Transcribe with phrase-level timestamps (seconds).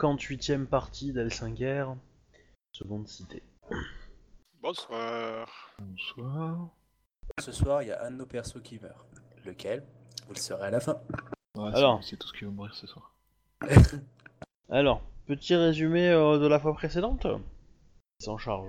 [0.00, 1.96] 58ème partie d'L5R,
[2.72, 3.42] seconde cité.
[4.60, 5.74] Bonsoir.
[5.78, 6.68] Bonsoir.
[7.40, 9.06] Ce soir, il y a un de nos persos qui meurt.
[9.44, 9.82] Lequel?
[10.26, 11.00] Vous le saurez à la fin.
[11.54, 12.02] Ouais, Alors.
[12.04, 13.14] c'est tout ce qui va mourir ce soir.
[14.68, 17.26] Alors, petit résumé euh, de la fois précédente?
[18.18, 18.68] Qui s'en charge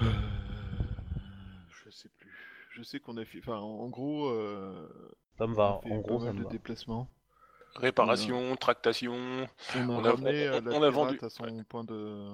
[0.00, 0.06] Euh,
[1.84, 2.68] je sais plus.
[2.70, 3.38] Je sais qu'on a fait.
[3.38, 4.88] Enfin, en en gros, euh,
[5.38, 6.50] Ça me va, en gros ça me de va.
[6.50, 7.08] déplacements.
[7.78, 9.14] Réparation, tractation.
[9.76, 11.18] On a, On a- ramené on- euh, la on a vendu.
[11.22, 12.26] à son point de,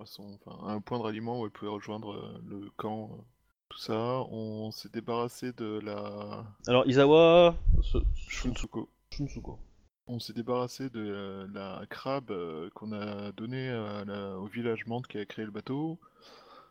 [0.00, 3.10] à son, enfin, à un point de ralliement où elle pouvait rejoindre euh, le camp.
[3.12, 3.22] euh,
[3.70, 3.94] tout ça.
[4.30, 7.54] On s'est débarrassé de la Alors, Isawa...
[7.82, 8.88] ce- Shunsuko.
[9.12, 9.58] Shunsuko.
[10.06, 13.70] On s'est débarrassé de euh, la crabe euh, qu'on a donnée
[14.38, 15.98] au village Mante qui a créé le bateau.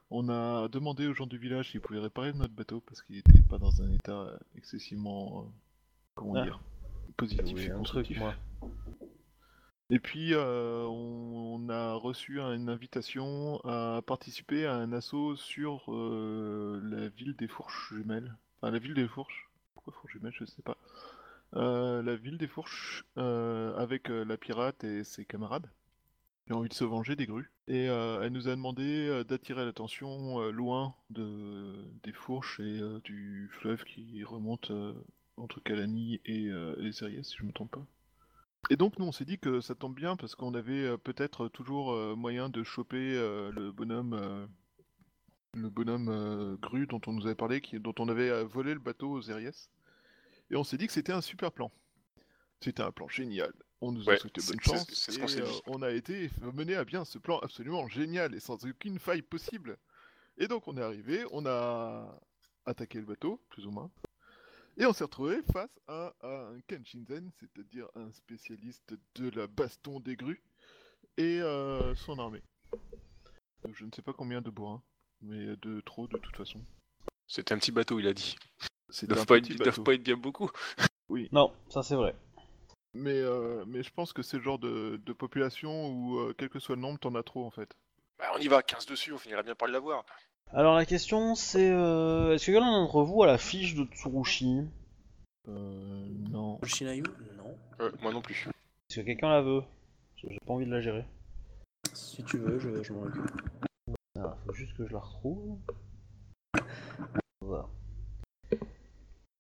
[0.10, 3.44] On a demandé aux gens du village s'ils pouvaient réparer notre bateau parce qu'il n'était
[3.48, 5.50] pas dans un état excessivement, euh,
[6.16, 6.44] comment Ah.
[6.46, 6.60] dire,
[7.18, 8.20] positif Oui, et un truc, constructif.
[8.20, 8.36] moi.
[9.90, 15.86] Et puis euh, on, on a reçu une invitation à participer à un assaut sur
[15.94, 18.36] euh, la ville des Fourches jumelles.
[18.62, 19.50] Enfin, la ville des Fourches.
[19.74, 20.78] Pourquoi Fourches jumelles Je sais pas.
[21.56, 25.70] Euh, la ville des Fourches avec la pirate et ses camarades
[26.46, 27.52] qui ont envie de se venger des grues.
[27.70, 31.74] Et elle nous a demandé d'attirer l'attention loin de,
[32.04, 34.72] des Fourches et du fleuve qui remonte
[35.38, 37.86] entre Calani et euh, les Eriès, si je me trompe pas.
[38.70, 41.48] Et donc nous on s'est dit que ça tombe bien parce qu'on avait euh, peut-être
[41.48, 44.50] toujours euh, moyen de choper euh, le bonhomme
[45.54, 49.14] le bonhomme grue dont on nous avait parlé, qui, dont on avait volé le bateau
[49.14, 49.72] aux Eriès.
[50.52, 51.72] Et on s'est dit que c'était un super plan.
[52.62, 53.52] C'était un plan génial.
[53.82, 54.86] On nous a souhaité bonne chance.
[54.94, 55.62] c'est ce et, qu'on s'est dit.
[55.66, 59.78] on a été mené à bien ce plan absolument génial et sans aucune faille possible.
[60.38, 62.20] Et donc on est arrivé, on a
[62.68, 63.90] attaqué le bateau, plus ou moins.
[64.80, 70.00] Et on s'est retrouvé face à, à un Kenshinzen, c'est-à-dire un spécialiste de la baston
[70.00, 70.44] des grues,
[71.18, 72.44] et euh, son armée.
[73.74, 74.84] Je ne sais pas combien de bourrins,
[75.22, 76.62] mais de trop de toute façon.
[77.28, 78.36] C'était un petit bateau, il a dit.
[79.02, 80.50] Ils doivent, pas être, petit ils doivent pas être bien beaucoup.
[81.32, 82.14] Non, ça c'est vrai.
[82.94, 86.50] Mais, euh, mais je pense que c'est le genre de, de population où, euh, quel
[86.50, 87.74] que soit le nombre, t'en as trop en fait.
[88.20, 90.06] Bah, on y va, 15 dessus, on finira bien par l'avoir.
[90.54, 91.70] Alors la question c'est...
[91.70, 94.62] euh, Est-ce que quelqu'un d'entre vous a la fiche de Tsurushi?
[95.48, 96.60] Euh, non.
[96.64, 97.04] Shinayu
[97.38, 97.56] Non.
[97.82, 98.48] Euh, moi non plus.
[98.90, 99.62] Est-ce que quelqu'un la veut?
[99.62, 101.06] Parce que j'ai pas envie de la gérer.
[101.94, 103.30] Si tu veux, je, je m'en occupe.
[104.16, 105.58] Alors, faut juste que je la retrouve.
[107.42, 107.68] Voilà.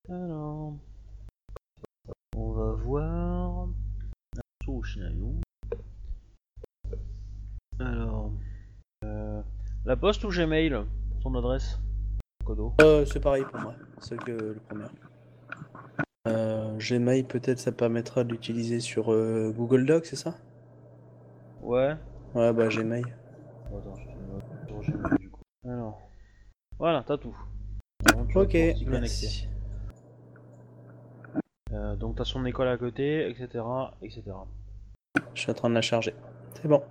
[0.09, 0.75] Alors...
[2.35, 3.67] On va voir...
[4.61, 5.41] Tsurushinayu.
[7.79, 8.06] Alors...
[9.87, 10.75] La poste ou Gmail
[11.23, 11.79] Son adresse
[12.43, 12.73] Kodo.
[12.81, 14.83] Euh, c'est pareil pour moi, c'est que le premier.
[16.27, 20.35] Euh, Gmail, peut-être ça permettra de l'utiliser sur euh, Google Docs, c'est ça?
[21.61, 21.95] Ouais.
[22.35, 23.05] Ouais, bah Gmail.
[23.67, 23.95] Attends,
[24.81, 25.39] je Gmail, du coup.
[25.63, 26.01] Alors...
[26.77, 27.37] Voilà, t'as tout.
[28.27, 29.47] Tu Ok, merci.
[31.71, 33.63] Euh, donc t'as son école à côté, etc.
[34.01, 34.23] etc.
[35.33, 36.13] Je suis en train de la charger.
[36.61, 36.83] C'est bon.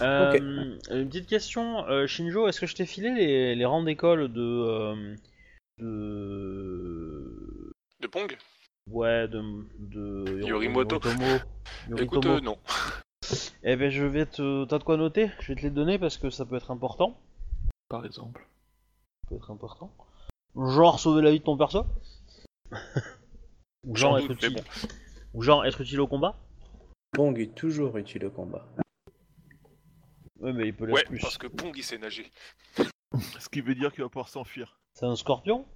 [0.00, 0.78] Euh.
[0.90, 4.40] Une petite question, euh, Shinjo, est-ce que je t'ai filé les, les rangs d'école de,
[4.40, 5.16] euh,
[5.78, 7.72] de...
[8.00, 8.38] De Pong?
[8.90, 9.42] Ouais, de...
[9.78, 10.98] de Yorimoto.
[11.04, 11.36] Yoritomo.
[11.98, 12.40] Écoute, Yoritomo.
[12.40, 12.58] non.
[13.62, 14.64] Eh ben je vais te...
[14.64, 17.16] T'as de quoi noter Je vais te les donner parce que ça peut être important.
[17.88, 18.48] Par exemple.
[19.22, 19.92] Ça peut être important.
[20.56, 21.84] Genre sauver la vie de ton perso
[23.86, 24.54] Ou genre être utile.
[24.54, 24.62] bon.
[25.34, 26.36] Ou genre être utile au combat
[27.12, 28.66] Pong est toujours utile au combat.
[30.38, 31.18] Ouais mais il peut l'être Ouais, plus.
[31.20, 32.30] parce que Pong il sait nager.
[33.38, 34.78] Ce qui veut dire qu'il va pouvoir s'enfuir.
[34.94, 35.66] C'est un scorpion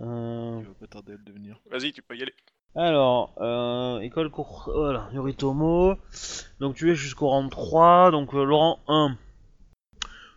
[0.00, 1.60] Euh, Il va pas tarder à le devenir.
[1.70, 2.34] Vas-y, tu peux y aller.
[2.74, 4.68] Alors, euh, école cour...
[4.74, 5.94] Voilà, Yoritomo.
[6.58, 9.16] Donc tu es jusqu'au rang 3, donc euh, le rang 1.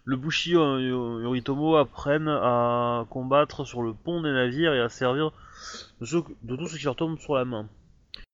[0.04, 4.90] Le Bushi euh, Yo- Yoritomo apprennent à combattre sur le pont des navires et à
[4.90, 5.32] servir
[6.00, 7.68] de, ceux- de tout ce qui leur tombe sur la main.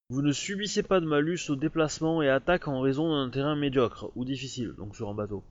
[0.09, 4.11] Vous ne subissez pas de malus au déplacement et attaque en raison d'un terrain médiocre
[4.15, 5.43] ou difficile, donc sur un bateau.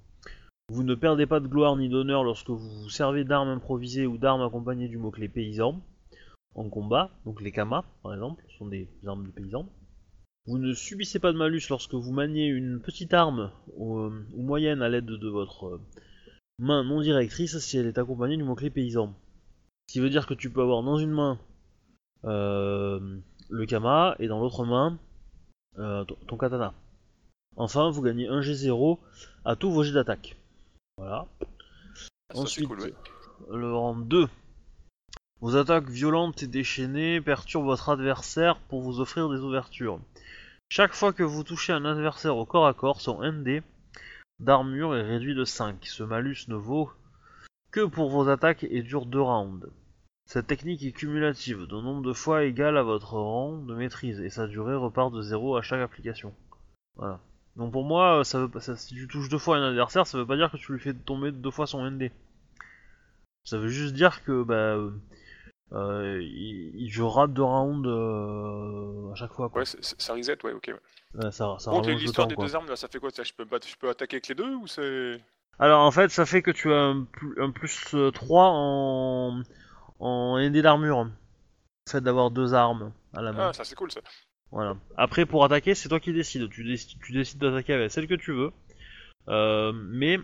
[0.68, 4.18] Vous ne perdez pas de gloire ni d'honneur lorsque vous vous servez d'armes improvisées ou
[4.18, 5.82] d'armes accompagnées du mot-clé paysan
[6.54, 9.68] en combat, donc les kamas par exemple, sont des armes de paysans.
[10.46, 14.82] Vous ne subissez pas de malus lorsque vous maniez une petite arme ou, ou moyenne
[14.82, 15.80] à l'aide de votre euh,
[16.58, 19.14] main non directrice si elle est accompagnée du mot-clé paysan.
[19.86, 21.38] Ce qui veut dire que tu peux avoir dans une main
[22.24, 23.18] euh,
[23.52, 24.98] le kama et dans l'autre main
[25.78, 26.72] euh, ton, katana.
[27.56, 28.98] Enfin, vous gagnez un G0
[29.44, 30.36] à tous vos jets d'attaque.
[30.96, 31.26] Voilà.
[31.40, 32.94] Ah, ça, Ensuite, cool, ouais.
[33.50, 34.26] le rang 2.
[35.40, 40.00] Vos attaques violentes et déchaînées perturbent votre adversaire pour vous offrir des ouvertures.
[40.70, 43.62] Chaque fois que vous touchez un adversaire au corps à corps, son ND
[44.40, 45.84] d'armure est réduit de 5.
[45.84, 46.90] Ce malus ne vaut
[47.70, 49.68] que pour vos attaques et dure 2 rounds.
[50.32, 54.30] Cette technique est cumulative, de nombre de fois égal à votre rang de maîtrise, et
[54.30, 56.32] sa durée repart de 0 à chaque application.
[56.96, 57.20] Voilà.
[57.56, 60.16] Donc pour moi, ça veut pas, ça- si tu touches deux fois un adversaire, ça
[60.16, 62.10] veut pas dire que tu lui fais tomber deux fois son ND.
[63.44, 64.90] Ça veut juste dire que bah, euh,
[65.72, 69.50] euh, il, il durera deux rounds euh, à chaque fois.
[69.50, 69.60] Quoi.
[69.60, 70.72] Ouais, ça reset, ouais, ok.
[71.14, 71.30] ouais.
[71.30, 72.46] Ça, ça Contre l'histoire des quoi.
[72.46, 74.34] deux armes, là, ça fait quoi ça je peux, battre- je peux attaquer avec les
[74.34, 75.20] deux ou c'est.
[75.58, 79.42] Alors en fait, ça fait que tu as un, plus, un plus euh, 3 en,
[80.02, 81.04] en ND d'armure.
[81.04, 81.10] Le
[81.90, 83.48] fait d'avoir deux armes à la main.
[83.48, 84.00] Ah, ça c'est cool ça.
[84.50, 84.76] Voilà.
[84.96, 86.48] Après, pour attaquer, c'est toi qui décides.
[86.50, 86.98] Tu, décides.
[87.02, 88.50] tu décides d'attaquer avec celle que tu veux.
[89.28, 90.18] Euh, mais,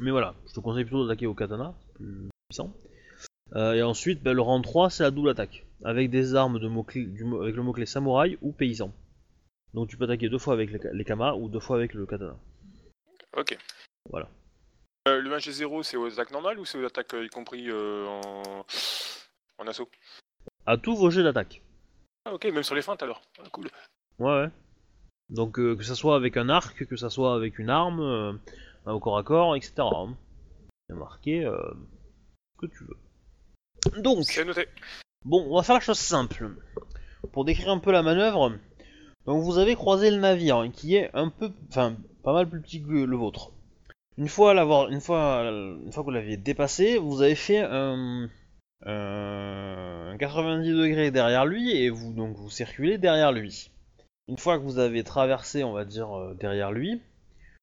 [0.00, 2.72] mais voilà, je te conseille plutôt d'attaquer au katana, c'est plus puissant.
[3.54, 5.64] Euh, et ensuite, bah, le rang 3, c'est la double attaque.
[5.84, 8.92] Avec des armes de mots du, mo- avec le mot-clé samouraï ou paysan.
[9.74, 12.04] Donc tu peux attaquer deux fois avec les, les kamas ou deux fois avec le
[12.04, 12.36] katana.
[13.36, 13.56] Ok.
[14.10, 14.28] Voilà.
[15.08, 18.06] Euh, le 1G0, c'est aux attaques normales ou c'est aux attaques euh, y compris euh,
[18.06, 18.64] en...
[19.58, 19.88] en assaut?
[20.66, 21.62] À tous vos jets d'attaque.
[22.26, 23.22] Ah, ok, même sur les feintes alors.
[23.38, 23.68] Ah, cool.
[24.18, 24.50] Ouais, ouais.
[25.30, 28.32] Donc euh, que ça soit avec un arc, que ça soit avec une arme, euh,
[28.92, 29.72] au corps à corps, etc.
[29.78, 30.14] hein.
[30.90, 31.56] Y a marqué euh,
[32.56, 34.02] ce que tu veux.
[34.02, 34.68] Donc, C'est noté.
[35.24, 36.50] bon, on va faire la chose simple.
[37.32, 38.52] Pour décrire un peu la manœuvre,
[39.24, 42.60] donc vous avez croisé le navire, hein, qui est un peu, enfin, pas mal plus
[42.60, 43.52] petit que le vôtre.
[44.18, 44.52] Une fois
[44.90, 48.28] une fois, une fois que vous l'aviez dépassé, vous avez fait un,
[48.84, 53.70] un 90 degrés derrière lui et vous donc vous circulez derrière lui.
[54.26, 57.00] Une fois que vous avez traversé, on va dire euh, derrière lui,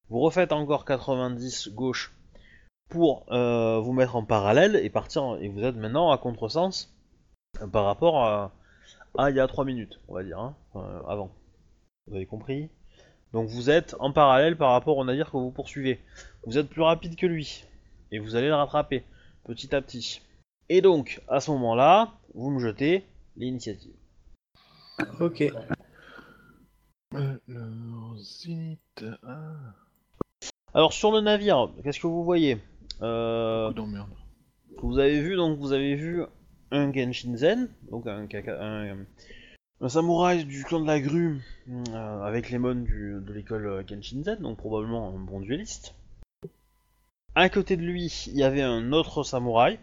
[0.10, 2.16] vous refaites encore 90 gauche
[2.90, 5.38] pour euh, vous mettre en parallèle et partir.
[5.42, 6.96] Et vous êtes maintenant à contresens
[7.62, 8.52] euh, par rapport à,
[9.30, 10.56] il y a 3 minutes, on va dire, hein,
[11.08, 11.32] avant.
[12.08, 12.70] Vous avez compris?
[13.36, 16.00] Donc vous êtes en parallèle par rapport au navire que vous poursuivez.
[16.46, 17.66] Vous êtes plus rapide que lui
[18.14, 19.04] et vous allez le rattraper
[19.44, 20.22] petit à petit.
[20.70, 23.04] Et donc à ce moment-là, vous me jetez
[23.36, 23.92] l'initiative.
[25.20, 25.44] Ok.
[27.14, 29.04] Alors, Zénith.
[29.22, 29.74] Ah,
[30.74, 32.58] Alors sur le navire, qu'est-ce que vous voyez?
[33.02, 33.74] Euh.
[34.78, 36.24] Vous avez vu donc vous avez vu
[36.72, 39.06] un Genshinzen, donc un, un,
[39.82, 43.84] un samouraï du clan de la grue euh, avec les mônes du- de l'école euh,
[43.88, 45.96] Genshinzen, donc probablement un bon dueliste.
[47.36, 49.78] À côté de lui, il y avait un autre samouraï.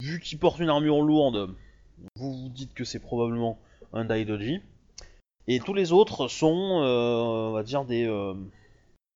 [0.00, 1.54] Vu qu'il porte une armure lourde,
[2.14, 3.58] vous vous dites que c'est probablement
[3.92, 4.60] un Daidoji.
[5.48, 8.34] Et tous les autres sont, euh, on va dire, des, euh,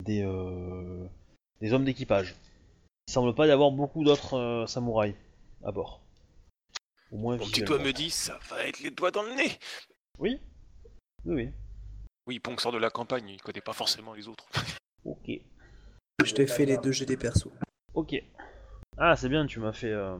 [0.05, 1.07] des, euh,
[1.61, 2.35] des hommes d'équipage.
[3.07, 5.15] Il semble pas y avoir beaucoup d'autres euh, samouraïs
[5.63, 6.01] à bord.
[7.13, 7.77] Au moins Mon petit visuellement.
[7.77, 9.51] doigt me dit, ça va être les doigts dans le nez.
[10.19, 10.41] Oui
[11.25, 11.51] Oui,
[12.27, 12.39] oui.
[12.41, 14.47] Ponk sort de la campagne, il connaît pas forcément les autres.
[15.05, 15.31] Ok.
[16.25, 17.49] Je t'ai fait les deux jets des persos.
[17.95, 18.15] Ok.
[18.97, 19.91] Ah, c'est bien, tu m'as fait...
[19.91, 20.17] euh,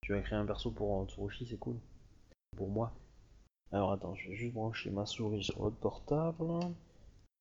[0.00, 1.76] Tu as créé un perso pour euh, Tsurushi, c'est cool.
[2.56, 2.94] Pour moi.
[3.72, 6.46] Alors attends, je vais juste brancher ma souris sur votre portable.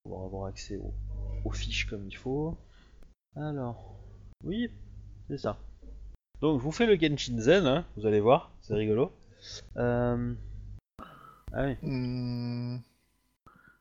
[0.04, 0.94] Pour avoir accès aux,
[1.46, 2.58] aux fiches comme il faut.
[3.38, 3.96] Alors...
[4.44, 4.70] Oui,
[5.30, 5.58] c'est ça.
[6.42, 9.14] Donc je vous fais le Genshinzen, hein, vous allez voir, c'est rigolo.
[9.78, 10.34] Euh...
[11.54, 11.76] Ah oui.
[11.82, 12.78] Hmm.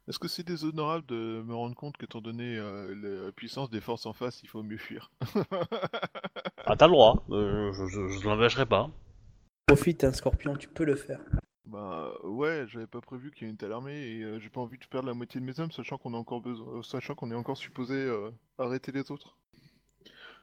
[0.07, 4.05] Est-ce que c'est déshonorable de me rendre compte qu'étant donné euh, la puissance des forces
[4.05, 5.11] en face, il faut mieux fuir
[6.67, 8.91] Ah, t'as le droit, euh, je, je, je l'empêcherai pas.
[9.67, 11.21] Profite, un scorpion, tu peux le faire.
[11.67, 14.61] Bah ouais, j'avais pas prévu qu'il y ait une telle armée et euh, j'ai pas
[14.61, 17.15] envie de perdre la moitié de mes hommes, sachant qu'on a encore besoin, euh, sachant
[17.15, 19.39] qu'on est encore supposé euh, arrêter les autres.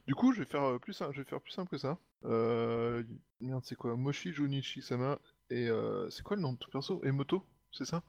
[0.08, 2.00] Du coup, je vais faire euh, plus simple, je vais faire plus simple que ça.
[2.26, 3.04] Euh...
[3.40, 3.96] Merde, c'est quoi?
[3.96, 5.20] Moshi Junichi Sama
[5.52, 7.02] et euh, c'est quoi le nom de tout perso?
[7.04, 7.44] Emoto,
[7.74, 8.02] c'est ça?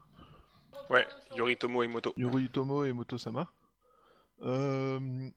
[0.89, 1.07] Ouais,
[1.37, 2.15] Yoritomo et Moto.
[2.17, 3.51] Yoritomo et Moto-sama.
[4.43, 5.29] Euh,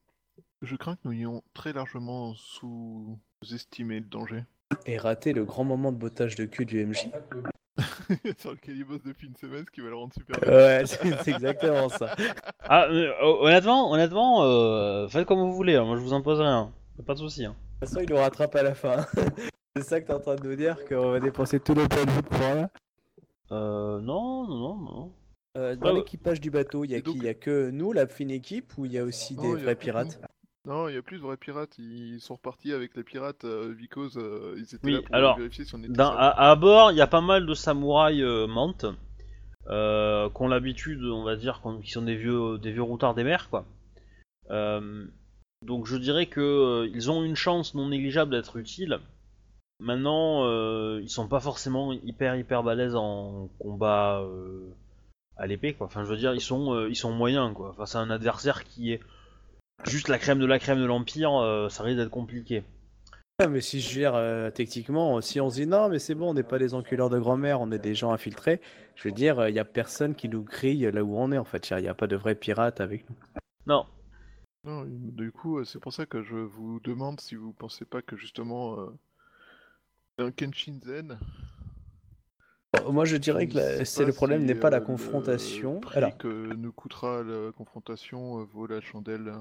[0.62, 4.44] je crains que nous ayons très largement sous-estimé le danger.
[4.86, 7.10] Et rater le grand moment de bottage de cul du MJ.
[8.38, 10.52] Sur lequel il bosse depuis une semaine, ce qui va le rendre super bien.
[10.54, 12.16] Ouais, c'est exactement ça.
[12.68, 16.72] Ah, euh, honnêtement, honnêtement, euh, faites comme vous voulez, hein, moi je vous impose rien,
[17.06, 17.46] pas de souci.
[17.46, 17.56] Hein.
[17.82, 19.06] De toute façon, il nous rattrape à la fin.
[19.78, 22.06] C'est ça que t'es en train de nous dire, qu'on va dépenser tous nos points
[22.06, 22.70] de vie pour rien.
[23.52, 25.14] Euh, non, non, non, non.
[25.58, 25.98] Euh, dans Ouais, ouais.
[26.00, 28.08] l'équipage du bateau, il y a Et donc- qui Il y a que nous, la
[28.08, 30.22] fine équipe, ou il y a aussi Non, des il y a vrais plus pirates?
[30.66, 31.78] Non, il y a plus de vrais pirates.
[31.78, 35.38] Ils sont repartis avec les pirates euh, because euh, ils étaient Oui, là pour alors,
[35.38, 36.20] vérifier si on était Dans- sérieux.
[36.20, 38.86] à, à bord, il y a pas mal de samouraïs euh, mantes,
[39.68, 43.14] euh, qui ont l'habitude, on va dire, qu'on- qui sont des vieux, des vieux routards
[43.14, 43.66] des mers, quoi.
[44.52, 45.06] Euh,
[45.62, 49.00] donc je dirais que euh, ils ont une chance non négligeable d'être utiles.
[49.80, 54.74] Maintenant, euh, ils sont pas forcément hyper hyper balèzes en combat, euh,
[55.38, 55.88] à l'épée, quoi.
[55.88, 57.74] Enfin, je veux dire, ils sont, euh, ils sont moyens, quoi.
[57.74, 59.02] Face à un adversaire qui est
[59.86, 62.64] juste la crème de la crème de l'Empire, euh, ça risque d'être compliqué.
[63.40, 66.30] Ah, mais si je gère euh, techniquement, si on se dit non, mais c'est bon,
[66.30, 68.62] on n'est pas des enculeurs de grand-mère, on est des gens infiltrés,
[68.96, 71.44] je veux dire, il n'y a personne qui nous grille là où on est en
[71.44, 71.70] fait.
[71.72, 73.16] Il n'y a pas de vrais pirates avec nous.
[73.68, 73.86] Non,
[74.64, 78.16] Non, du coup, c'est pour ça que je vous demande si vous pensez pas que
[78.16, 78.86] justement euh,
[80.18, 81.18] un Kenshin Zen.
[82.74, 84.86] Bon, moi je dirais que la- c'est le problème si, n'est pas la euh, le
[84.86, 85.80] confrontation.
[85.80, 89.32] prix Alors, que nous coûtera la confrontation euh, vaut la chandelle.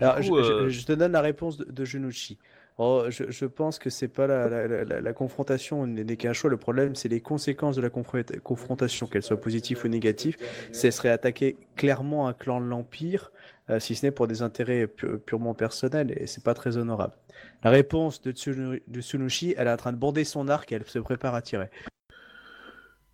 [0.00, 2.38] alors, coup, je, je- euh, je te donne la réponse de, de Junuchi.
[2.78, 6.32] Oh, je, je pense que c'est pas la, la- la- la- la confrontation n'est qu'un
[6.32, 6.48] choix.
[6.48, 10.38] Le problème, c'est les conséquences de la confron- confrontation, qu'elles soient positives ou négatives.
[10.72, 13.39] Ce serait attaquer clairement un clan de l'Empire, euh,
[13.78, 17.14] si ce n'est pour des intérêts pu- purement personnels, et c'est pas très honorable.
[17.62, 20.76] La réponse de, Tsunu- de Tsunushi, elle est en train de border son arc et
[20.76, 21.70] elle se prépare à tirer.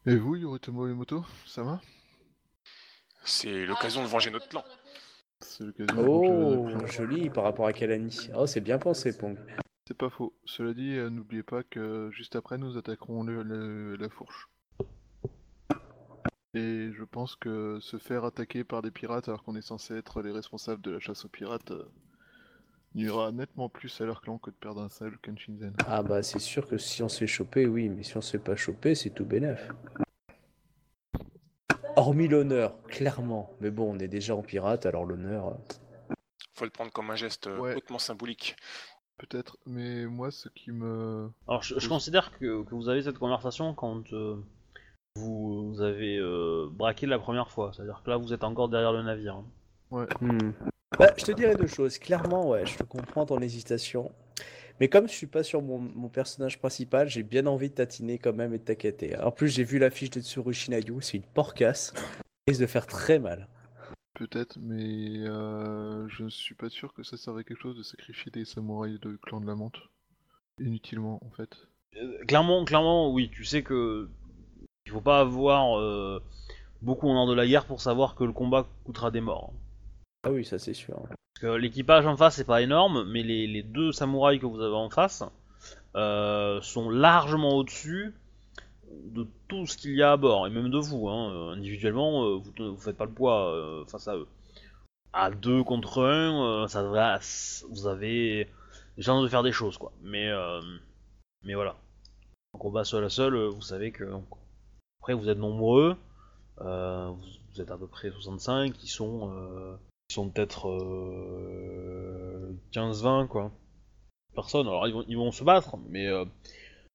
[0.06, 1.80] Et vous, Yoritomo Emoto, ça va?
[3.25, 4.64] C'est l'occasion de venger notre clan.
[5.40, 6.86] C'est l'occasion de manger Oh, notre clan.
[6.86, 8.30] joli par rapport à Kalani.
[8.36, 9.36] Oh, c'est bien pensé, Pong.
[9.88, 10.32] C'est pas faux.
[10.44, 14.48] Cela dit, euh, n'oubliez pas que juste après, nous attaquerons le- le- la fourche.
[16.56, 20.22] Et je pense que se faire attaquer par des pirates alors qu'on est censé être
[20.22, 21.84] les responsables de la chasse aux pirates euh,
[22.94, 25.75] nuira nettement plus à leur clan que de perdre un seul Kenshinzen.
[25.86, 28.30] Ah bah c'est sûr que si on se fait choper, oui, mais si on se
[28.30, 29.70] fait pas choper, c'est tout bénef.
[31.96, 33.50] Hormis l'honneur, clairement.
[33.60, 35.48] Mais bon, on est déjà en pirate, alors l'honneur...
[35.48, 36.14] euh,
[36.54, 37.75] Faut le prendre comme un geste euh, Ouais.
[37.75, 38.56] hautement symbolique.
[39.18, 41.30] Peut-être, mais moi, ce qui me...
[41.48, 44.36] Alors, je, je considère que, que vous avez cette conversation quand euh,
[45.16, 47.73] vous, avez euh, braqué la première fois.
[47.75, 49.37] C'est-à-dire que là, vous êtes encore derrière le navire.
[49.92, 50.06] hein.
[50.20, 50.52] Hmm.
[50.99, 51.99] Bah, je te dirais deux choses.
[51.99, 54.12] Clairement, ouais, je te comprends ton hésitation.
[54.80, 58.18] Mais comme je suis pas sur mon, mon personnage principal, j'ai bien envie de tatiner
[58.18, 59.18] quand même et de t'inquiéter.
[59.18, 61.92] En plus, j'ai vu l'affiche de Tsurushi Nayu, c'est une porcasse.
[61.96, 62.02] Ça
[62.49, 63.49] risque de faire très mal.
[64.14, 67.82] Peut-être, mais euh, je ne suis pas sûr que ça servait à quelque chose de
[67.82, 69.78] sacrifier des samouraïs de clan de la menthe.
[70.58, 71.68] Inutilement, en fait.
[71.96, 73.30] Euh, clairement, clairement, oui.
[73.30, 74.08] Tu sais que
[74.86, 76.22] il faut pas avoir euh,
[76.80, 79.52] beaucoup en ordre de la guerre pour savoir que le combat coûtera des morts.
[80.22, 80.96] Ah oui, ça c'est sûr.
[81.08, 84.60] Parce que l'équipage en face c'est pas énorme, mais les, les deux samouraïs que vous
[84.60, 85.24] avez en face
[85.96, 88.14] euh, sont largement au-dessus
[88.90, 91.08] de tout ce qu'il y a à bord, et même de vous.
[91.08, 91.52] Hein.
[91.52, 94.28] Individuellement, euh, vous, vous faites pas le poids euh, face à eux.
[95.12, 97.18] À deux contre un, ça devrait,
[97.70, 98.48] vous avez
[98.96, 99.92] des chances de faire des choses, quoi.
[100.02, 100.30] Mais,
[101.42, 101.76] mais voilà.
[102.52, 104.04] En combat seul à seul, vous savez que.
[105.06, 105.96] Après, vous êtes nombreux.
[106.62, 107.22] euh, vous,
[107.54, 109.30] vous êtes à peu près 65 qui sont.
[109.32, 109.76] euh,
[110.10, 113.52] ils sont peut-être euh, 15-20 quoi.
[114.34, 114.66] Personnes.
[114.66, 116.25] Alors ils vont, ils vont se battre, mais euh,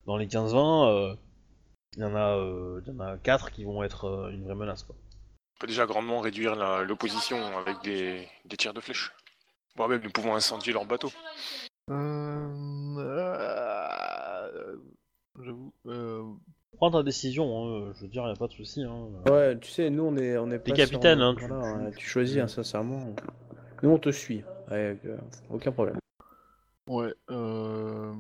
[0.07, 1.15] dans les 15-20, euh,
[1.95, 4.43] il y en a, euh, il y en a 4 qui vont être euh, une
[4.43, 4.95] vraie menace quoi.
[5.55, 9.13] On peut déjà grandement réduire l'opposition avec des, des tirs de flèches.
[9.77, 11.11] Voire même nous pouvons incendier leur bateau.
[11.89, 12.49] Euh...
[15.41, 15.73] J'avoue.
[15.87, 16.23] euh,
[16.81, 18.81] Prends ta décision, hein, je veux dire, y a pas de souci.
[18.81, 19.09] Hein.
[19.29, 20.71] Ouais, tu sais, nous on est, on est pas.
[20.71, 23.13] capitaine, sur- hein, tu- voilà, tu- ouais, tu choisis, hein, sincèrement.
[23.83, 25.17] Nous on te suit, ouais, euh,
[25.51, 25.99] aucun problème.
[26.87, 27.13] Ouais.
[27.29, 28.11] Euh...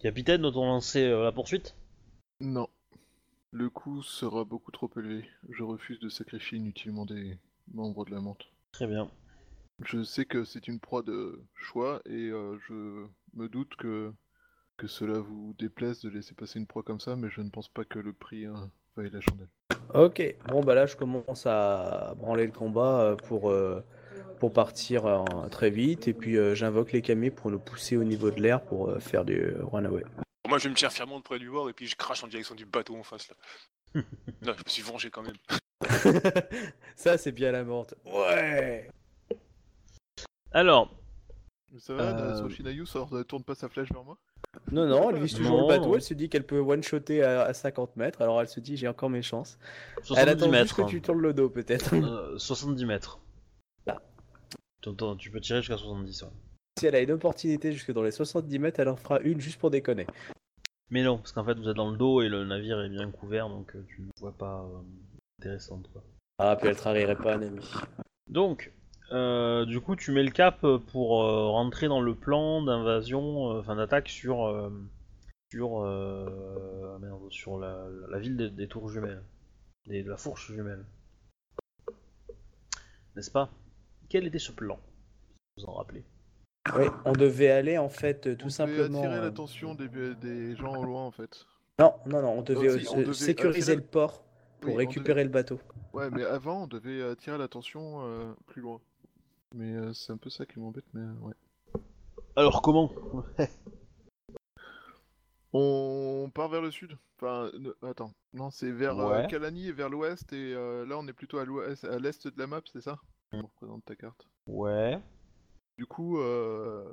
[0.00, 1.76] Capitaine, doit-on lancer euh, la poursuite?
[2.42, 2.68] Non.
[3.52, 5.24] Le coût sera beaucoup trop élevé.
[5.48, 7.38] Je refuse de sacrifier inutilement des
[7.72, 8.44] membres de la menthe.
[8.72, 9.10] Très bien.
[9.82, 14.12] Je sais que c'est une proie de choix et euh, je me doute que,
[14.80, 17.68] que cela vous déplaise de laisser passer une proie comme ça, mais je ne pense
[17.68, 19.50] pas que le prix hein, vaille la chandelle.
[19.92, 23.84] Ok, bon bah là je commence à branler le combat euh, pour, euh,
[24.38, 28.04] pour partir euh, très vite et puis euh, j'invoque les camis pour nous pousser au
[28.04, 30.02] niveau de l'air pour euh, faire du runaway.
[30.48, 32.28] Moi je vais me tirer fièrement de près du bord et puis je crache en
[32.28, 33.36] direction du bateau en face là.
[34.42, 35.36] non, je me suis vengé quand même.
[36.96, 37.94] Ça c'est bien la morte.
[38.06, 38.88] Ouais
[40.52, 40.99] Alors,
[41.78, 44.18] Ça va, Euh, la Soshinayu sort, euh, tourne pas sa flèche vers moi
[44.72, 47.42] Non, non, elle vise toujours Non, le bateau, elle se dit qu'elle peut one-shotter à,
[47.42, 49.58] à 50 mètres, alors elle se dit j'ai encore mes chances.
[50.02, 50.64] 70 elle attend mètres.
[50.64, 51.94] juste que tu tournes le dos peut-être.
[51.94, 53.20] Euh, 70 mètres.
[53.86, 54.00] Ah.
[54.82, 56.22] Tu, peux tirer jusqu'à 70.
[56.22, 56.28] ouais.
[56.78, 59.60] si elle a une opportunité jusque dans les 70 mètres, elle en fera une juste
[59.60, 60.06] pour déconner.
[60.90, 63.10] Mais non, parce qu'en fait vous êtes dans le dos et le navire est bien
[63.12, 64.80] couvert, donc euh, tu ne vois pas euh,
[65.38, 66.02] intéressante quoi.
[66.38, 67.60] Ah, puis elle trahirait pas un ami.
[68.26, 68.72] Donc,
[69.12, 70.60] euh, du coup, tu mets le cap
[70.92, 74.70] pour euh, rentrer dans le plan d'invasion, euh, enfin d'attaque sur euh,
[75.50, 79.22] sur euh, merde, sur la, la ville des, des tours jumelles,
[79.86, 80.84] des- de la fourche jumelle,
[83.16, 83.50] n'est-ce pas?
[84.08, 84.78] Quel était ce plan?
[85.56, 86.04] Vous en rappelez?
[86.76, 88.98] Oui, on devait aller en fait euh, On tout devait simplement.
[88.98, 91.46] attirer l'attention des, des gens au loin en fait.
[91.80, 94.24] Non, non, non, on devait, Non, si, on devait sécuriser attirer- le port
[94.60, 95.58] pour Oui, on récupérer le bateau.
[95.94, 98.80] Ouais, mais avant, on devait attirer l'attention euh, plus loin.
[99.54, 101.34] Mais euh, c'est un peu ça qui m'embête, mais euh, ouais.
[102.36, 102.92] Alors comment?
[105.52, 106.96] On part vers le sud.
[107.18, 108.12] Enfin, ne- attends.
[108.32, 109.28] Non, c'est vers euh, Ouais.
[109.28, 112.38] Kalani et vers l'ouest, et euh, là, on est plutôt à l'ouest, à l'est de
[112.38, 112.98] la map, c'est ça?
[113.32, 114.26] On représente ta carte.
[114.46, 115.00] Ouais.
[115.78, 116.84] Du coup, euh,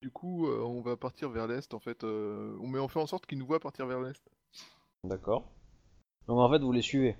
[0.00, 2.02] du coup, euh, on va partir vers l'est, en fait.
[2.04, 4.22] euh, on, mais on fait en sorte qu'ils nous voient partir vers l'est.
[5.04, 5.50] D'accord.
[6.26, 7.16] Donc en fait, vous les suivez.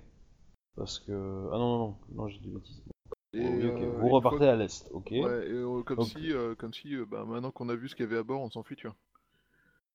[0.75, 1.11] Parce que.
[1.51, 2.83] Ah non, non, non, non j'ai des bêtises.
[3.33, 3.81] Et, Oh, oui, ok.
[3.81, 5.07] euh, Vous repartez fois- à l'est, ok.
[5.11, 7.87] Ouais, et, euh, comme Donc- si, euh, comme si, euh, bah, maintenant qu'on a vu
[7.87, 8.95] ce qu'il y avait à bord, on s'enfuit, tu vois.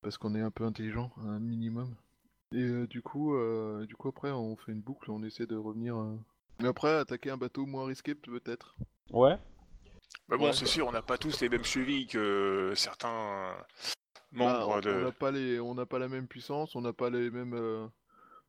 [0.01, 1.95] Parce qu'on est un peu intelligent, un minimum.
[2.53, 5.57] Et euh, du coup, euh, du coup après, on fait une boucle, on essaie de
[5.57, 5.97] revenir.
[5.97, 6.15] euh,
[6.61, 8.75] Mais après, attaquer un bateau moins risqué peut-être.
[9.11, 9.37] Ouais.
[10.29, 10.53] Mais bon, Ouais.
[10.53, 13.53] c'est sûr, on n'a pas tous les mêmes chevilles que certains
[14.31, 14.91] Bah, membres on de.
[15.03, 17.53] n'a pas les, on n'a pas la même puissance, on n'a pas les mêmes.
[17.55, 17.85] euh,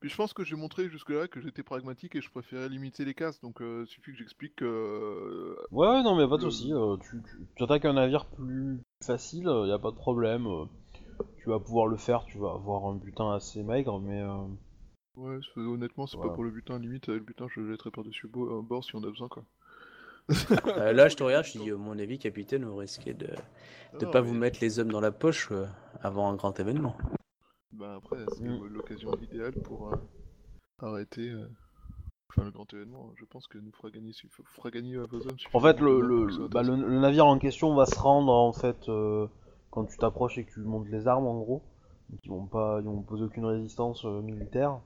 [0.01, 3.15] Puis je pense que j'ai montré jusque-là que j'étais pragmatique et je préférais limiter les
[3.15, 3.41] casses.
[3.41, 4.65] Donc, euh, il suffit que j'explique que.
[4.65, 6.73] euh, Ouais, ouais, non, mais pas de Le- soucis.
[6.73, 10.47] euh, tu, tu, tu attaques un navire plus facile, y a pas de problème.
[10.47, 10.65] euh,
[11.39, 14.23] tu vas pouvoir le faire, tu vas avoir un butin assez maigre, mais.
[14.23, 14.47] euh,
[15.17, 16.31] Ouais, honnêtement, c'est Voilà.
[16.31, 16.79] pas pour le butin.
[16.79, 19.29] Limite, euh, le butin, je le jetterai par-dessus bo- euh, bord si on a besoin,
[19.29, 19.45] quoi.
[20.77, 23.29] Euh, là, je te regarde, je dis, à mon avis, capitaine, vous risquez de
[24.01, 25.67] ne pas mais- vous mettre les hommes dans la poche euh,
[26.03, 26.97] avant un grand événement.
[27.79, 28.67] Bah après, c'est Mm.
[28.69, 29.97] l'occasion idéale pour euh,
[30.81, 31.29] arrêter.
[31.29, 31.47] euh,
[32.31, 34.13] Enfin, le grand événement, je pense que nous fera gagner,
[34.57, 35.37] fera gagner euh, vos hommes.
[35.55, 39.27] En fait, le, bah, le, navire en question va se rendre en fait euh,
[39.71, 41.63] quand tu t'approches et que tu montes les armes en gros.
[42.11, 44.81] Donc ils vont pas, ils vont poser aucune résistance militaire.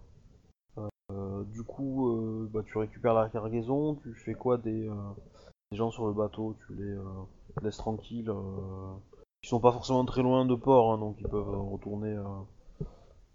[1.53, 4.89] Du coup, euh, bah, tu récupères la cargaison, tu fais quoi des,
[5.73, 6.97] des gens sur le bateau, tu les
[7.63, 8.33] laisses tranquilles.
[9.43, 12.17] ils sont pas forcément très loin de port, hein, donc ils peuvent retourner.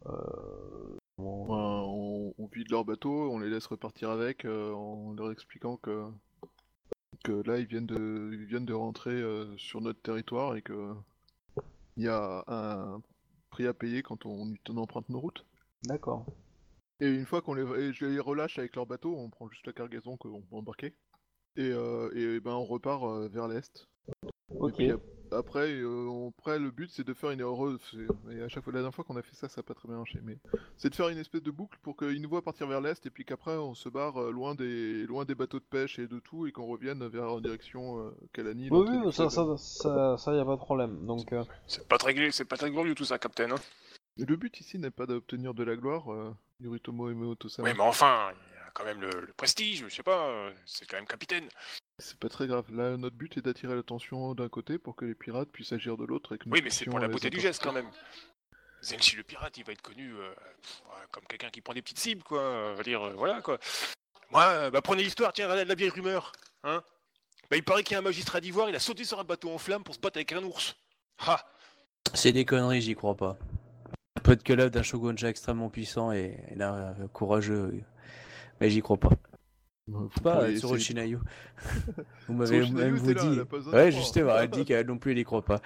[0.07, 5.77] Euh, on, on vide leur bateau, on les laisse repartir avec, euh, en leur expliquant
[5.77, 6.05] que
[7.23, 10.93] que là ils viennent de ils viennent de rentrer euh, sur notre territoire et que
[11.97, 13.01] il y a un
[13.49, 15.45] prix à payer quand on, on emprunte nos routes.
[15.83, 16.25] D'accord.
[16.99, 19.65] Et une fois qu'on les, et je les relâche avec leur bateau, on prend juste
[19.65, 20.93] la cargaison qu'on peut embarquer.
[21.57, 23.87] Et, euh, et ben on repart euh, vers l'est.
[24.49, 24.73] Ok.
[24.73, 25.01] Et puis ap-
[25.37, 27.79] après, euh, on- après, le but c'est de faire une heureuse.
[28.31, 29.87] Et à chaque fois, la dernière fois qu'on a fait ça, ça n'a pas très
[29.87, 30.19] bien marché.
[30.23, 30.37] Mais
[30.77, 33.09] c'est de faire une espèce de boucle pour qu'ils nous voient partir vers l'est et
[33.09, 36.19] puis qu'après on se barre euh, loin des, loin des bateaux de pêche et de
[36.19, 38.69] tout et qu'on revienne vers en direction euh, Kalani.
[38.71, 41.05] Oui, oui, ça, ça, ça, ça, y a pas de problème.
[41.05, 43.51] Donc, euh, C'est pas très gl- c'est pas très glorieux tout ça, Captain.
[43.51, 43.55] Hein
[44.17, 47.67] Le but ici n'est pas d'obtenir de la gloire, euh, Yoritomo et Meoto-sama.
[47.67, 48.29] oui, mais enfin,
[48.75, 51.47] quand même le, le prestige, je sais pas, c'est quand même capitaine.
[51.97, 52.65] C'est pas très grave.
[52.71, 56.03] Là, notre but est d'attirer l'attention d'un côté pour que les pirates puissent agir de
[56.05, 56.35] l'autre.
[56.35, 57.89] et que nous Oui, mais c'est pour la beauté du geste quand même.
[58.83, 60.31] Zenshi le pirate, il va être connu euh,
[61.11, 62.41] comme quelqu'un qui prend des petites cibles, quoi.
[62.41, 63.57] euh, on va dire, euh, voilà, quoi.
[64.29, 66.31] Moi, euh, bah prenez l'histoire, tiens, regardez la vieille rumeur,
[66.63, 66.83] hein.
[67.49, 69.49] Bah, il paraît qu'il y a un magistrat d'ivoire, il a sauté sur un bateau
[69.51, 70.75] en flammes pour se battre avec un ours.
[71.19, 71.45] Ha
[72.13, 73.37] C'est des conneries, j'y crois pas.
[74.23, 77.83] Peut-être que là, d'un shogunja extrêmement puissant et, et là, courageux,
[78.59, 79.09] mais j'y crois pas.
[79.87, 81.19] Vous Pas pourriez euh, de- Shinayo.
[82.27, 83.39] Vous m'avez même vous là, dit.
[83.47, 85.61] pas Ouais, justement, elle dit qu'elle non plus elle y croit pas.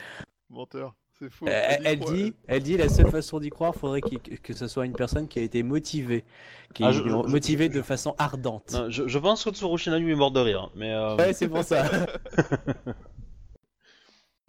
[0.50, 1.48] Menteur, c'est faux.
[1.48, 4.20] Euh, Elle y elle croit, dit, elle dit la seule façon d'y croire, faudrait qu'il-
[4.20, 6.26] que ce soit une personne qui a été motivée,
[6.74, 8.74] qui Ah, est je- je- motivée je- de façon ardente.
[8.74, 10.92] non, je, je pense que Tsurushinayu est mort de rire, mais.
[10.94, 11.86] euh, Ouais, c'est pour ça.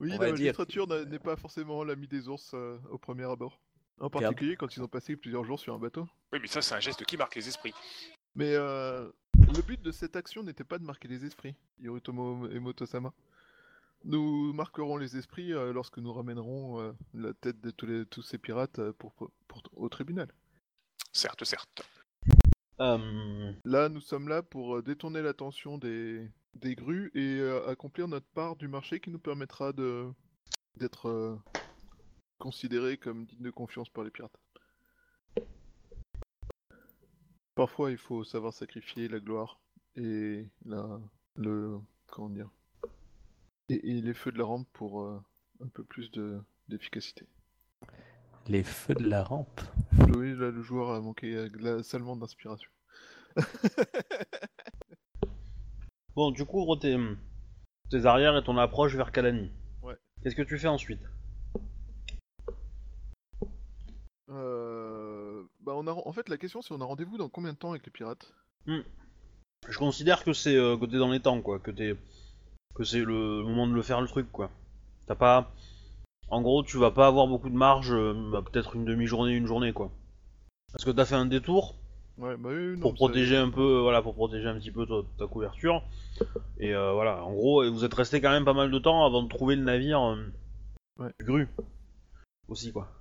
[0.01, 0.55] Oui, on la dire.
[0.89, 3.61] n'a- n'est pas forcément l'ami des ours euh, au premier abord.
[4.01, 6.09] En particulier quand ils ont passé plusieurs jours sur un bateau.
[6.33, 7.75] Oui, mais ça, c'est un geste qui marque les esprits.
[8.35, 12.59] Mais euh, le but de cette action n'était pas de marquer les esprits, Yoritomo et
[12.61, 13.13] Motosama.
[14.05, 18.23] Nous marquerons les esprits euh, lorsque nous ramènerons euh, la tête de tous, les, tous
[18.23, 19.33] ces pirates euh, pour, pour-
[19.77, 20.29] au tribunal.
[21.13, 21.83] Certes, certes.
[23.65, 28.57] Là, nous sommes là pour détourner l'attention des, des grues et euh, accomplir notre part
[28.57, 30.09] du marché qui nous permettra de
[30.77, 31.37] d'être euh,
[32.39, 34.39] considérés comme dignes de confiance par les pirates.
[37.61, 39.61] Parfois, il faut savoir sacrifier la gloire
[39.95, 40.99] et la
[41.37, 42.49] le comment dire
[43.69, 45.23] et, et les feux de la rampe pour euh,
[45.63, 47.27] un peu plus de d'efficacité.
[48.49, 49.61] Les feux de la rampe.
[50.17, 52.71] Oui, là, le joueur a manqué là, salement d'inspiration.
[56.17, 56.97] Bon, tu couvres tes,
[57.91, 59.53] tes arrières et ton approche vers Kalani.
[59.83, 59.97] Ouais.
[60.23, 61.03] Qu'est-ce que tu fais ensuite?
[64.31, 64.60] Euh,
[65.71, 67.71] bah on a, en fait, la question c'est on a rendez-vous dans combien de temps
[67.71, 68.33] avec les pirates?
[68.67, 71.59] Je considère que c'est euh, que t'es dans les temps, quoi.
[71.59, 71.97] Que t'es
[72.75, 74.51] que c'est le moment de le faire le truc, quoi.
[75.07, 75.53] T'as pas.
[76.29, 79.47] En gros, tu vas pas avoir beaucoup de marge, euh, bah, peut-être une demi-journée, une
[79.47, 79.91] journée, quoi.
[80.73, 81.75] Parce que t'as fait un détour,
[82.19, 84.87] Ouais, bah oui, non, pour protéger un peu, euh, voilà, pour protéger un petit peu
[84.87, 85.83] ta, ta couverture.
[86.59, 89.23] Et euh, voilà, en gros, vous êtes resté quand même pas mal de temps avant
[89.23, 90.33] de trouver le navire euh,
[90.99, 91.13] Ouais.
[91.21, 91.49] Gru.
[92.49, 92.93] Aussi quoi.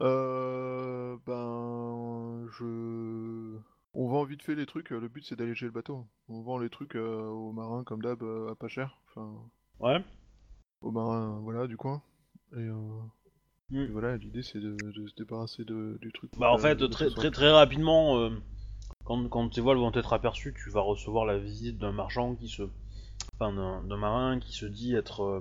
[0.00, 3.58] Euh, ben, je...
[3.94, 6.06] On vend vite fait les trucs, le but c'est d'alléger le bateau.
[6.28, 10.04] On vend les trucs euh, aux marins comme d'hab euh, à pas cher, enfin Ouais.
[10.80, 12.02] aux marins voilà du coin.
[12.52, 13.00] Et, euh,
[13.70, 13.88] Mm.
[13.88, 16.32] et voilà, l'idée c'est de, de se débarrasser de, du truc.
[16.38, 18.30] Bah en Euh, fait, très, très rapidement, euh,
[19.04, 22.48] quand, quand tes voiles vont être aperçues, tu vas recevoir la visite d'un marchand qui
[22.48, 22.64] se,
[23.34, 25.40] enfin d'un d'un marin qui se dit être euh,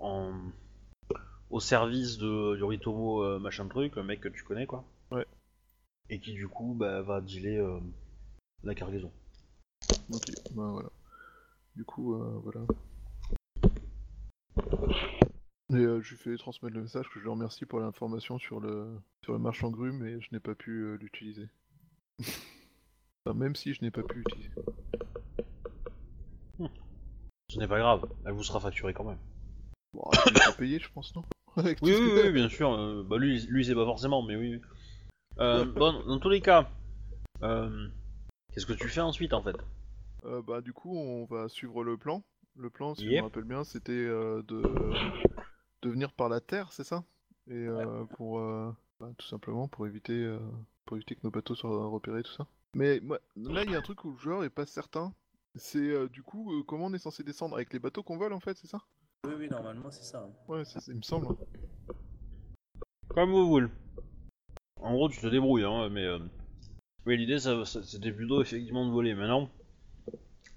[0.00, 0.32] en
[1.50, 4.84] au service de Yoritomo euh, machin truc, le mec que tu connais quoi.
[5.10, 5.26] Ouais.
[6.10, 7.80] Et qui du coup bah, va dealer euh,
[8.64, 9.10] la cargaison.
[10.12, 10.90] Ok, bah voilà.
[11.76, 12.60] Du coup, euh, voilà.
[15.70, 18.98] Et je lui fais transmettre le message que je le remercie pour l'information sur le
[19.22, 21.48] sur le marchand grue, mais je n'ai pas pu l'utiliser.
[22.20, 24.50] enfin, même si je n'ai pas pu l'utiliser.
[27.50, 29.18] Ce n'est pas grave, elle vous sera facturée quand même.
[29.94, 31.24] Bon, il est pas payé, je pense, non?
[31.58, 32.72] Avec Oui, tout ce oui, que- oui, bien sûr.
[32.72, 34.54] euh, bah lui, lui c'est pas forcément, mais oui.
[34.54, 34.60] oui.
[35.40, 36.68] Euh, bon, dans tous les cas,
[37.42, 37.88] euh,
[38.52, 39.56] qu'est-ce que tu fais ensuite en fait?
[40.24, 42.22] Euh, bah du coup, on va suivre le plan.
[42.56, 44.62] Le plan, si je me rappelle bien, c'était euh, de...
[45.82, 47.04] de venir par la terre, c'est ça?
[47.48, 50.38] Et euh, pour euh, bah, tout simplement pour éviter euh,
[50.86, 52.46] pour éviter que nos bateaux soient repérés, tout ça.
[52.74, 55.12] Mais moi, là, il y a un truc où le joueur est pas certain.
[55.54, 57.56] C'est euh, du coup euh, comment on est censé descendre?
[57.56, 58.80] Avec les bateaux qu'on vole en fait, c'est ça?
[59.26, 60.28] Oui, oui, normalement, c'est ça.
[60.46, 61.26] Ouais, c'est- c'est- il me semble.
[63.08, 63.66] Comme vous voulez.
[64.80, 66.04] En gros, tu te débrouilles, hein, mais.
[66.04, 66.18] euh,
[67.06, 69.14] Oui, l'idée, ça- ça- c'était plutôt effectivement de voler.
[69.14, 69.48] Maintenant,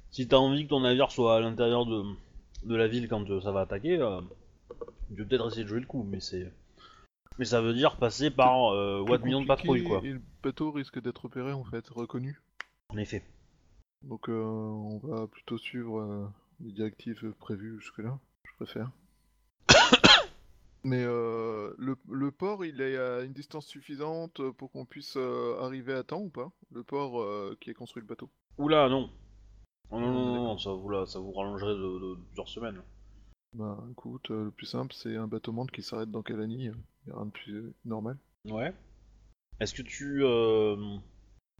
[0.09, 2.03] si t'as envie que ton navire soit à l'intérieur de,
[2.63, 4.19] de la ville quand euh, ça va attaquer, euh,
[5.07, 6.51] tu peux peut-être essayer de jouer le coup, mais c'est.
[7.39, 10.01] Mais ça veut dire passer par euh, Watt millions de patrouilles, quoi.
[10.03, 12.41] Et le bateau risque d'être repéré en fait, reconnu.
[12.89, 13.23] En effet.
[14.01, 16.27] Donc euh, on va plutôt suivre euh,
[16.59, 18.19] les directives prévues jusque-là,
[18.63, 18.91] préfère.
[20.83, 25.59] Mais euh, le, le port, il est à une distance suffisante pour qu'on puisse euh,
[25.61, 26.51] arriver à temps ou pas?
[26.71, 28.29] Le port euh, qui a construit le bateau.
[28.57, 29.09] Oula, non.
[29.89, 32.81] Oh, non, non, non, ça vous, là, ça vous rallongerait de, de- de plusieurs semaines.
[33.53, 37.07] Bah écoute, euh, le plus simple c'est un bateau monde qui s'arrête dans Calani, il
[37.07, 38.17] y a rien de plus euh, normal.
[38.49, 38.73] Ouais.
[39.59, 40.23] Est-ce que tu.
[40.23, 40.75] euh,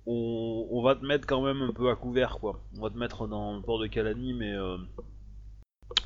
[0.06, 2.62] on, on va te mettre quand même un peu à couvert, quoi.
[2.78, 4.78] On va te mettre dans le port de Calani, mais euh,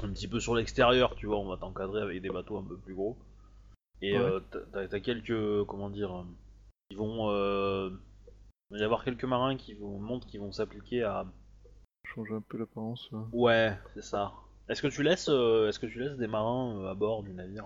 [0.04, 1.38] un petit peu sur l'extérieur, tu vois.
[1.38, 3.18] On va t'encadrer avec des bateaux un peu plus gros.
[4.02, 4.24] Et Ouais.
[4.26, 4.40] euh,
[4.88, 5.66] t'as- quelques.
[5.66, 6.26] Comment dire.
[6.90, 7.30] Qui vont.
[7.32, 7.90] euh,
[8.72, 11.26] il va y avoir quelques marins qui vont montrent qui vont s'appliquer à.
[12.04, 13.10] Change un peu l'apparence.
[13.32, 14.34] Ouais, c'est ça.
[14.70, 17.34] Est-ce que tu laisses, euh, est-ce que tu laisses des marins euh, à bord du
[17.34, 17.66] navire?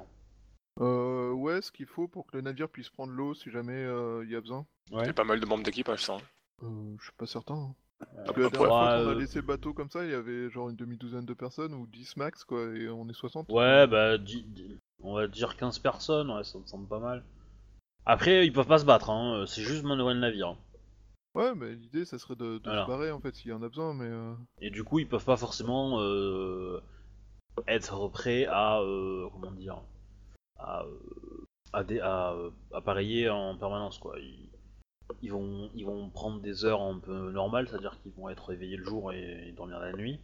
[0.82, 4.24] Euh, ouais, ce qu'il faut pour que le navire puisse prendre l'eau si jamais euh,
[4.26, 4.66] il y a besoin.
[4.92, 6.16] Il y a pas mal de membres d'équipage, ça.
[6.16, 6.22] hein.
[6.64, 7.56] Euh, je suis pas certain.
[7.56, 7.76] hein.
[8.02, 10.06] Euh, Parce que la dernière ouais, fois qu'on a euh, laissé le bateau comme ça,
[10.06, 13.14] il y avait genre une demi-douzaine de personnes ou 10 max quoi, et on est
[13.14, 13.50] 60.
[13.50, 17.26] Ouais, bah, dix- dix- on va dire 15 personnes, ouais, ça me semble pas mal.
[18.06, 20.58] Après, ils peuvent pas se battre, hein, c'est juste manœuvrer le navire.
[21.34, 22.82] Ouais, mais l'idée ça serait de, de Voilà.
[22.82, 24.06] se barrer en fait s'il y en a besoin, mais.
[24.06, 26.82] euh, Et du coup, ils peuvent pas forcément euh,
[27.68, 29.82] être prêts à, euh, comment dire,
[30.58, 34.20] à, euh, à, dé- à, euh, appareiller en permanence, quoi.
[34.20, 34.50] Ils,
[35.22, 38.78] ils vont, ils vont prendre des heures un peu normales, c'est-à-dire qu'ils vont être réveillés
[38.78, 40.20] le jour et, et dormir la nuit.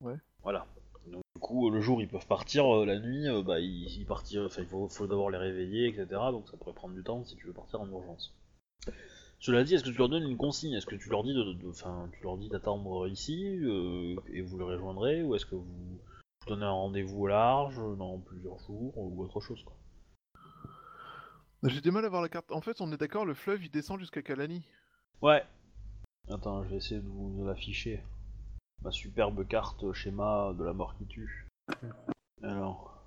[0.00, 0.16] Ouais.
[0.42, 0.66] Voilà.
[1.06, 4.06] Donc, du coup, le jour, ils peuvent partir, euh, la nuit, euh, bah, ils, ils
[4.06, 6.06] partirent, enfin, il faut, faut d'abord les réveiller, etc.
[6.32, 8.34] Donc, ça pourrait prendre du temps si tu veux partir en urgence.
[9.38, 10.72] Cela dit, est-ce que tu leur donnes une consigne?
[10.74, 14.40] Est-ce que tu leur dis de, de- enfin, tu leur dis d'attendre ici euh, et
[14.42, 16.00] vous les rejoindrez, ou est-ce que vous vous
[16.48, 19.76] donnez un rendez-vous au large dans plusieurs jours ou autre chose quoi?
[21.64, 22.52] J'ai du mal à voir la carte.
[22.52, 24.62] En fait, on est d'accord, le fleuve il descend jusqu'à Calani.
[25.22, 25.42] Ouais.
[26.28, 28.02] Attends, je vais essayer de vous de l'afficher.
[28.82, 31.48] Ma superbe carte schéma de la mort qui tue.
[32.42, 33.02] Alors,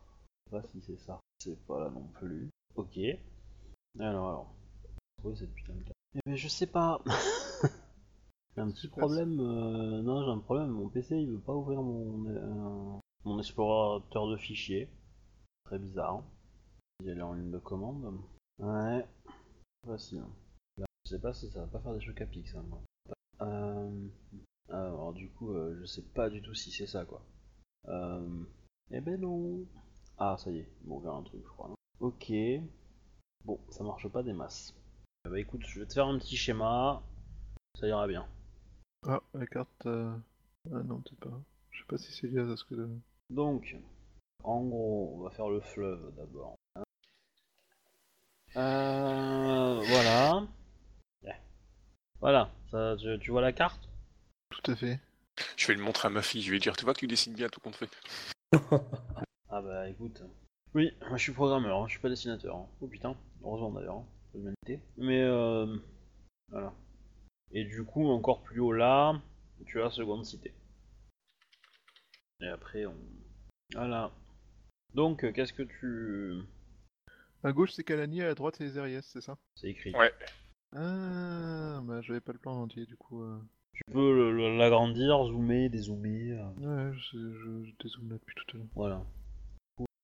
[0.48, 1.20] je sais pas si c'est ça.
[1.40, 2.50] C'est pas là non plus.
[2.76, 2.98] Ok.
[4.00, 4.54] Alors, alors.
[5.20, 5.98] Trouver cette putain de carte.
[6.16, 7.02] Eh ben, je sais pas.
[8.56, 9.40] j'ai un petit problème.
[9.40, 10.70] euh, Non, j'ai un problème.
[10.70, 14.90] Mon PC il veut pas ouvrir mon, euh, mon explorateur de fichiers.
[15.66, 16.24] Très bizarre.
[17.04, 18.20] Il est en ligne de commande.
[18.60, 19.06] Ouais.
[19.84, 20.20] Voici.
[20.78, 22.62] Là, je sais pas si ça va pas faire des chocs à pic ça.
[22.62, 22.82] moi.
[23.42, 24.08] Euh,
[24.70, 27.22] alors du coup, euh, je sais pas du tout si c'est ça quoi.
[27.88, 28.44] Euh,
[28.92, 29.66] eh ben non.
[30.18, 31.70] Ah ça y est, il m'a ouvert un truc je crois.
[31.70, 32.34] non ok.
[33.46, 34.74] Bon, ça marche pas des masses.
[35.26, 37.02] Bah écoute, je vais te faire un petit schéma.
[37.80, 38.28] Ça ira bien.
[39.08, 39.86] Ah, la carte.
[39.86, 40.14] euh,
[40.74, 41.42] Ah non, peut-être pas.
[41.70, 42.90] Je sais pas si c'est lié à ce que.
[43.30, 43.78] Donc,
[44.44, 46.56] en gros, on va faire le fleuve d'abord.
[48.56, 50.48] Euh, voilà.
[52.20, 53.88] Voilà, ça, tu, tu vois la carte
[54.50, 55.00] Tout à fait.
[55.56, 57.06] Je vais le montrer à ma fille, je vais lui dire, tu vois que tu
[57.08, 57.90] dessines bien tout compte fait.
[59.50, 60.22] Ah bah écoute.
[60.74, 62.56] Oui, moi je suis programmeur, hein, je suis pas dessinateur.
[62.56, 62.68] hein.
[62.82, 64.82] Oh putain, heureusement d'ailleurs, hein, faut.
[64.98, 65.78] Mais euh,
[66.52, 66.74] voilà.
[67.52, 69.22] Et du coup, encore plus haut là,
[69.66, 70.54] tu as seconde cité.
[72.42, 72.96] Et après, on.
[73.74, 74.12] Voilà.
[74.94, 76.42] Donc, euh, qu'est-ce que tu.
[77.44, 79.38] À gauche, c'est Kalani, à droite, c'est les Ariès, c'est ça?
[79.56, 79.94] C'est écrit.
[79.94, 80.12] Ouais.
[80.76, 83.22] Ah, bah j'avais pas le plan entier, du coup.
[83.24, 83.40] euh.
[83.74, 86.32] Tu peux l'agrandir, zoomer, dézoomer.
[86.62, 88.68] euh, Ouais, je, je, je dézoome là depuis tout à l'heure.
[88.76, 89.06] voilà.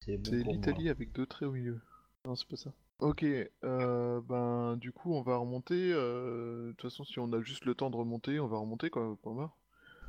[0.06, 0.54] C'est bon C'est pour moi.
[0.54, 1.80] l'Italie avec deux traits au milieu.
[2.26, 2.72] Non, c'est pas ça.
[3.00, 3.24] Ok,
[3.64, 5.92] euh, ben du coup on va remonter.
[5.94, 8.90] euh, De toute façon, si on a juste le temps de remonter, on va remonter
[8.90, 9.58] quoi, point barre.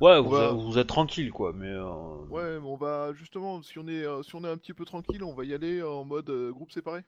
[0.01, 1.67] Ouais, vous, va- vous êtes tranquille quoi, mais.
[1.69, 4.73] euh, Ouais, mais on va justement, si on est, euh, si on est un petit
[4.73, 7.03] peu tranquille, on va y aller en mode euh, groupe séparé,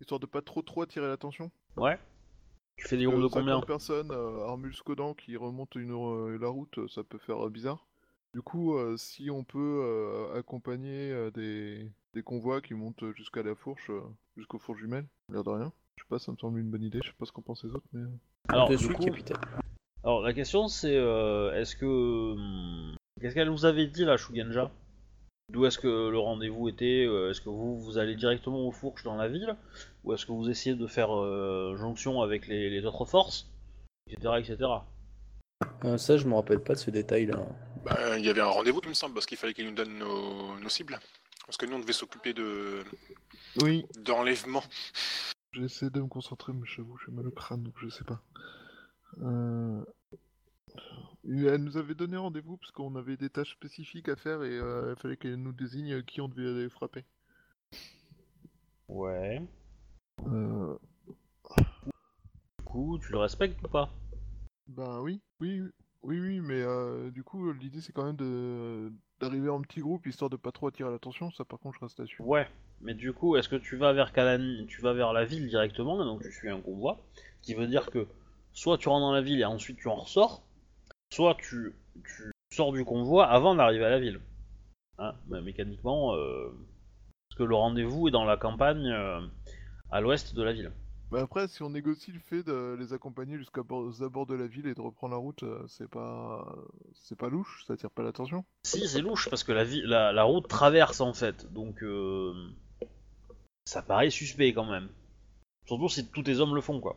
[0.00, 1.50] histoire de pas trop trop attirer l'attention.
[1.76, 1.98] Ouais.
[2.76, 5.92] Tu fais des groupes Euh, de combien 50 personnes, euh, Armul Skodan qui remonte une,
[5.92, 7.86] euh, la route, euh, ça peut faire euh, bizarre.
[8.34, 13.42] Du coup, euh, si on peut euh, accompagner euh, des, des convois qui montent jusqu'à
[13.42, 14.00] la fourche, euh,
[14.36, 15.72] jusqu'aux fourches jumelles, l'air de rien.
[15.96, 17.64] Je sais pas, ça me semble une bonne idée, je sais pas ce qu'en pensent
[17.64, 18.00] les autres, mais...
[18.02, 18.08] euh,
[18.48, 19.36] Alors, Je du suis coup, capitaine.
[20.04, 21.86] Alors la question c'est euh, est-ce que.
[22.32, 24.70] hum, Qu'est-ce qu'elle vous avait dit la Shugenja?
[25.52, 29.04] D'où est-ce que le rendez-vous était euh, Est-ce que vous, vous allez directement aux fourches
[29.04, 29.54] dans la ville?
[30.02, 33.48] Ou est-ce que vous essayez de faire euh, jonction avec les, les autres forces?
[34.10, 34.28] Etc.
[34.38, 34.56] etc.
[35.84, 37.46] Euh, ça, je me rappelle pas de ce détail-là.
[37.84, 39.98] Bah, il y avait un rendez-vous, il me semble, parce qu'il fallait qu'il nous donne
[39.98, 40.98] nos, nos cibles.
[41.46, 42.82] Parce que nous, on devait s'occuper de
[43.60, 44.62] Oui, d'enlèvement.
[45.52, 48.20] j'essaie de me concentrer, mais j'avoue, j'ai mal au crâne, donc je sais pas.
[49.20, 49.84] Euh...
[51.24, 54.58] et Elle nous avait donné rendez-vous parce qu'on avait des tâches spécifiques à faire et
[54.58, 57.04] euh, il fallait qu'elle nous désigne qui on devait aller frapper.
[58.88, 59.42] Ouais.
[60.26, 60.78] Euh...
[62.58, 63.90] Du coup, tu le respectes ou pas?
[64.68, 65.62] Ben oui, oui,
[66.02, 70.06] oui, oui, mais euh, du coup, l'idée c'est quand même de d'arriver en petit groupe
[70.06, 71.30] histoire de pas trop attirer l'attention.
[71.30, 72.22] Ça, par contre, je reste là-dessus.
[72.22, 72.48] Ouais.
[72.80, 75.96] Mais du coup, est-ce que tu vas vers Kalani, tu vas vers la ville directement,
[76.04, 76.98] donc tu suis un convoi,
[77.40, 78.08] qui veut dire que
[78.52, 80.42] soit tu rentres dans la ville et ensuite tu en ressors,
[81.12, 84.20] soit tu, tu sors du convoi avant d'arriver à la ville.
[84.98, 86.50] Hein, mécaniquement, euh,
[87.28, 89.20] parce que le rendez-vous est dans la campagne euh,
[89.90, 90.70] à l'ouest de la ville.
[91.10, 94.34] Mais après, si on négocie le fait de les accompagner jusqu'à bord- aux abords de
[94.34, 96.46] la ville et de reprendre la route, euh, c'est pas
[96.94, 98.44] c'est pas louche, ça attire pas l'attention.
[98.64, 102.32] Si, c'est louche parce que la, vi- la, la route traverse en fait, donc euh,
[103.66, 104.88] ça paraît suspect quand même.
[105.66, 106.96] Surtout si tous tes hommes le font quoi.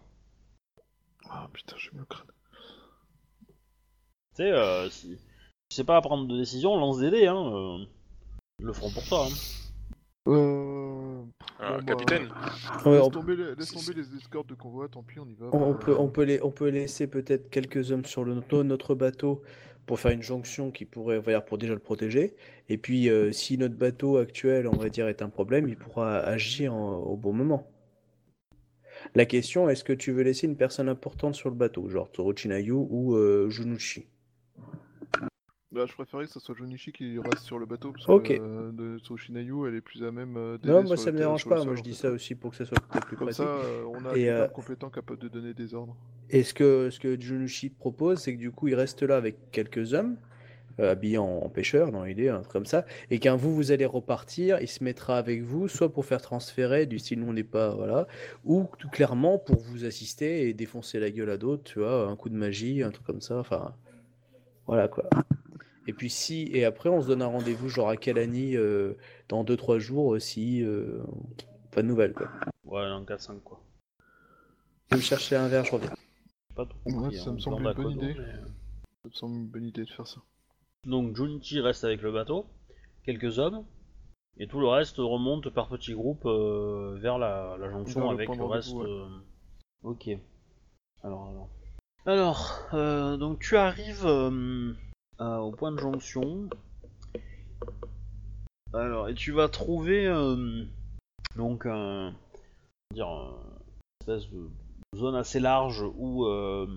[1.30, 2.28] Ah putain, j'ai au crâne.
[4.36, 5.18] Tu sais, euh, si
[5.70, 7.36] tu sais pas prendre de décision, lance des dés, hein.
[7.54, 7.78] euh,
[8.60, 9.28] ils le feront pour toi.
[9.28, 9.34] Hein.
[10.28, 11.22] Euh...
[11.62, 12.28] Euh, Bon, bah, capitaine,
[12.86, 15.28] Ouais, laisse on, tomber, les, laisse si, tomber les escortes de convoi, tant pis, on
[15.28, 15.48] y va.
[15.54, 18.96] on- on peut, on, peut les- on peut laisser peut-être quelques hommes sur le, notre
[18.96, 19.42] bateau
[19.86, 22.36] pour faire une jonction qui pourrait, on va dire, pour déjà le protéger.
[22.70, 26.18] Et puis, euh, si notre bateau actuel, on va dire, est un problème, il pourra
[26.18, 27.72] agir en- au bon moment.
[29.14, 32.72] La question, est-ce que tu veux laisser une personne importante sur le bateau, genre Torochinayu
[32.74, 34.08] ou euh, Junuchi
[35.72, 38.28] Bah, je préférais que ce soit Jonichi qui reste sur le bateau, parce Ok.
[38.28, 41.46] que euh, de Tsushinayu, elle est plus à même euh, Non, moi ça me dérange
[41.48, 43.44] pas, sol, moi je dis ça aussi pour que ça soit peut-être plus Comme pratique.
[43.46, 45.96] ça, euh, on a Et, quelqu'un euh, compétent capable de donner des ordres.
[46.30, 49.52] Et ce que, ce que Junushi propose, c'est que du coup, il reste là avec
[49.52, 50.18] quelques hommes,
[50.80, 53.72] euh, habillés en, en pêcheur, dans l'idée, un truc comme ça, et qu'un vous, vous
[53.72, 57.34] allez repartir, il se mettra avec vous, soit pour faire transférer, du style nous on
[57.34, 58.08] n'est pas, voilà,
[58.44, 62.16] ou tout clairement pour vous assister et défoncer la gueule à d'autres, tu vois, un
[62.16, 63.76] coup de magie, un truc comme ça, enfin,
[64.68, 65.06] voilà quoi.
[65.88, 68.94] Et puis si, et après on se donne un rendez-vous genre à Kalani euh,
[69.30, 71.04] dans 2-3 jours, euh, si, euh,
[71.72, 72.28] pas de nouvelles quoi.
[72.66, 73.62] Ouais, en 4-5 quoi.
[74.90, 75.92] Je vais me chercher un verre, je reviens.
[76.56, 77.18] Pas Ouais, compris.
[77.18, 78.16] ça hein, me semble une bonne idée.
[78.18, 78.34] mais-
[79.04, 80.22] Ça me semble une bonne idée de faire ça.
[80.86, 82.46] Donc Junichi reste avec le bateau,
[83.04, 83.66] quelques hommes,
[84.38, 88.16] et tout le reste remonte par petits groupes euh, vers la, la jonction Vers le
[88.16, 88.72] avec point le de reste.
[88.72, 89.10] rendez-vous, euh,
[89.84, 90.10] Ok.
[91.04, 91.50] Alors, alors.
[92.06, 94.74] Alors, euh, donc tu arrives euh,
[95.20, 96.50] au point de jonction.
[98.74, 100.66] Alors, et tu vas trouver euh,
[101.36, 102.14] donc un,
[102.94, 103.34] dire, un
[104.02, 104.50] espèce de
[104.96, 106.68] zone assez large où euh,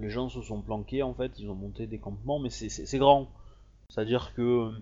[0.00, 3.28] les gens se sont planqués en fait, ils ont monté des campements, mais c'est- grand.
[3.88, 4.72] C'est-à-dire que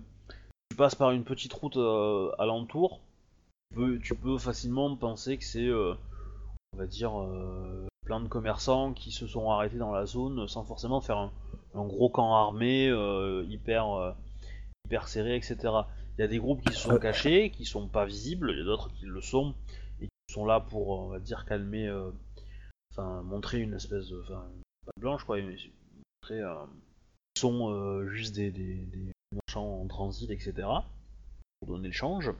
[0.69, 3.01] tu passes par une petite route euh, alentour,
[3.69, 5.93] tu peux, tu peux facilement penser que c'est, euh,
[6.73, 10.63] on va dire, euh, plein de commerçants qui se sont arrêtés dans la zone sans
[10.63, 11.31] forcément faire un,
[11.75, 14.11] un gros camp armé euh, hyper, euh,
[14.85, 15.57] hyper serré, etc.
[16.17, 18.61] Il y a des groupes qui se sont cachés, qui sont pas visibles, il y
[18.61, 19.53] a d'autres qui le sont,
[20.01, 22.11] et qui sont là pour, on va dire, calmer, euh,
[22.93, 24.23] enfin montrer une espèce de,
[24.85, 25.55] pas blanche quoi, mais
[26.21, 26.65] montrer euh,
[27.37, 30.67] sont euh, juste des, des, marchands en transit, etc.
[31.59, 32.31] Pour donner le change.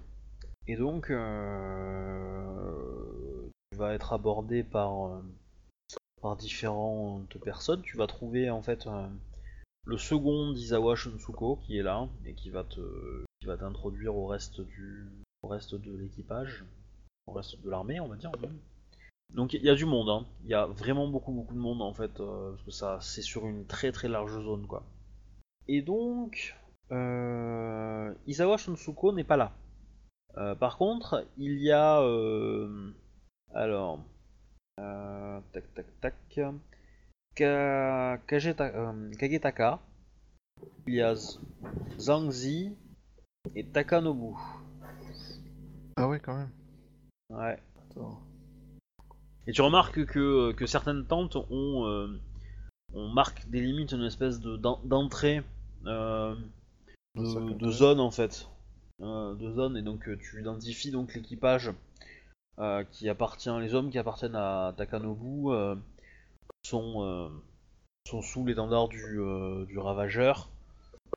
[0.67, 2.38] Et donc, euh,
[3.71, 5.21] tu vas être abordé par,
[6.21, 7.82] par différentes personnes.
[7.82, 8.88] Tu vas trouver en fait
[9.86, 12.82] le second d'Izawa Shunsuko qui est là et qui va te,
[13.39, 15.08] qui va t'introduire au reste du,
[15.41, 16.63] au reste de l'équipage,
[17.27, 18.58] au reste de l'armée, on va dire même.
[19.34, 20.26] Donc il y a du monde, hein.
[20.44, 23.22] il y a vraiment beaucoup beaucoup de monde en fait, euh, parce que ça c'est
[23.22, 24.84] sur une très très large zone quoi.
[25.67, 26.56] Et donc,
[26.91, 29.54] euh, Isawa Shunsuko n'est pas là.
[30.38, 32.02] Euh, par contre, il y a
[33.54, 34.00] alors
[35.54, 36.15] tac tac tac
[37.36, 39.80] Ka- euh, Kagetaka,
[40.88, 41.39] il y a Z-
[41.98, 42.76] Zhangzi
[43.56, 44.36] et Takanobu.
[45.96, 46.52] Ah ouais, quand même.
[47.30, 47.58] Ouais.
[47.89, 48.22] Attends.
[49.47, 52.08] Et tu remarques que, que certaines tentes ont, euh,
[52.93, 55.41] on marque des limites, une espèce de d'en- d'entrée
[55.86, 56.36] euh,
[57.15, 58.47] de, zone en fait,
[59.01, 61.71] Euh, de zone et donc euh, tu identifies donc l'équipage
[62.91, 65.47] qui appartient, les hommes qui appartiennent à Takanobu
[66.63, 67.32] sont
[68.08, 69.17] sont sous l'étendard du,
[69.67, 70.47] du ravageur.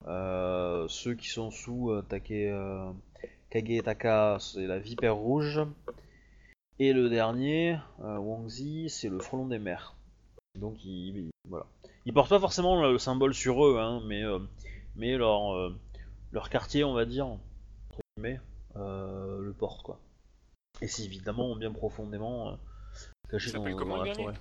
[0.06, 2.50] Ceux qui sont sous Take,
[3.50, 5.60] Kagetaka, c'est la vipère rouge.
[6.78, 9.94] Et le dernier, euh, Wangzi, c'est le frelon des mers.
[10.58, 11.66] Donc ils, ils- voilà.
[12.04, 14.40] Ils portent pas forcément le, le symbole sur eux, hein, mais, euh,
[14.96, 15.78] mais leur, euh,
[16.32, 17.42] leur quartier, on va dire, entre
[18.16, 18.40] guillemets,
[18.76, 20.00] euh, le porte quoi.
[20.80, 22.56] Et c'est évidemment bien profondément euh,
[23.30, 23.64] caché dans,
[23.96, 24.34] la forêt.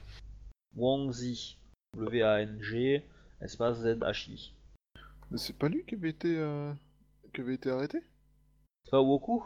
[0.75, 1.57] Wangzi,
[1.95, 3.05] W-A-N-G,
[3.41, 4.53] espace Z-H-I.
[5.29, 6.73] Mais c'est pas lui qui avait été, euh,
[7.33, 7.99] qui avait été arrêté?
[8.85, 9.43] C'est pas Woku?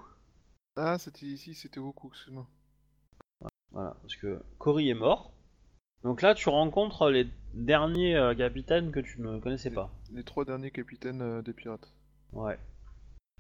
[0.78, 2.48] Ah, c'était ici, c'était Goku, excuse-moi.
[3.78, 5.32] Voilà, parce que Cory est mort.
[6.04, 9.92] Donc là, tu rencontres les derniers euh, capitaines que tu ne connaissais pas.
[10.12, 11.94] Les trois derniers capitaines euh, des pirates.
[12.34, 12.58] Ouais.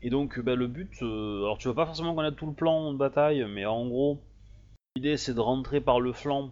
[0.04, 2.94] Et donc, bah, le but, euh, alors tu vas pas forcément connaître tout le plan
[2.94, 4.22] de bataille, mais en gros,
[4.96, 6.52] l'idée c'est de rentrer par le flanc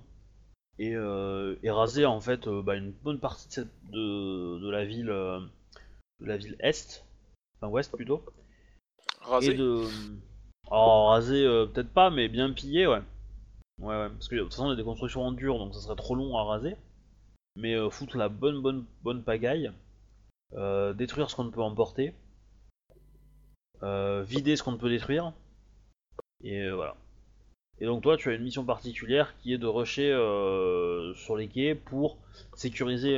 [0.80, 4.69] et, euh, et raser en fait euh, bah, une bonne partie de, cette- de, de
[4.71, 5.39] la ville, euh,
[6.21, 7.06] de la ville est,
[7.62, 8.26] enfin ouest plutôt,
[9.21, 9.52] Rasé.
[9.52, 9.84] et de,
[10.71, 13.02] oh raser euh, peut-être pas, mais bien piller, ouais.
[13.79, 15.73] Ouais, ouais, parce que de toute façon, il y a des constructions en dur, donc
[15.73, 16.75] ça serait trop long à raser.
[17.57, 19.71] Mais euh, foutre la bonne, bonne, bonne pagaille,
[20.55, 22.13] euh, détruire ce qu'on ne peut emporter,
[23.83, 25.31] euh, vider ce qu'on ne peut détruire,
[26.43, 26.95] et voilà.
[27.79, 30.11] Et donc toi, tu as une mission particulière qui est de rusher
[31.15, 32.17] sur les quais pour
[32.55, 33.11] sécuriser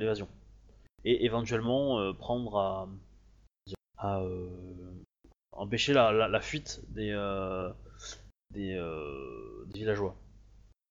[0.00, 0.28] l'évasion.
[1.04, 2.88] Et éventuellement prendre à,
[3.98, 4.20] à
[5.52, 7.12] empêcher la, la- la fuite des,
[8.54, 10.16] des, euh, des villageois.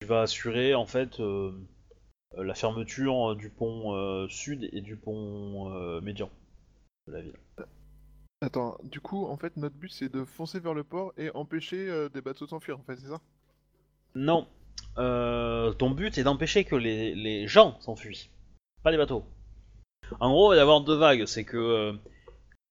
[0.02, 1.52] Tu vas assurer en fait euh,
[2.38, 6.30] euh, la fermeture du pont euh, sud et du pont euh, médian
[7.08, 7.38] de la ville.
[8.42, 11.90] Attends, du coup, en fait, notre but c'est de foncer vers le port et empêcher
[11.90, 13.22] euh, des bateaux de s'enfuir, en fait, c'est ça?
[14.16, 14.48] Non,
[14.98, 18.30] Euh, ton but est d'empêcher que les, les gens s'enfuient,
[18.84, 19.26] pas les bateaux.
[20.20, 21.94] En gros, il va y avoir deux vagues, c'est que euh,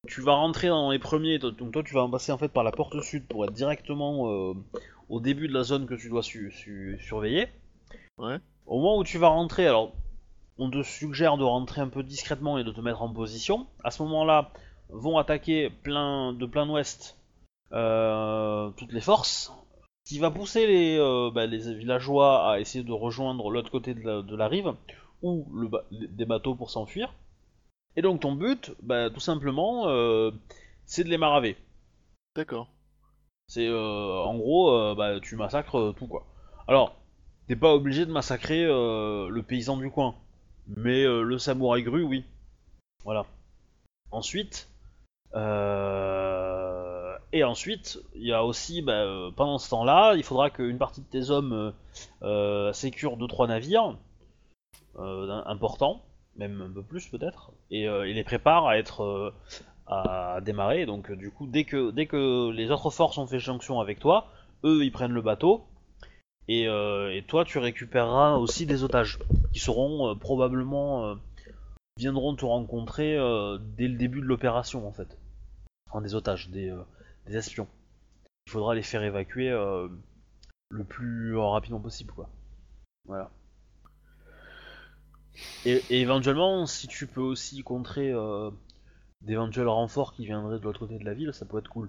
[0.09, 2.65] tu vas rentrer dans les premiers, donc toi tu vas en passer en fait par
[2.65, 4.55] la porte sud pour être directement euh,
[5.09, 7.49] au début de la zone que tu dois su- su- surveiller.
[8.19, 8.39] Ouais.
[8.67, 9.93] Au moment où tu vas rentrer, alors
[10.59, 13.67] on te suggère de rentrer un peu discrètement et de te mettre en position.
[13.85, 14.51] À ce moment-là,
[14.89, 17.17] vont attaquer plein de plein ouest
[17.73, 19.53] euh, toutes les forces,
[20.05, 24.01] qui va pousser les, euh, bah, les villageois à essayer de rejoindre l'autre côté de
[24.05, 24.73] la, de la rive
[25.23, 27.15] ou le ba- des bateaux pour s'enfuir.
[27.97, 30.31] Et donc ton but, bah, tout simplement, euh,
[30.87, 31.57] c'est de les maraver.
[32.35, 32.69] D'accord.
[33.49, 36.27] C'est euh, en gros, euh, bah, tu massacres euh, tout quoi.
[36.69, 36.97] Alors,
[37.49, 40.15] t'es pas obligé de massacrer le paysan du coin,
[40.69, 42.25] mais le samouraï gru, oui.
[43.05, 43.27] Voilà.
[44.11, 44.71] Ensuite,
[47.33, 49.05] et ensuite, il y a aussi, bah,
[49.37, 51.73] pendant ce temps-là, il faudra qu'une partie de tes hommes
[52.23, 53.97] euh, sécurent 2-3 navires
[54.99, 56.03] euh, importants,
[56.37, 59.35] même un peu plus peut-être, et, euh, et les prépare à être euh,
[59.87, 60.87] à démarrer.
[60.87, 64.29] Donc euh, du coup, dès que, les autres forces ont fait jonction avec toi,
[64.65, 65.65] eux ils prennent le bateau
[66.49, 66.67] et,
[67.29, 69.19] toi tu récupéreras aussi des otages
[69.53, 71.17] qui seront probablement
[71.97, 73.17] viendront te rencontrer
[73.77, 75.19] dès le début de l'opération en fait.
[75.89, 76.75] Enfin des otages, des,
[77.27, 77.69] des espions.
[78.47, 82.29] Il faudra les faire évacuer le plus rapidement possible quoi.
[83.07, 83.31] Voilà.
[85.65, 88.51] Et, éventuellement, si tu peux aussi contrer euh,
[89.23, 91.89] d'éventuels renforts qui viendraient de l'autre côté de la ville, ça pourrait être cool.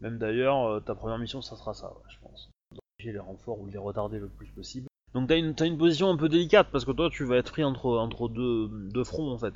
[0.00, 2.50] Même d'ailleurs, euh, ta première mission, ça sera ça, je pense.
[2.98, 4.86] les renforts ou les retarder le plus possible.
[5.14, 7.62] Donc t'as une, une position un peu délicate parce que toi tu vas être pris
[7.62, 9.54] entre, deux, fronts en fait.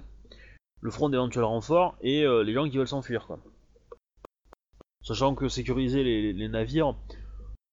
[0.80, 3.38] Le front d'éventuels renforts et euh, les gens qui veulent s'enfuir quoi.
[5.02, 6.94] Sachant que sécuriser les navires,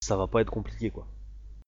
[0.01, 1.07] ça va pas être compliqué quoi.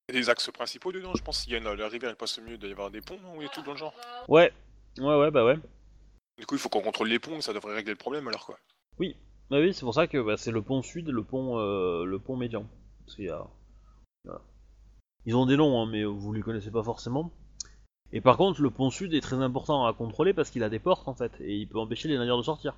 [0.08, 1.47] Il y a des axes principaux dedans, je pense.
[1.47, 3.38] y a la rivière elle passe au mieux, il doit y avoir des ponts, non
[3.38, 3.93] Ou tout dans le genre.
[4.28, 4.53] Ouais,
[4.99, 5.58] ouais, ouais, bah ouais.
[6.38, 8.60] Du coup, il faut qu'on contrôle les ponts, ça devrait régler le problème alors quoi.
[9.51, 12.03] Bah oui, c'est pour ça que bah, c'est le pont sud et le pont, euh,
[12.03, 12.68] le pont médian.
[13.06, 13.45] Parce qu'il y a-
[14.24, 14.41] voilà.
[15.28, 17.32] Ils ont des noms, hein, mais vous les connaissez pas forcément.
[18.12, 20.80] Et par contre, le pont sud est très important à contrôler parce qu'il a des
[20.80, 22.76] portes en fait, et il peut empêcher les navires de sortir.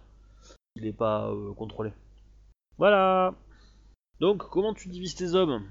[0.75, 1.93] Il n'est pas euh, contrôlé.
[2.77, 3.33] Voilà.
[4.19, 5.65] Donc, comment tu divises tes hommes?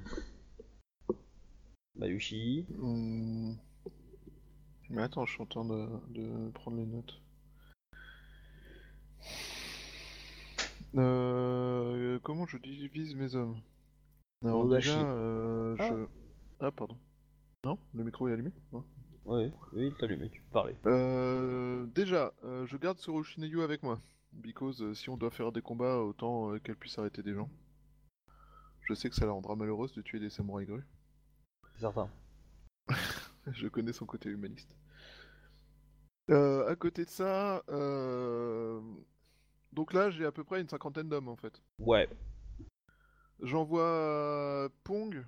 [1.98, 2.66] Bayushi.
[2.78, 3.54] Hmm.
[4.90, 7.20] Mais attends, je suis en train de, de prendre les notes.
[10.94, 13.56] Euh, comment je divise mes hommes
[14.44, 14.88] Alors Odashi.
[14.88, 15.88] déjà, euh, Ah.
[15.88, 16.06] je...
[16.60, 16.96] Ah, pardon.
[17.64, 18.84] Non Le micro est allumé Non
[19.24, 20.74] Oui, oui, t'as allumé, tu parler.
[20.86, 24.00] Euh, déjà, euh, je garde Tsurushinayu avec moi.
[24.32, 27.50] Because euh, si on doit faire des combats, autant qu'elle puisse arrêter des gens.
[28.82, 30.86] Je sais que ça la rendra malheureuse de tuer des samouraïs grues.
[31.76, 32.10] C'est certain.
[33.52, 34.74] Je connais son côté humaniste.
[36.30, 38.80] Euh, à côté de ça, euh,
[39.72, 41.62] donc là j'ai à peu près une cinquantaine d'hommes en fait.
[41.78, 42.08] Ouais.
[43.40, 45.24] J'envoie euh, Pong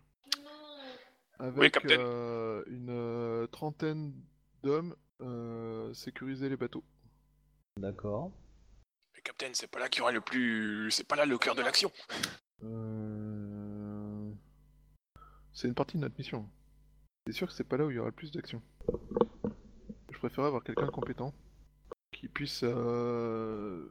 [1.39, 4.13] avec euh, une euh, trentaine
[4.65, 6.83] d'hommes euh, sécuriser les bateaux.
[7.77, 8.33] D'accord.
[9.15, 10.91] Mais Captain, c'est pas là qu'il y aura le plus.
[10.91, 11.93] C'est pas là le cœur de l'action.
[12.65, 13.78] Euh,
[15.59, 16.49] C'est une partie de notre mission.
[17.27, 18.63] C'est sûr que c'est pas là où il y aura le plus d'action.
[20.09, 21.35] Je préfère avoir quelqu'un de compétent
[22.13, 23.89] qui puisse euh,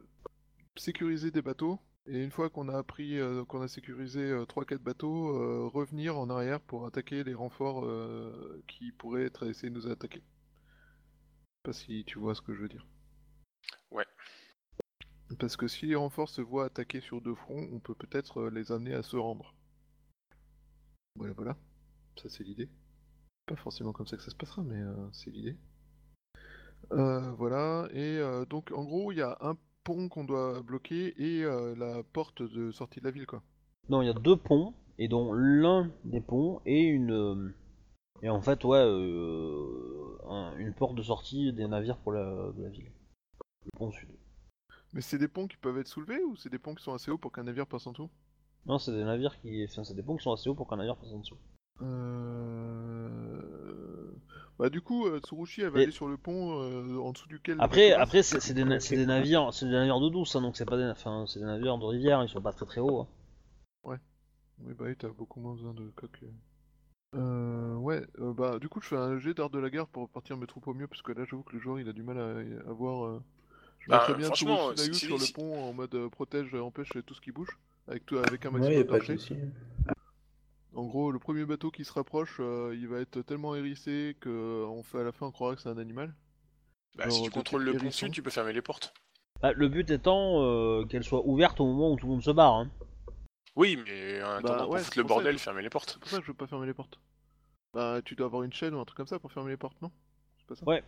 [0.78, 5.36] sécuriser des bateaux et une fois qu'on a appris, euh, qu'on a sécurisé 3-4 bateaux,
[5.36, 7.86] euh, revenir en arrière pour attaquer les renforts
[8.66, 10.22] qui pourraient être essayer de nous attaquer.
[10.22, 12.86] Je sais pas si tu vois ce que je veux dire.
[13.90, 14.06] Ouais.
[15.38, 18.72] Parce que si les renforts se voient attaquer sur deux fronts, on peut peut-être les
[18.72, 19.54] amener à se rendre.
[21.18, 21.56] Voilà, voilà.
[22.16, 22.68] Ça, c'est l'idée.
[23.46, 25.56] Pas forcément comme ça que ça se passera, mais euh, c'est l'idée.
[26.92, 31.14] Euh, voilà, et euh, donc en gros, il y a un pont qu'on doit bloquer
[31.22, 33.42] et euh, la porte de sortie de la ville, quoi.
[33.88, 37.52] Non, il y a deux ponts, et dont l'un des ponts est une.
[38.22, 42.62] Et en fait, ouais, euh, un- une porte de sortie des navires pour la, de
[42.62, 42.90] la ville.
[43.64, 44.10] Le pont sud.
[44.92, 47.10] Mais c'est des ponts qui peuvent être soulevés ou c'est des ponts qui sont assez
[47.10, 48.10] hauts pour qu'un navire passe en dessous?
[48.66, 49.64] Non, c'est des navires qui.
[49.64, 51.38] Enfin, c'est des ponts qui sont assez hauts pour qu'un navire passe en dessous.
[52.78, 54.12] Euh...
[54.58, 57.28] Bah du coup, euh, Tsurushi, elle va Et- aller sur le pont euh, en dessous
[57.28, 57.56] duquel...
[57.60, 60.40] Après, après c'est c'est des, na- c'est des navires, c'est des navires d'eau douce, hein,
[60.42, 62.80] donc c'est pas des, enfin, c'est des navires de rivière, ils sont pas très très
[62.80, 63.02] hauts.
[63.02, 63.08] hein.
[64.60, 66.24] Oui, bah oui, t'as beaucoup moins besoin de coque.
[67.14, 70.08] Euh, ouais, euh, bah du coup, je fais un jet d'art de la guerre pour
[70.08, 72.02] partir mes troupes au mieux, parce que là, j'avoue que le joueur, il a du
[72.02, 73.06] mal à, à voir...
[73.06, 73.22] euh,
[73.78, 76.08] Je Bah, mettrais bien franchement, Tsurushinayu si- si- sur si- le pont en mode euh,
[76.08, 77.56] protège, euh, empêche tout ce qui bouge,
[77.88, 79.34] avec, tout, avec un Ouais, maximum souci.
[80.74, 84.64] En gros, le premier bateau qui se rapproche, euh, il va être tellement hérissé que
[84.66, 86.14] on fait à la fin on croira que c'est un animal.
[86.96, 88.92] Bah, si tu contrôles le pont tu peux fermer les portes.
[89.40, 92.30] Bah, le but étant euh, qu'elle soit ouverte au moment où tout le monde se
[92.30, 92.54] barre.
[92.54, 92.70] Hein.
[93.56, 95.90] Oui, mais en attendant, ouais, foutre c'est le bordel, que- fermer les portes.
[95.92, 97.00] C'est pour ça que je veux pas fermer les portes.
[97.72, 99.80] Bah, tu dois avoir une chaîne ou un truc comme ça pour fermer les portes,
[99.82, 99.90] non?
[100.38, 100.66] C'est pas ça?
[100.66, 100.82] Ouais.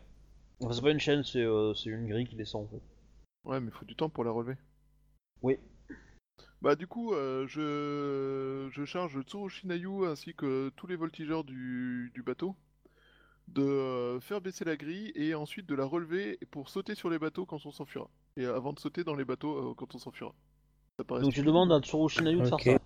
[0.61, 2.83] Enfin, c'est pas une chaîne, c'est euh, c'est une grille qui descend en fait.
[3.45, 4.57] Ouais, mais faut du temps pour la relever.
[5.43, 5.59] Oui.
[6.63, 8.69] Bah, du coup, euh, je...
[8.71, 12.55] je charge Tsurushinayu ainsi que tous les voltigeurs du, du bateau
[13.49, 17.19] de euh, faire baisser la grille et ensuite de la relever pour sauter sur les
[17.19, 18.09] bateaux quand on s'enfuira.
[18.37, 20.33] Et avant de sauter dans les bateaux euh, quand on s'enfuira.
[20.97, 21.49] Ça paraît Donc tu stupide.
[21.49, 22.63] demandes à Tsurushinayu de Ok.
[22.63, 22.79] faire ça.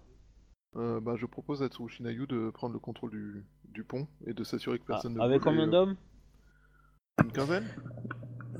[0.76, 4.42] Euh, bah, je propose à Tsurushinayu de prendre le contrôle du, du pont et de
[4.42, 5.96] s'assurer que Ah, personne ne avec combien euh, d'hommes
[7.22, 7.68] Une quinzaine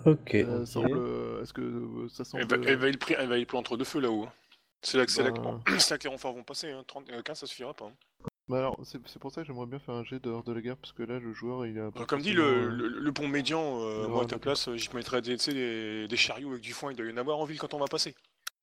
[0.05, 0.35] Ok.
[0.35, 0.99] Euh, semble...
[0.99, 2.43] euh, Est-ce que euh, ça semble...
[2.43, 2.89] Elle va, elle va
[3.19, 4.25] elle va être pris entre deux feux là-haut.
[4.25, 4.33] hein.
[4.85, 5.61] C'est là, que- c'est là, que- Bah.
[5.78, 6.70] c'est là que les renforts vont passer.
[6.70, 6.85] Hein.
[6.87, 7.87] 30, euh, 15, ça suffira pas.
[7.87, 7.93] hein.
[8.47, 10.76] Bah alors, c'est pour ça que j'aimerais bien faire un jet dehors de la guerre,
[10.76, 11.85] parce que là, le joueur, il a...
[11.85, 14.76] Euh, Comme dit, le, euh, le, le pont médian, euh, moi à ta place, euh,
[14.76, 17.47] j'y mettrais des, des, des chariots avec du foin, il doit y en avoir en
[17.47, 18.14] ville quand on va passer.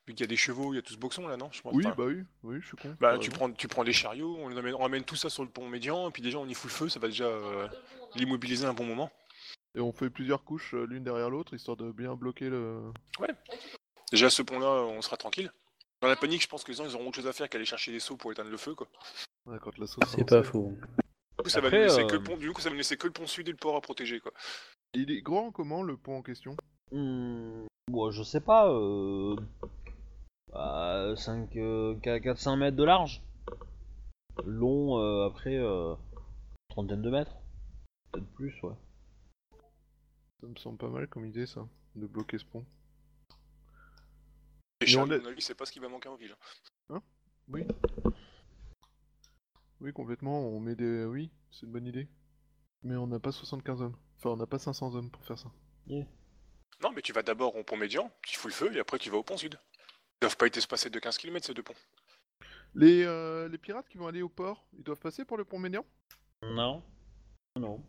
[0.07, 1.61] Vu qu'il y a des chevaux, il y a tout ce boxon là, non je
[1.61, 2.95] pense, Oui, bah oui, oui, je suis con.
[2.99, 5.49] bah, tu, prends, tu prends des chariots, on, les amène, on tout ça sur le
[5.49, 7.67] pont médian, et puis déjà on y fout le feu, ça va déjà euh,
[8.15, 9.11] l'immobiliser un bon moment.
[9.73, 12.81] Et on fait plusieurs couches euh, l'une derrière l'autre, histoire de bien bloquer le...
[14.11, 15.51] Déjà ce pont là, on sera tranquille.
[16.01, 17.65] Dans la panique, je pense que les gens ils auront autre chose à faire qu'aller
[17.65, 18.87] chercher des seaux pour éteindre le feu quoi.
[19.45, 20.73] Ouais, quand la sauce C'est pas faux.
[21.37, 22.73] Du coup, ça Après, va nous laisser euh, que le pont, du coup, ça va
[22.73, 24.31] nous laisser que le pont sud et le port à protéger quoi.
[24.93, 26.55] Il est grand comment, le pont en question?
[26.91, 28.69] Hmm, bon, je sais pas.
[28.71, 29.35] Euh...
[30.51, 31.49] Bah, 5,
[32.01, 33.21] 400 mètres de large.
[34.45, 35.95] long euh, après euh,
[36.69, 37.35] trentaine de mètres.
[38.11, 38.75] Peut-être plus, ouais.
[40.41, 42.65] Ça me semble pas mal comme idée, ça, de bloquer ce pont.
[44.81, 45.07] Et on
[45.39, 46.35] c'est pas ce qui va manquer en ville.
[47.47, 47.65] Oui.
[49.79, 51.05] Oui, complètement, on met des...
[51.05, 52.07] Oui, c'est une bonne idée.
[52.83, 53.97] Mais on n'a pas 75 hommes.
[54.17, 55.51] Enfin, on n'a pas 500 hommes pour faire ça.
[55.87, 59.09] Non, mais tu vas d'abord au pont médian, tu fous le feu, et après tu
[59.09, 59.59] vas au pont sud.
[59.79, 61.75] Ils doivent pas être espacés de 15 km ces deux ponts.
[62.73, 65.59] Les, euh, les pirates qui vont aller au port, ils doivent passer par le pont
[65.59, 65.85] médian?
[66.43, 66.83] Non.
[67.55, 67.83] Non.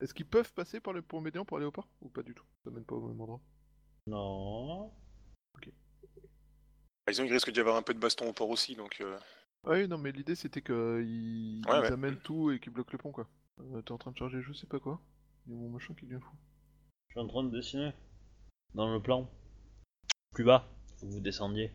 [0.00, 1.88] Est-ce qu'ils peuvent passer par le pont médian pour aller au port?
[2.02, 2.44] Ou pas du tout?
[2.64, 3.40] Ça mène pas au même endroit?
[4.06, 4.92] Non.
[5.64, 8.96] Bah, Disons, il risque d'y avoir un peu de baston au port aussi, donc...
[9.00, 9.16] euh,
[9.64, 11.92] Ah oui, non, mais l'idée c'était qu'ils Ouais, ils ouais.
[11.92, 13.28] amènent tout et qu'ils bloquent le pont, quoi.
[13.60, 15.00] Euh, T'es en train de charger je sais pas quoi.
[15.46, 16.36] Il y a mon machin qui devient fou.
[17.08, 17.92] Je suis en train de dessiner.
[18.74, 19.30] Dans le plan.
[20.32, 20.68] Plus bas.
[20.98, 21.70] Faut que vous descendiez.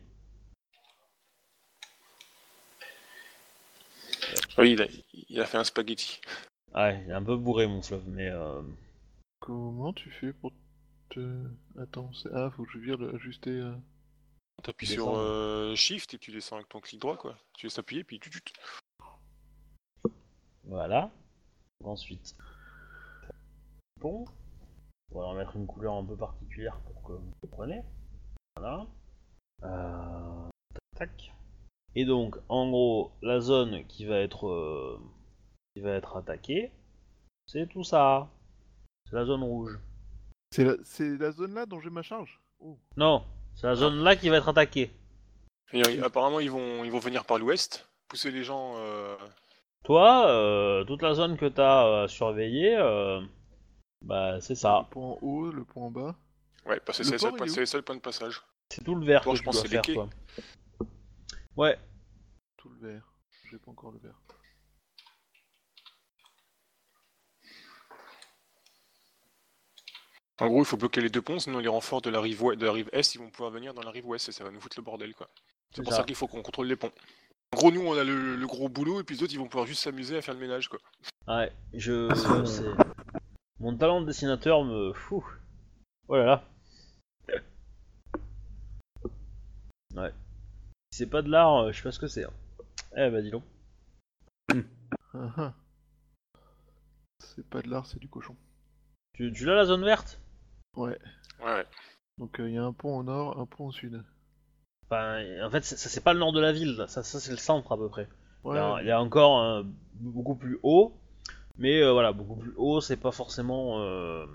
[4.58, 4.86] Oui, il a,
[5.28, 6.20] il a fait un spaghetti.
[6.74, 8.62] Ouais, il est un peu bourré mon fleuve, mais euh...
[9.40, 10.52] Comment tu fais pour
[11.14, 11.44] te...
[11.78, 12.30] Attends, c'est...
[12.32, 13.14] Ah, faut que je vire le...
[13.14, 13.50] ajuster...
[13.50, 13.74] euh.
[14.62, 17.36] T'appuies sur euh, Shift et tu descends avec ton clic droit, quoi.
[17.56, 18.30] Tu laisses appuyer, puis tu...
[20.64, 21.10] Voilà.
[21.82, 22.36] Ensuite.
[24.00, 24.24] Bon.
[25.10, 27.82] On va leur mettre une couleur un peu particulière pour que vous compreniez.
[28.56, 28.86] Voilà.
[29.64, 30.48] Euh...
[30.74, 31.34] Tac, tac.
[31.94, 34.98] Et donc, en gros, la zone qui va être euh,
[35.74, 36.72] qui va être attaquée,
[37.46, 38.30] c'est tout ça.
[39.06, 39.78] C'est la zone rouge.
[40.52, 40.74] C'est la...
[40.84, 42.38] c'est la zone là dont j'ai ma charge?
[42.60, 42.78] Oh.
[42.96, 43.24] Non,
[43.56, 44.90] c'est la zone là qui va être attaquée.
[45.72, 48.74] Et, euh, apparemment, ils vont, ils vont venir par l'ouest, pousser les gens...
[48.76, 49.16] euh,
[49.84, 53.20] Toi, euh, toute la zone que t'as euh, surveillée, euh,
[54.02, 54.84] bah c'est ça.
[54.88, 56.14] Le pont en haut, le pont en bas.
[56.66, 57.82] Ouais, parce que Le c'est les seuls port, points- il est où c'est les seuls
[57.82, 58.42] points de passage.
[58.68, 59.94] C'est tout le vert Toi, que je tu pense dois que c'est faire, quais.
[59.94, 60.08] toi.
[61.56, 61.78] Ouais,
[62.56, 63.12] Tout le vert.
[63.50, 64.20] J'ai pas encore le vert.
[70.40, 72.58] En gros, il faut bloquer les deux ponts, sinon les renforts de la rive, ouest-
[72.58, 74.50] de la rive est, ils vont pouvoir venir dans la rive ouest et ça va
[74.50, 75.28] nous foutre le bordel, quoi.
[75.74, 75.98] C'est pour ça.
[75.98, 76.92] ça, qu'il faut qu'on contrôle les ponts.
[77.52, 79.46] En gros, nous, on a le, le gros boulot et puis les autres, ils vont
[79.48, 80.78] pouvoir juste s'amuser à faire le ménage, quoi.
[81.28, 82.12] ouais, je,
[82.46, 82.64] sais.
[83.60, 84.92] Mon talent de dessinateur me...
[84.94, 85.24] Fou.
[86.08, 86.44] Oh là là.
[89.94, 90.10] Ouais.
[90.90, 92.24] Si c'est pas de l'art, euh, je sais pas ce que c'est.
[92.24, 92.32] hein.
[92.96, 93.44] Eh bah dis donc.
[95.14, 95.54] Ah, ah.
[97.18, 98.34] C'est pas de l'art, c'est du cochon.
[99.14, 100.18] Tu, tu l'as la zone verte?
[100.76, 100.98] Ouais.
[101.40, 101.66] Ouais, ouais.
[102.18, 104.02] Donc il y a un pont au nord, un pont au sud.
[104.90, 106.88] Enfin, en fait, ça c'est pas le nord de la ville, là.
[106.88, 108.08] ça, ça c'est le centre à peu près.
[108.44, 108.56] Il Ouais.
[108.56, 109.64] y a, il y a encore un-
[110.00, 110.92] beaucoup plus haut,
[111.58, 114.26] mais euh, voilà, beaucoup plus haut, c'est pas forcément euh,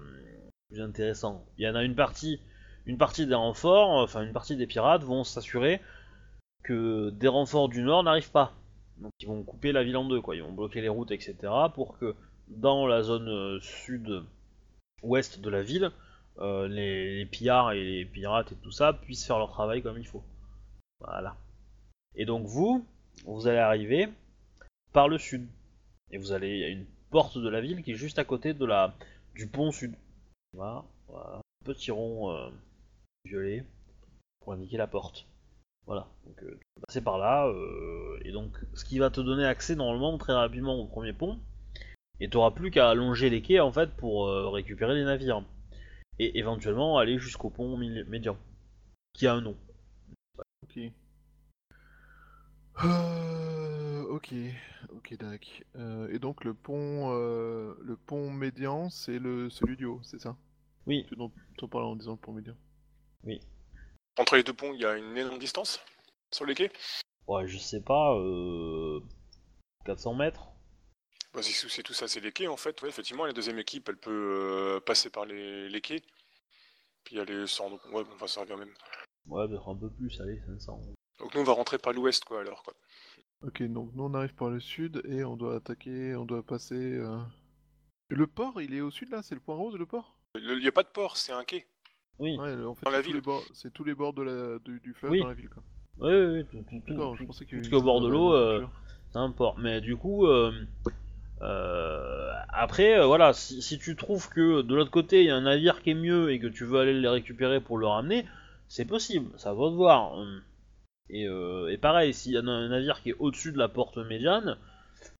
[0.69, 1.45] plus intéressant.
[1.57, 2.39] Il y en a une partie,
[2.85, 5.81] une partie des renforts, enfin une partie des pirates vont s'assurer
[6.63, 8.53] que des renforts du nord n'arrivent pas.
[8.99, 10.35] Donc ils vont couper la ville en deux, quoi.
[10.35, 11.69] Ils vont bloquer les routes, etc.
[11.73, 12.15] pour que
[12.47, 15.91] dans la zone euh, sud-ouest de la ville,
[16.39, 20.07] euh, les, pillards et les pirates et tout ça puissent faire leur travail comme il
[20.07, 20.23] faut.
[20.99, 21.35] Voilà.
[22.15, 22.85] Et donc vous,
[23.25, 24.09] vous allez arriver
[24.93, 25.47] par le sud.
[26.11, 28.65] Et vous allez, a une porte de la ville qui est juste à côté de
[28.65, 28.93] la
[29.35, 29.93] du pont sud.
[30.53, 30.83] Voilà,
[31.63, 32.49] petit rond euh,
[33.25, 33.63] violet
[34.39, 35.27] pour indiquer la porte.
[35.85, 39.45] Voilà, donc euh, tu passer par là, euh, et donc ce qui va te donner
[39.45, 41.39] accès normalement très rapidement au premier pont,
[42.19, 45.43] et tu plus qu'à allonger les quais en fait pour récupérer les navires,
[46.19, 48.37] et éventuellement aller jusqu'au pont médian,
[49.13, 49.57] qui a un nom.
[50.63, 50.79] Ok.
[52.83, 54.33] Euh, ok,
[54.89, 55.65] ok, Dak.
[55.75, 60.19] Euh, et donc le pont, euh, le pont médian, c'est le celui du haut, c'est
[60.19, 60.35] ça?
[60.85, 62.55] Oui, Tu dont t'en parles en disant le pont médian.
[64.17, 65.79] Entre les deux ponts, il y a une énorme distance
[66.31, 66.71] sur les quais?
[67.27, 69.01] ouais, je sais pas, euh,
[69.85, 70.49] 400 mètres.
[71.33, 72.81] Bah, si c'est tout ça, c'est les quais en fait.
[72.81, 76.01] Ouais, effectivement, la deuxième équipe, elle peut euh, passer par les, les quais.
[77.03, 77.71] Puis aller sans.
[77.71, 78.73] Ouais, bon, on va servir même.
[79.27, 80.81] Ouais, peut-être un peu plus, allez, 500.
[81.19, 82.73] Donc nous, on va rentrer par l'ouest, quoi, alors, quoi.
[83.43, 86.73] Ok, donc nous on arrive par le sud et on doit attaquer, on doit passer.
[86.75, 87.19] euh,
[88.09, 90.17] Le port, il est au sud là, c'est le point rose le port?
[90.39, 91.67] Il n'y a pas de port, c'est un quai.
[92.17, 93.15] Oui, Ouais, en fait Dans la c'est tous ville.
[93.17, 95.19] les bords, c'est tous les bords de la, du, du fleuve Oui.
[95.19, 95.61] dans la ville quoi.
[95.99, 98.01] oui, oui, oui, tout, tout- tout- D'accord, je tout- pensais qu'il y avait jusqu'au bord
[98.01, 98.65] de l'eau, euh,
[99.11, 99.59] c'est un port.
[99.59, 100.51] Mais du coup, euh,
[101.41, 105.35] euh, après, euh, voilà, si, si tu trouves que de l'autre côté il y a
[105.35, 108.25] un navire qui est mieux et que tu veux aller les récupérer pour le ramener,
[108.67, 110.13] c'est possible, ça va te voir.
[110.13, 110.41] Hum.
[111.09, 113.97] Et, euh, et pareil, s'il y a un navire qui est au-dessus de la porte
[113.97, 114.57] médiane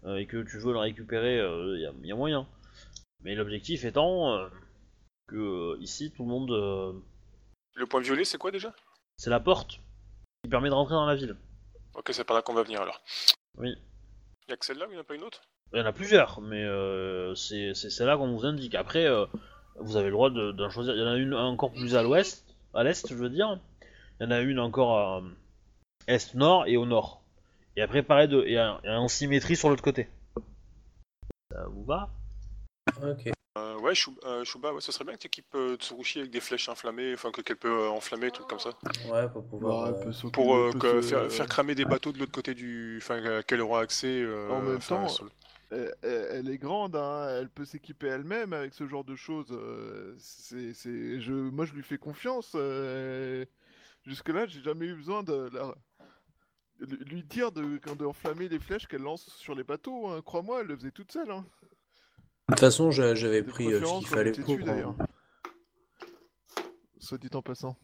[0.07, 2.47] et que tu veux le récupérer, il y, a- y a moyen.
[3.21, 4.49] Mais l'objectif étant
[5.27, 7.01] que ici tout le monde,
[7.75, 8.73] Le point violet, c'est quoi déjà?
[9.17, 9.79] c'est la porte
[10.43, 11.35] qui permet de rentrer dans la ville.
[11.95, 13.01] Ok, c'est par là qu'on va venir alors.
[13.57, 13.75] Oui.
[14.47, 15.41] Il y a que celle-là ou il n'y en a pas une autre?
[15.73, 18.73] Il y en a plusieurs, mais euh, c'est c'est celle-là qu'on vous indique.
[18.75, 19.25] Après, euh,
[19.79, 20.95] vous avez le droit de- d'en choisir.
[20.95, 23.59] Il y en a une encore plus à l'ouest, à l'est, je veux dire.
[24.19, 25.21] Il y en a une encore à
[26.07, 27.21] est-nord et au nord.
[27.75, 30.07] Et après, pareil, de, et, un- et en symétrie sur l'autre côté.
[31.51, 32.09] Ça vous va?
[33.03, 33.27] Ok.
[33.57, 33.93] Euh, Ouais,
[34.25, 37.31] euh, Chouba, ouais, ce serait bien que tu équipes Tsurushi avec des flèches inflammées, enfin
[37.31, 38.71] que- qu'elle peut euh, enflammer, trucs comme ça.
[39.07, 39.87] Ouais, pour pouvoir.
[39.87, 42.99] Euh, Pour euh, que- se- faire, faire cramer des bateaux de l'autre côté du.
[43.01, 44.21] Enfin, euh, qu'elle aura accès.
[44.21, 45.31] euh, En même temps, sur le-
[45.69, 49.47] Elle, est grande, hein, elle peut s'équiper elle-même avec ce genre de choses.
[49.51, 52.53] euh, c'est, c'est, je, moi, je lui fais confiance.
[52.55, 53.45] euh,
[54.05, 55.75] Jusque-là, j'ai jamais eu besoin de la-
[56.79, 60.07] de lui dire de, quand d'enflammer les flèches qu'elle lance sur les bateaux.
[60.07, 60.21] hein.
[60.21, 61.31] Crois-moi, elle le faisait toute seule.
[61.31, 61.45] hein.
[62.49, 64.57] De toute façon, j'a- j'avais De pris euh, ce qu'il fallait pour.
[64.59, 64.95] d'ailleurs.
[66.99, 67.75] Soit dit en passant.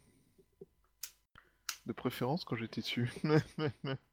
[1.85, 3.11] De préférence quand j'étais dessus.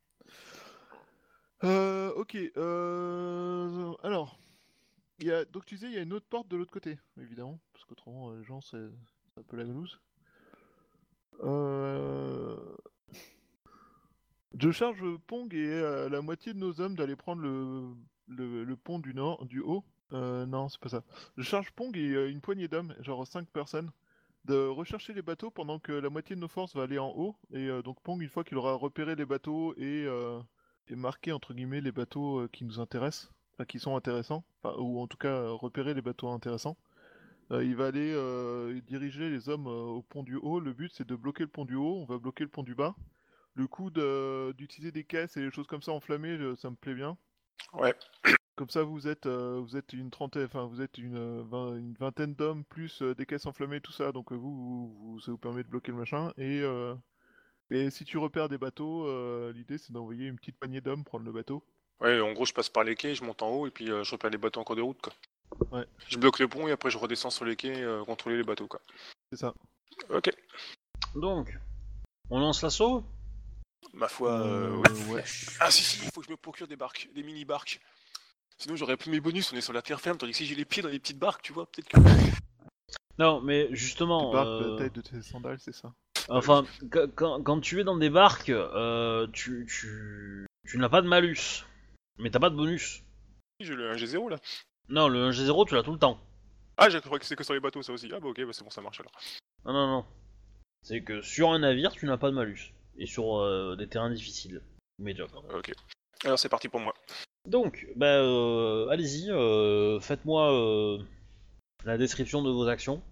[1.64, 2.36] Euh, ok.
[2.56, 4.38] euh, Alors,
[5.18, 5.44] il y a...
[5.44, 8.30] donc tu disais il y a une autre porte de l'autre côté, évidemment, parce qu'autrement
[8.30, 8.78] euh, les gens c'est
[9.36, 10.00] un peu la glouze.
[11.42, 12.56] Euh...
[14.58, 17.94] Je charge Pong et euh, la moitié de nos hommes d'aller prendre le...
[18.28, 19.84] le, pont du nord, du haut.
[20.12, 21.04] Euh, non, c'est pas ça.
[21.36, 23.90] Je charge Pong et euh, une poignée d'hommes, genre 5 personnes,
[24.46, 27.36] de rechercher les bateaux pendant que la moitié de nos forces va aller en haut.
[27.52, 30.06] Et donc Pong, une fois qu'il aura repéré les bateaux et,
[30.90, 34.76] et marqué entre guillemets les bateaux euh, qui nous intéressent, enfin qui sont intéressants, enfin,
[34.78, 36.76] ou en tout cas euh, repérer les bateaux intéressants,
[37.52, 40.60] euh, il va aller euh, diriger les hommes euh, au pont du haut.
[40.60, 42.74] Le but c'est de bloquer le pont du haut, on va bloquer le pont du
[42.74, 42.94] bas.
[43.54, 46.94] Le coup de- d'utiliser des caisses et des choses comme ça enflammées, ça me plaît
[46.94, 47.16] bien.
[47.72, 47.94] Ouais.
[48.54, 52.34] Comme ça, vous êtes, vous êtes une trentaine, enfin, vous êtes une, vingt- une vingtaine
[52.34, 54.12] d'hommes plus des caisses enflammées, tout ça.
[54.12, 56.32] Donc vous, vous, ça vous permet de bloquer le machin.
[56.36, 56.62] Et,
[57.70, 61.24] et si tu repères des bateaux, euh, l'idée c'est d'envoyer une petite poignée d'hommes prendre
[61.24, 61.64] le bateau.
[62.00, 64.04] Ouais, en gros, je passe par les quais, je monte en haut et puis euh,
[64.04, 65.12] je repère les bateaux en cours de route, quoi.
[65.72, 65.86] Ouais.
[66.08, 68.66] Je bloque le pont et après je redescends sur les quais, euh, contrôler les bateaux,
[68.66, 68.80] quoi.
[69.30, 69.54] C'est ça.
[70.08, 70.30] Ok.
[71.14, 71.58] Donc,
[72.30, 73.04] on lance l'assaut?
[73.92, 75.14] Ma foi, euh, Euh, ouais.
[75.14, 75.24] ouais.
[75.58, 77.80] Ah si, si, il faut que je me procure des barques, des mini-barques.
[78.58, 80.54] Sinon, j'aurais plus mes bonus, on est sur la terre ferme, tandis que si j'ai
[80.54, 81.98] les pieds dans les petites barques, tu vois, peut-être que.
[83.18, 85.92] Non, mais justement, barques euh, la taille de tes sandales, c'est ça.
[86.38, 91.02] Enfin, qu- quand, quand tu es dans des barques, euh, tu, tu, tu n'as pas
[91.02, 91.64] de malus,
[92.18, 93.02] mais t'as pas de bonus.
[93.60, 94.38] J'ai le 1G0 là.
[94.88, 96.18] Non, le 1G0, tu l'as tout le temps.
[96.76, 98.08] Ah, j'ai cru que c'est que sur les bateaux, ça aussi.
[98.12, 99.12] Ah bah ok, bah, c'est bon, ça marche alors.
[99.66, 100.04] Non, non, non.
[100.82, 102.72] C'est que sur un navire, tu n'as pas de malus.
[102.96, 104.62] Et sur euh, des terrains difficiles.
[104.98, 105.42] Médiocres.
[105.54, 105.72] Ok.
[106.24, 106.94] Alors c'est parti pour moi.
[107.46, 109.26] Donc, bah, euh, allez-y,
[110.02, 110.98] faites-moi
[111.84, 113.02] la description de vos actions.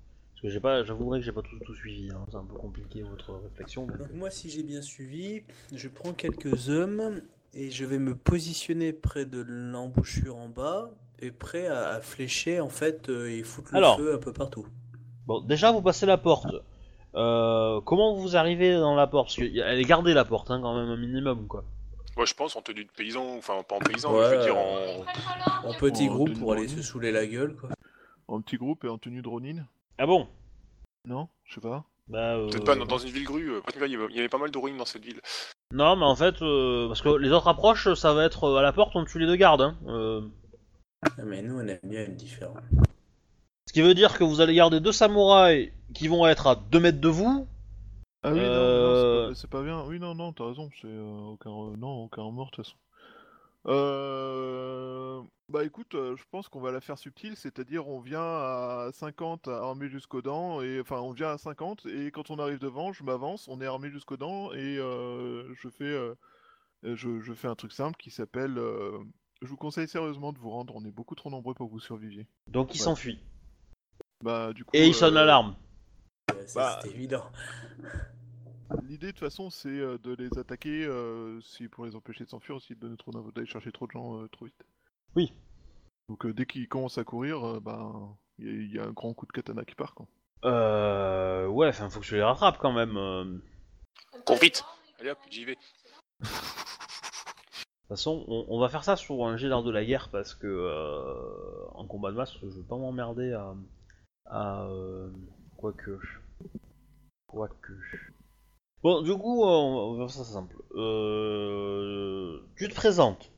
[0.40, 2.10] Parce que j'ai pas, j'avouerai que j'ai pas tout, tout suivi.
[2.12, 2.24] hein.
[2.30, 3.86] C'est un peu compliqué votre réflexion.
[3.86, 5.42] donc, Donc moi, si j'ai bien suivi,
[5.74, 7.20] je prends quelques hommes
[7.54, 12.60] et je vais me positionner près de l'embouchure en bas et prêt à, à flécher
[12.60, 13.96] en fait euh, et foutre le Alors.
[13.96, 14.64] feu un peu partout.
[15.26, 16.54] Bon, déjà, vous passez la porte.
[17.16, 19.28] Euh, comment vous arrivez dans la porte?
[19.28, 21.64] Parce qu'elle est gardée la porte, hein, quand même, un minimum, quoi.
[22.16, 24.44] Moi je pense en tenue de paysan, enfin pas en paysan, Ouais, mais je veux
[24.44, 24.98] dire euh,
[25.64, 25.68] en.
[25.70, 27.70] En petit groupe pour aller se saouler la gueule quoi.
[28.26, 29.64] En petit groupe et en tenue de Ronin.
[29.98, 30.28] Ah bon?
[31.04, 31.84] Non, je sais pas.
[32.08, 34.50] Bah, euh, Peut-être pas dans, dans une ville grue, euh, il y avait- pas mal
[34.50, 35.20] de ruines dans cette ville.
[35.72, 38.62] Non, mais en fait, euh, parce que les autres approches, ça va être euh, à
[38.62, 39.60] la porte, on tue les deux gardes.
[39.60, 39.76] Hein.
[39.86, 40.22] Euh,
[41.02, 42.56] Ah, mais nous on aime bien une différence.
[43.66, 46.80] ce qui veut dire que vous allez garder deux samouraïs qui vont être à 2
[46.80, 47.46] mètres de vous.
[48.22, 49.82] Ah oui, non, Euh, non, c'est pas, bien.
[49.84, 50.70] Oui, non, non, t'as raison.
[50.80, 52.76] C'est euh, aucun, euh, non, aucun mort de toute façon.
[53.68, 55.22] Euh...
[55.50, 59.48] Bah écoute, euh, je pense qu'on va la faire subtile, c'est-à-dire on vient à 50
[59.48, 63.02] armé jusqu'aux dents, et enfin on vient à 50, et quand on arrive devant, je
[63.02, 66.14] m'avance, on est armé jusqu'aux dents, et euh, je fais euh,
[66.82, 68.58] je, je fais un truc simple qui s'appelle...
[68.58, 68.98] euh,
[69.40, 71.80] Je vous conseille sérieusement de vous rendre, on est beaucoup trop nombreux pour que vous
[71.80, 72.26] surviviez.
[72.46, 72.84] Donc ils Ouais.
[72.84, 73.20] s'enfuient.
[74.22, 74.72] Bah du coup...
[74.74, 75.56] Et ils sonnent euh, l'alarme.
[76.54, 77.24] Bah, c'est évident.
[78.86, 82.28] L'idée de toute façon c'est euh, de les attaquer euh, si pour les empêcher de
[82.30, 84.64] s'enfuir aussi de donner trop d'aller chercher trop de gens euh, trop vite.
[85.16, 85.32] Oui.
[86.08, 87.92] Donc euh, dès qu'ils commencent à courir, euh, bah
[88.38, 90.06] il y, a- il y a un grand coup de katana qui part quoi.
[90.44, 91.46] Euh.
[91.48, 92.96] Ouais, enfin, faut que tu les rattrapes quand même.
[92.96, 93.24] euh.
[93.24, 94.64] De Cours vite
[95.00, 95.56] Allez hop, j'y vais.
[96.20, 96.28] toute
[97.88, 100.46] façon, on, on va faire ça sur un jet d'art de la guerre parce que
[100.46, 103.54] euh, en combat de masse, je veux pas m'emmerder à.
[104.26, 104.64] à.
[104.66, 105.10] euh,
[105.56, 105.98] Quoique.
[107.26, 107.72] Quoique.
[108.82, 110.56] Bon, du coup, euh, on va faire ça simple.
[110.74, 113.32] Euh, tu te présentes.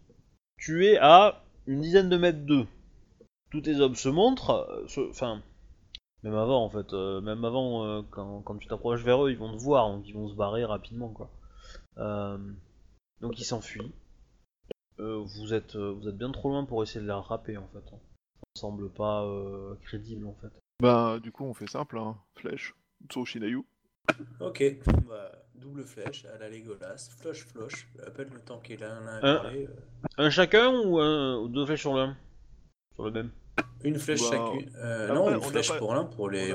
[0.59, 2.67] Tu es à une dizaine de mètres d'eux.
[3.51, 4.51] Tous tes hommes se montrent.
[4.99, 5.43] euh, Enfin,
[6.23, 6.93] même avant en fait.
[6.93, 10.35] même avant, quand, tu t'approches vers eux, ils vont te voir, donc ils vont se
[10.35, 11.31] barrer rapidement quoi.
[11.97, 13.93] Donc ils s'enfuient.
[14.99, 17.89] vous êtes vous êtes bien trop loin pour essayer de les rattraper en fait.
[17.89, 19.27] Ça semble pas
[19.83, 20.53] crédible en fait.
[20.81, 22.17] Bah, du coup, on fait simple, hein.
[22.37, 22.75] Flèche,
[23.09, 23.65] Tsurushinayu.
[24.41, 24.63] Ok,
[25.09, 29.71] bah, double flèche à la Legolas, flush flush, appelle le temps qu'il a parlé, euh,
[30.17, 32.17] Un chacun ou, un- ou deux flèches sur l'un?
[32.95, 33.31] Sur le même?
[33.85, 34.71] Une flèche Bah, chacune.
[34.77, 36.53] Euh, après, non, on une flèche pas- pour l'un pour les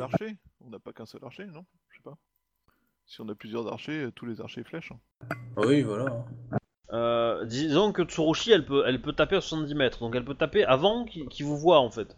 [0.00, 1.64] archer On n'a pas qu'un seul archer, non?
[1.90, 2.16] Je sais pas.
[3.06, 4.92] Si on a plusieurs archers, euh, tous les archers flèchent.
[4.92, 5.00] hein.
[5.56, 6.24] Oui, voilà.
[6.92, 10.34] Euh, disons que Tsurushi elle peut, elle peut taper à 70 mètres, donc elle peut
[10.34, 12.16] taper avant qu'il vous voit en fait.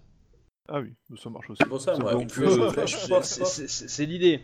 [0.68, 1.62] Ah oui, ça marche aussi.
[1.64, 4.42] Pour ça, moi, une flèche, flèche, c'est l'idée.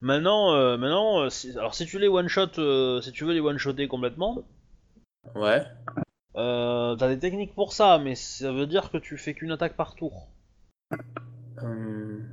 [0.00, 3.32] Maintenant, euh, maintenant euh, si- alors si tu les one shot, euh, si tu veux
[3.32, 4.44] les one shotter complètement,
[5.34, 5.62] Ouais.
[6.36, 9.76] euh, t'as des techniques pour ça, mais ça veut dire que tu fais qu'une attaque
[9.76, 10.28] par tour.
[11.62, 12.24] Hum,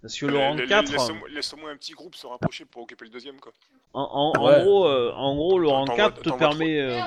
[0.00, 2.82] Parce que le rang La- la- 4, Laisse-moi laisse-moi un petit groupe se rapprocher pour
[2.82, 3.52] occuper le deuxième, quoi.
[3.92, 4.60] en, en- en Ouais.
[4.62, 7.02] gros, euh, en gros, le rang t'en 4 vois- te permet, euh,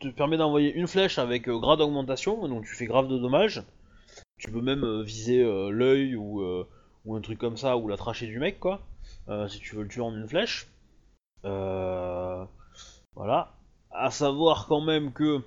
[0.00, 3.62] te permet d'envoyer une flèche avec euh, grade d'augmentation, donc tu fais grave de dommages.
[4.38, 6.68] Tu peux même euh, viser euh, l'œil ou, euh,
[7.04, 8.93] ou un truc comme ça, ou la trachée du mec, quoi, euh,
[9.48, 10.68] si tu veux le tuer en une flèche.
[11.44, 12.44] Euh,
[13.14, 13.52] voilà.
[13.90, 15.40] À savoir quand même que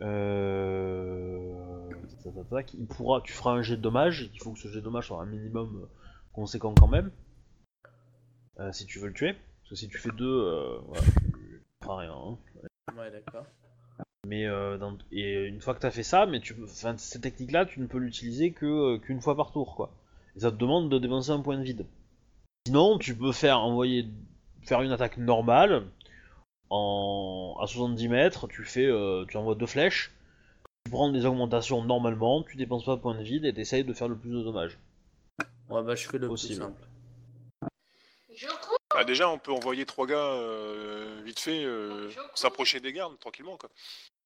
[0.00, 1.90] euh,
[2.74, 4.84] il pourra, tu feras un jet de dommages, et qu'il faut que ce jet de
[4.84, 5.86] dommages soit un minimum euh,
[6.32, 7.10] conséquent quand même,
[8.60, 9.32] euh, si tu veux le tuer.
[9.34, 12.14] Parce que si tu fais deux, euh, voilà, tu feras rien.
[12.14, 12.38] hein.
[12.96, 13.44] Ouais, d'accord.
[14.26, 17.66] Mais euh, dans- et une fois que t'as fait ça, mais tu enfin, cette technique-là,
[17.66, 19.90] tu ne peux l'utiliser que euh, qu'une fois par tour, quoi.
[20.36, 21.86] Et ça te demande de dépenser un point de vide.
[22.68, 24.04] Sinon, tu peux faire envoyer,
[24.62, 25.86] faire une attaque normale
[26.68, 28.46] en à 70 mètres.
[28.46, 30.12] Tu fais, euh, tu envoies deux flèches.
[30.84, 33.92] Tu prends des augmentations normalement, tu dépenses pas de points de vide et t'essayes de
[33.94, 34.78] faire le plus de dommages.
[35.70, 36.56] Ouais, bah, je fais le Possible.
[36.56, 36.62] plus
[38.36, 38.58] simple.
[38.94, 43.56] Bah, déjà, on peut envoyer trois gars euh, vite fait euh, s'approcher des gardes tranquillement,
[43.56, 43.70] quoi.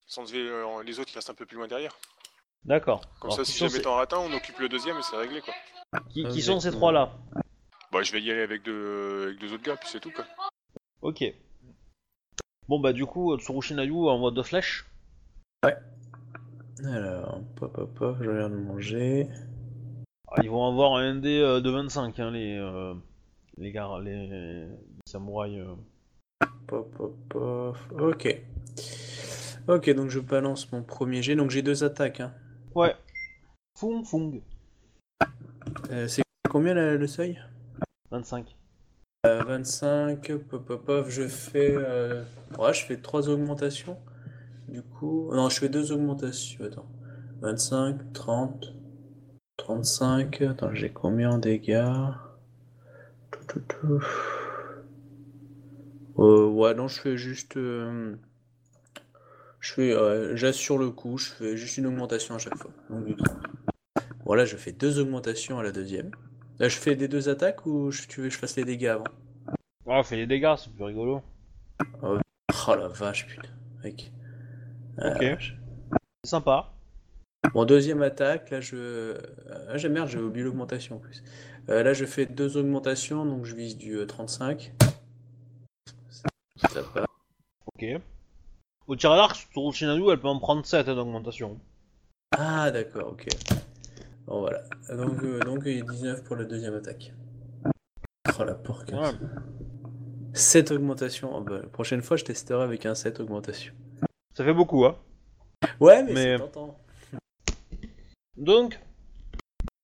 [0.06, 1.96] Sans lever, euh, les autres qui restent un peu plus loin derrière.
[2.64, 3.02] D'accord.
[3.20, 5.40] Comme Alors, ça, si jamais t'en rates un, on occupe le deuxième et c'est réglé,
[5.42, 5.54] quoi.
[6.10, 6.78] qui, qui sont ces exactement.
[6.78, 7.12] trois-là?
[7.92, 10.24] Bah, je vais y aller avec deux, avec deux autres gars, puis c'est tout, quoi.
[11.02, 11.24] Ok.
[12.68, 14.86] Bon bah du coup, Tsurushi Nayu envoie deux flèches.
[16.84, 19.28] Alors, pop, pop, pop, je regarde manger.
[20.28, 22.94] Ah, ils vont avoir un ND euh, de 25, hein, les, euh,
[23.58, 24.68] les gars, les, les
[25.06, 25.58] samouraïs.
[25.60, 25.74] euh.
[26.66, 27.76] Pop, pop, pop.
[28.00, 28.40] Ok.
[29.68, 31.36] Ok, donc je balance mon premier jet.
[31.36, 32.20] Donc j'ai deux attaques.
[32.20, 32.32] Hein.
[32.74, 32.96] Ouais.
[33.78, 34.40] Fung Fung.
[35.90, 37.38] Euh, c'est combien la- le seuil?
[38.12, 38.56] 25.
[39.26, 41.74] Euh, 25, pop, pop, je fais...
[41.74, 42.22] euh,
[42.72, 43.96] je fais trois augmentations.
[44.68, 45.30] Du coup...
[45.34, 46.62] Non, je fais deux augmentations.
[46.64, 46.88] Attends.
[47.40, 48.74] 25, 30,
[49.56, 50.42] 35...
[50.42, 51.88] Attends, j'ai combien en dégâts?
[53.30, 54.02] Tout, tout, tout.
[56.18, 57.56] Euh, ouais, non, je fais juste...
[57.56, 58.14] euh,
[59.60, 60.36] Je fais...
[60.36, 62.72] J'assure le coup, je fais juste une augmentation à chaque fois.
[62.90, 63.38] Donc du 30.
[64.26, 66.10] Voilà, je fais deux augmentations à la deuxième.
[66.62, 68.86] Là, je fais des deux attaques ou je- tu veux que je fasse les dégâts
[68.86, 69.02] avant
[69.84, 71.20] Ah, fais les dégâts, c'est plus rigolo.
[72.04, 72.18] Oh
[72.68, 73.48] la vache, putain.
[73.82, 74.12] Mec.
[74.96, 75.22] Ah, Ok.
[75.24, 75.56] vache.
[76.22, 76.72] C'est sympa.
[77.52, 79.16] Bon, deuxième attaque, là je.
[79.70, 81.24] Ah, j'ai merde, j'ai oublié l'augmentation en plus.
[81.68, 84.72] Euh, là, je fais deux augmentations, donc je vise du euh, 35.
[86.08, 87.06] Ça, ça passe.
[87.74, 87.84] Ok.
[88.86, 91.58] Au tir à l'arc, Tsurushi Nayu, elle peut en prendre 7 d'augmentation.
[92.30, 93.26] Ah, d'accord, ok.
[94.26, 94.62] Bon, voilà.
[94.88, 97.12] Donc, euh, donc, il y a 19 pour la deuxième attaque.
[98.38, 98.54] Oh la.
[98.54, 99.18] Ouais.
[100.34, 101.36] 7 augmentations.
[101.36, 103.74] Oh, bah, la prochaine fois, je testerai avec un 7 augmentation.
[104.34, 104.96] Ça fait beaucoup, hein.
[105.80, 106.78] Ouais, mais, Mais- c'est tentant.
[108.36, 108.80] Donc,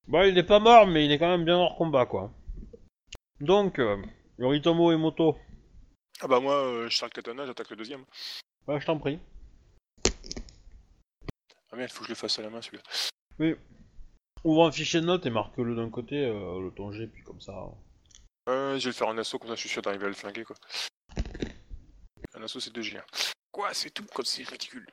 [0.08, 2.32] bah il est pas mort, mais il est quand même bien hors combat, quoi.
[3.40, 4.02] Donc, euh,
[4.38, 5.36] Yoritomo et Moto,
[6.20, 8.04] Ah bah moi, euh, je sors le katana, j'attaque le deuxième.
[8.66, 9.20] ouais, je t'en prie.
[11.70, 13.54] Ah merde, faut que je le fasse à la main, celui-là.
[14.48, 17.38] Ouvre un fichier de notes et marque-le d'un côté, euh, le ton G, puis comme
[17.38, 17.52] ça.
[18.48, 20.14] Euh, je vais le faire en assaut, comme ça je suis sûr d'arriver à le
[20.14, 20.56] flinguer, quoi.
[22.34, 22.96] Un assaut, c'est 2G.
[22.96, 23.04] hein.
[23.52, 24.86] Quoi, c'est tout Comme c'est ridicule.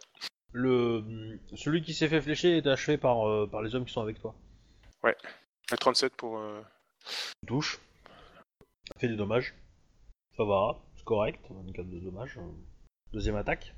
[0.51, 4.01] Le, celui qui s'est fait flécher est achevé par, euh, par les hommes qui sont
[4.01, 4.35] avec toi.
[5.71, 6.37] Un 37 pour...
[6.37, 6.61] euh.
[8.87, 9.55] Ça fait des dommages.
[10.35, 11.39] Ça va, c'est correct.
[11.49, 12.37] 24 de dommages.
[12.37, 12.51] euh.
[13.13, 13.73] Deuxième attaque.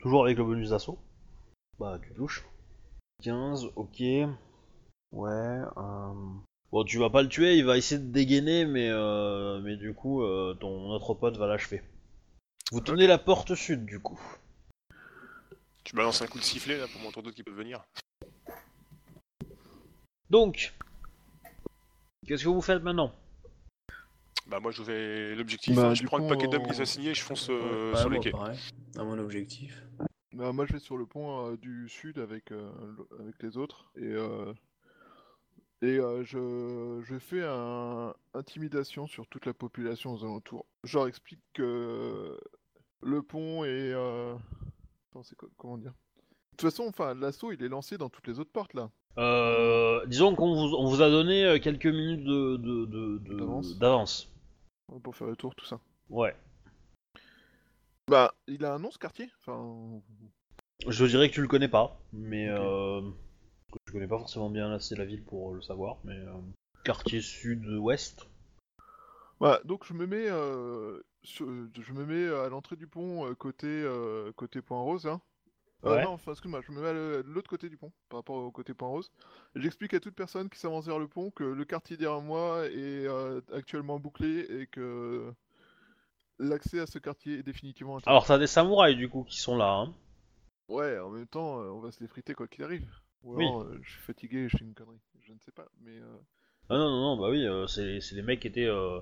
[0.00, 0.98] Toujours avec le bonus d'assaut.
[1.78, 2.42] Bah, tu touches.
[3.22, 4.02] 15, ok.
[5.12, 5.30] Ouais.
[5.30, 6.12] euh,
[6.70, 9.94] Bon, tu vas pas le tuer, il va essayer de dégainer, mais, euh, mais du
[9.94, 11.82] coup, euh, ton autre pote va l'achever.
[12.72, 14.20] Vous tenez la porte sud, du coup.
[15.84, 17.82] Tu balances un coup de sifflet, là, pour montrer d'autres qui peuvent venir.
[20.28, 20.74] Donc,
[22.26, 23.14] qu'est-ce que vous faites maintenant?
[24.46, 26.74] Bah moi je vais l'objectif, Bah, hein, je du prends le paquet d'hommes on- qui
[26.74, 28.30] sont assignés et je fonce euh, sur les moi, quais.
[28.30, 28.58] pareil,
[28.98, 29.82] à mon objectif.
[30.34, 32.70] Bah, moi, je vais sur le pont euh, du sud avec, euh,
[33.18, 33.90] avec les autres.
[33.96, 34.52] Et, euh,
[35.82, 40.66] et euh, je, je fais un intimidation sur toute la population aux alentours.
[40.84, 42.38] Je leur explique que
[43.02, 43.92] le pont est.
[43.92, 44.34] euh,
[45.10, 45.92] attends, c'est quoi- comment dire?
[45.92, 48.90] De toute façon, enfin, l'assaut, il est lancé dans toutes les autres portes là.
[49.18, 53.78] Euh, disons qu'on vous, on vous a donné euh, quelques minutes de, de- D'avance.
[53.78, 54.30] d'avance.
[55.02, 55.80] Pour faire le tour, tout ça.
[56.08, 56.34] Ouais.
[58.08, 59.30] Bah, il a un nom ce quartier?
[59.40, 60.00] Enfin.
[60.86, 63.14] Je dirais que tu le connais pas, mais Ok.
[63.72, 66.32] Euh, je connais pas forcément bien assez la ville pour le savoir, mais euh,
[66.84, 68.28] quartier sud-ouest.
[69.40, 73.34] Voilà, donc je me mets, euh, sur- je me mets à l'entrée du pont euh,
[73.34, 75.06] côté, euh, côté Point Rose.
[75.06, 75.20] Hein.
[75.84, 76.02] Euh, Ouais.
[76.02, 78.74] non, enfin, excuse-moi, je me mets à l'autre côté du pont, par rapport au côté
[78.74, 79.12] Point Rose.
[79.54, 83.06] J'explique à toute personne qui s'avance vers le pont que le quartier derrière moi est
[83.06, 85.32] euh, actuellement bouclé et que
[86.40, 88.10] l'accès à ce quartier est définitivement interdit.
[88.10, 89.70] Alors t'as des samouraïs du coup qui sont là.
[89.72, 89.94] Hein.
[90.68, 92.90] Ouais, en même temps, euh, on va se les friter quoi qu'il arrive.
[93.22, 93.44] Ou Oui.
[93.46, 95.00] alors, euh, je suis fatigué, je fais une connerie.
[95.20, 95.96] Je ne sais pas, mais...
[95.98, 96.18] euh,
[96.70, 99.00] Ah non non non bah oui, euh, c'est c'est les mecs qui étaient euh,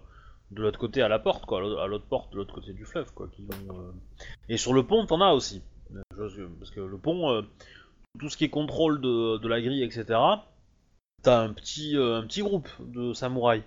[0.51, 2.73] de l'autre côté à la porte quoi, à l'autre- à l'autre porte de l'autre côté
[2.73, 3.29] du fleuve quoi.
[3.29, 3.93] Qui ont, euh,
[4.49, 5.63] Et sur le pont t'en as aussi,
[6.19, 7.43] Euh, je- parce que le pont, euh,
[8.19, 10.19] tout ce qui est contrôle de, de la grille etc.
[11.23, 13.65] T'as un petit euh, un petit groupe de samouraïs.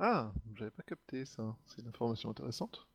[0.00, 1.56] Ah, j'avais pas capté ça.
[1.66, 2.88] C'est une information intéressante.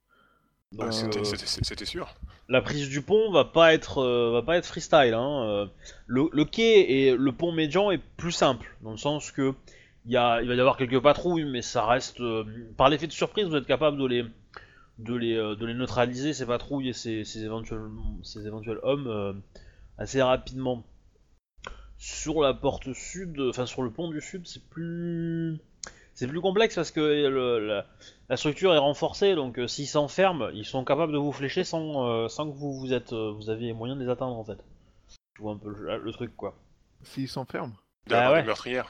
[0.71, 2.15] Donc, Euh, C'était- euh, sûr.
[2.49, 5.13] la prise du pont va pas être euh, va pas être freestyle.
[5.13, 5.43] Hein.
[5.47, 5.65] euh,
[6.07, 9.53] Le, le quai et le pont médian est plus simple dans le sens que
[10.05, 12.43] il y a, il va y avoir quelques patrouilles, mais ça reste euh,
[12.77, 14.25] par l'effet de surprise, vous êtes capable de les
[14.99, 17.81] de les euh, de les neutraliser ces patrouilles et ces, ces éventuels
[18.23, 19.33] ces éventuels hommes euh,
[19.97, 20.83] assez rapidement.
[21.97, 25.57] Sur la porte sud, enfin sur le pont du sud, c'est plus
[26.13, 27.85] c'est plus complexe parce que le- la,
[28.29, 32.07] la structure est renforcée, donc euh, s'ils s'enferment, ils sont capables de vous flécher sans,
[32.07, 34.57] euh, sans que vous vous êtes euh, vous avez moyen de les atteindre en fait.
[35.35, 36.55] Tu vois un peu le, le truc quoi.
[37.03, 37.73] S'il s'enferme
[38.07, 38.41] D'avoir ouais.
[38.41, 38.89] des meurtrières.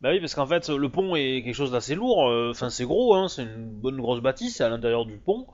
[0.00, 2.84] Bah oui parce qu'en fait le pont est quelque chose d'assez lourd, euh, enfin c'est
[2.84, 5.46] gros, hein, c'est une bonne grosse bâtisse, c'est à l'intérieur du pont.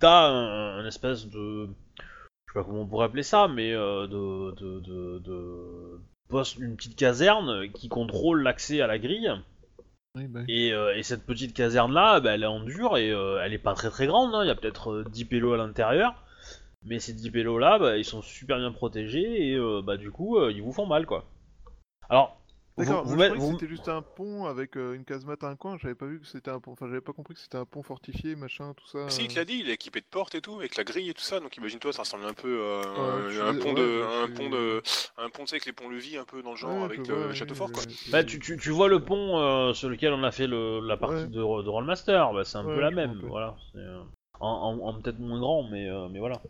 [0.00, 1.68] T'as un, un espèce de
[2.46, 6.58] je sais pas comment on pourrait appeler ça, mais euh, de, de, de, de poste,
[6.58, 9.30] une petite caserne qui contrôle l'accès à la grille.
[10.14, 13.54] Bah euh, et cette petite caserne là, bah, elle est en dur et euh, elle
[13.54, 14.44] est pas très très grande, hein.
[14.44, 16.22] il y a peut-être euh, 10 pélos à l'intérieur.
[16.84, 20.10] Mais ces 10 pélos là, bah, ils sont super bien protégés et euh, bah, du
[20.10, 21.24] coup, ils vous font mal quoi.
[22.10, 22.41] Alors,
[22.78, 25.04] D'accord, vous moi, je met- croyais vous- que c'était juste un pont avec euh, une
[25.04, 27.34] casemate à un coin, j'avais pas vu que c'était un pont, enfin j'avais pas compris
[27.34, 29.08] que c'était un pont fortifié, machin, tout ça.
[29.10, 31.10] Si, il te l'a dit, il est équipé de portes et tout, avec la grille
[31.10, 34.02] et tout ça, donc imagine-toi, ça ressemble un peu à Ouais, je un, pont de.
[34.24, 34.82] un pont de.
[35.18, 37.28] Un pont, tu sais, avec les ponts-levis un peu dans le genre, Ouais, avec euh,
[37.28, 37.82] ouais, Château Fort, quoi.
[38.10, 40.96] bah, tu, tu, tu vois le pont euh, sur lequel on a fait le, la
[40.96, 41.26] partie Ouais.
[41.26, 43.26] de, de Rollmaster, bah, c'est un Ouais, peu la même, peu.
[43.26, 43.54] voilà.
[43.76, 44.02] euh,
[44.40, 46.40] en, en- en peut-être moins grand, mais, euh, mais voilà.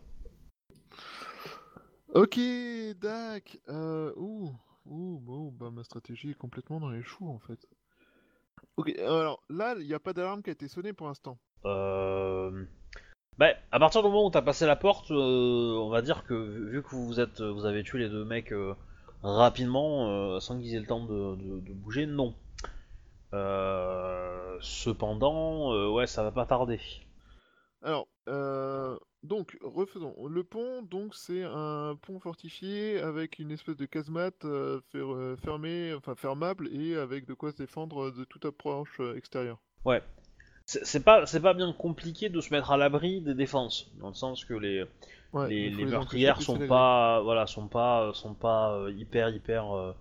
[2.13, 2.39] Ok,
[3.01, 3.57] Dac.
[3.69, 4.53] Euh, ouh,
[4.85, 7.67] ouh, ouh, bah ma stratégie est complètement dans les choux en fait.
[8.77, 11.37] Ok, alors là, il n'y a pas d'alarme qui a été sonnée pour l'instant.
[11.65, 12.65] Euh...
[13.37, 16.33] Bah, à partir du moment où t'as passé la porte, euh, on va dire que
[16.33, 18.75] vu vu que vous êtes, vous avez tué les deux mecs euh,
[19.23, 22.35] rapidement, euh, sans qu'ils aient le temps de, de- de bouger, non.
[23.33, 26.79] Euh, cependant, euh, ouais, ça va pas tarder.
[27.81, 30.15] Alors, euh, donc, refaisons.
[30.27, 35.35] Le pont, donc, c'est un pont fortifié avec une espèce de casemate euh, fer- euh,
[35.37, 39.59] fermée, enfin fermable et avec de quoi se défendre de toute approche euh, extérieure.
[39.85, 40.01] Ouais.
[40.65, 44.09] C'est c'est pas, c'est pas bien compliqué de se mettre à l'abri des défenses, dans
[44.09, 44.85] le sens que les,
[45.33, 48.35] Ouais, les, il faut les les meurtrières empêcher de sont pas, voilà, sont pas, sont
[48.35, 49.93] pas euh, hyper, hyper euh,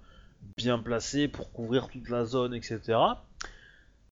[0.58, 3.24] bien placées pour couvrir toute la zone, etc.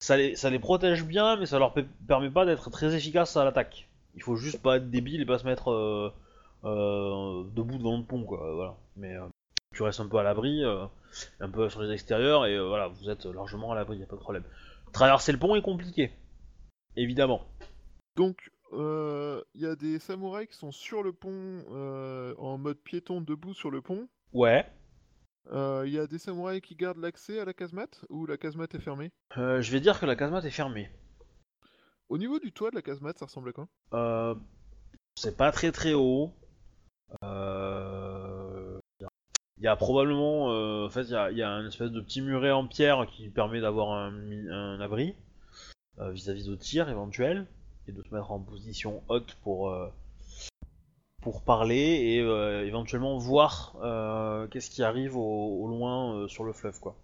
[0.01, 3.37] Ça les, ça les protège bien, mais ça leur pe- permet pas d'être très efficaces
[3.37, 3.89] à l'attaque.
[4.15, 6.13] Il faut juste pas être débile et pas se mettre euh,
[6.65, 8.55] euh, debout devant le pont, quoi.
[8.55, 8.77] Voilà.
[8.97, 9.27] Mais euh,
[9.75, 13.25] tu restes un peu à l'abri, un peu sur les extérieurs, et voilà, vous êtes
[13.25, 14.45] largement à l'abri, y a pas de problème.
[14.93, 16.11] Traverser le pont est compliqué,
[16.97, 17.47] évidemment.
[18.17, 21.65] Donc, il y a des samouraïs qui sont sur le pont
[22.39, 24.09] en mode piéton debout sur le pont.
[24.33, 24.67] Ouais.
[25.53, 28.75] Euh, Il y a des samouraïs qui gardent l'accès à la casemate ou la casemate
[28.75, 29.11] est fermée?
[29.37, 30.91] Euh, je vais dire que la casemate est fermée.
[32.11, 33.69] Au niveau du toit de la casemate, ça ressemble à quoi?
[33.95, 34.35] Euh,
[35.15, 36.33] c'est pas très très haut.
[37.23, 38.79] Euh,
[39.59, 41.93] Il y a probablement, euh, en fait, il y a, il y a un espèce
[41.93, 44.13] de petit muret en pierre qui permet d'avoir un,
[44.51, 45.15] un abri
[45.99, 47.47] euh, vis-à-vis de tirs éventuels
[47.87, 49.89] et de se mettre en position haute pour euh,
[51.23, 52.17] pour parler et
[52.67, 53.77] éventuellement voir
[54.51, 56.97] qu'est-ce qui arrive au, au loin sur le fleuve quoi.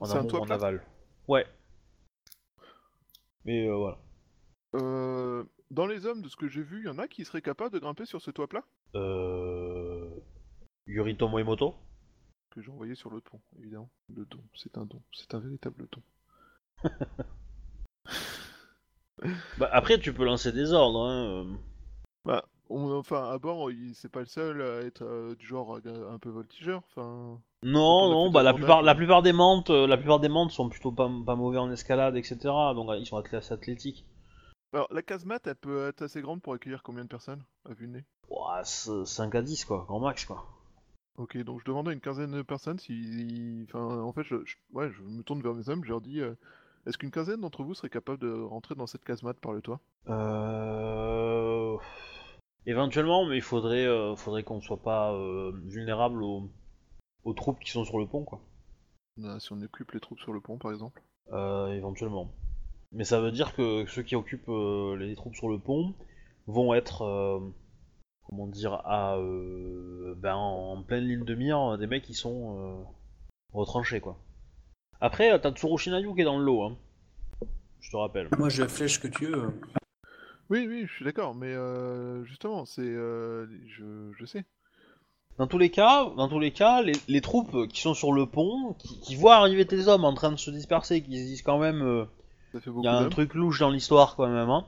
[0.00, 0.82] En C'est un amont en aval.
[1.28, 1.46] Ouais.
[3.44, 3.68] Mais
[4.74, 5.44] euh.
[5.70, 7.72] Dans les hommes, de ce que j'ai vu, il y en a qui seraient capables
[7.72, 8.64] de grimper sur ce toit plat
[8.94, 10.08] Euh...
[10.86, 11.74] Yoritomo Emoto
[12.50, 13.90] que j'ai envoyé sur le pont, évidemment.
[14.14, 16.02] Le don, c'est un don, c'est un véritable don.
[19.58, 21.06] Bah, après, tu peux lancer des ordres.
[21.08, 21.58] Hein.
[22.24, 26.10] Bah, on- enfin, à bord, c'est pas le seul à être euh, du genre euh,
[26.12, 26.82] un peu voltigeur.
[26.90, 30.50] Enfin, Non, non, bah la plupart, la plupart des mantes, euh, la plupart des mantes
[30.50, 32.36] sont plutôt pas, pas mauvais en escalade, etc.
[32.74, 34.04] Donc ils sont assez athlétiques.
[34.74, 37.86] Alors la casemate, elle peut être assez grande pour accueillir combien de personnes à vue
[37.86, 40.46] de nez Ouah, c'est 5 à 10 quoi, grand max quoi.
[41.16, 44.56] Ok, donc je demandais à une quinzaine de personnes si, enfin, en fait, je, je-
[44.72, 46.34] ouais, je me tourne vers mes hommes, je leur dis, euh,
[46.86, 49.80] est-ce qu'une quinzaine d'entre vous serait capable de rentrer dans cette casemate par le toit?
[50.08, 51.76] Euh...
[52.66, 56.50] Éventuellement, mais il faudrait, euh, faudrait qu'on soit pas euh, vulnérable aux,
[57.24, 58.40] aux troupes qui sont sur le pont quoi.
[59.22, 61.00] Euh, Si on occupe les troupes sur le pont, par exemple.
[61.32, 62.32] Euh, éventuellement.
[62.94, 65.94] Mais ça veut dire que ceux qui occupent euh, les troupes sur le pont
[66.46, 67.40] vont être, euh,
[68.22, 72.82] comment dire, à, euh, ben, en pleine ligne de mire des mecs qui sont euh,
[73.52, 74.18] retranchés quoi.
[75.00, 76.78] Après, t'as Tsurushinayu qui est dans le lot, hein.
[77.80, 78.28] Je te rappelle.
[78.38, 79.52] Moi, je flèche que tu veux.
[80.48, 84.44] Oui, oui, je suis d'accord, mais euh, justement, c'est, euh, je, je sais.
[85.36, 88.24] Dans tous les cas, dans tous les cas, les, les troupes qui sont sur le
[88.26, 91.42] pont, qui, qui voient arriver tes hommes en train de se disperser, qui se disent
[91.42, 92.04] quand même, euh,
[92.64, 94.66] il y a un truc louche dans l'histoire quand même, hein.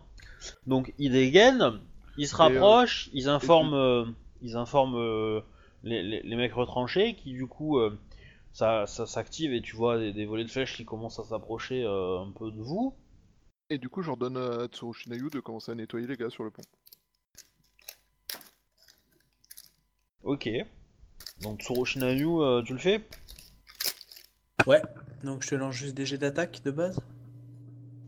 [0.66, 1.80] Donc ils dégainent,
[2.16, 4.04] ils se euh, rapprochent, ils informent, euh,
[4.42, 5.40] ils informent euh,
[5.82, 7.98] les, les- les mecs retranchés, qui du coup, euh,
[8.52, 11.84] ça, ça s'active et tu vois des, des volets de flèches qui commencent à s'approcher
[11.84, 12.94] euh, un peu de vous.
[13.70, 16.62] Et du coup, j'ordonne à Tsurushinayu de commencer à nettoyer les gars sur le pont.
[20.22, 20.48] Ok.
[21.40, 23.06] Donc Tsurushinayu, euh, tu le fais?
[24.66, 24.82] Ouais.
[25.24, 26.98] Donc, je te lance juste des jets d'attaque de base?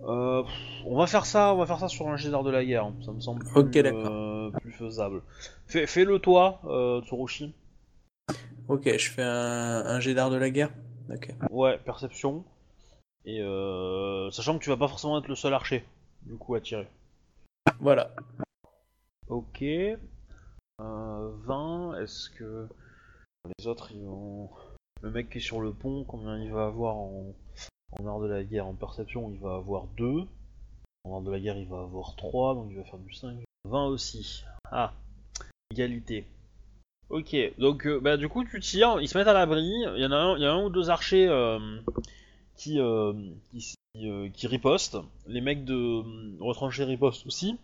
[0.08, 0.42] Euh,
[0.86, 2.90] on va faire ça, on va faire ça sur un jet d'art de la guerre.
[3.04, 5.22] Ça me semble plus, euh, plus faisable.
[5.66, 7.54] Fais, fais-le toi, euh, Tsurushi.
[8.68, 10.70] Ok, je fais un, un jet d'art de la guerre.
[11.12, 11.34] Ok.
[11.50, 12.44] Ouais, perception.
[13.24, 15.84] Et euh, sachant que tu vas pas forcément être le seul archer,
[16.22, 16.88] du coup, à tirer.
[17.80, 18.14] Voilà.
[19.28, 19.62] Ok.
[19.62, 19.98] Euh,
[21.44, 22.66] 20, est-ce que
[23.58, 24.48] les autres ils vont.
[25.02, 27.34] Le mec qui est sur le pont, combien il va avoir en,
[27.92, 30.24] en art de la guerre En perception, il va avoir 2.
[31.04, 33.38] En art de la guerre, il va avoir 3, donc il va faire du 5.
[33.64, 34.44] 20 aussi.
[34.70, 34.92] Ah,
[35.70, 36.26] égalité.
[37.10, 39.66] Ok, donc euh, bah, du coup, tu tires, ils se mettent à l'abri.
[39.96, 41.58] Il y en a un, ou deux archers euh,
[42.56, 43.14] qui, euh,
[43.94, 44.98] qui, ripostent.
[45.26, 46.02] Les mecs de
[46.42, 47.58] retranchés ripostent aussi.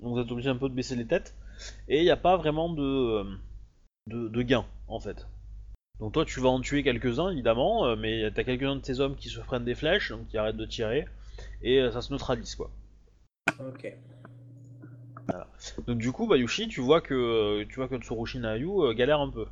[0.00, 1.34] Donc vous êtes obligé un peu de baisser les têtes.
[1.88, 5.26] Et il n'y a pas vraiment de gain en fait.
[6.00, 9.16] Donc toi tu vas en tuer quelques-uns évidemment, euh, mais t'as quelques-uns de tes hommes
[9.16, 11.06] qui se prennent des flèches, donc qui arrêtent de tirer,
[11.62, 12.70] et euh, ça se neutralise quoi.
[13.60, 13.92] Ok.
[15.86, 19.20] Donc du coup Bayushi tu vois que euh, tu vois que Tsurushi Nayu euh, galère
[19.20, 19.46] un peu.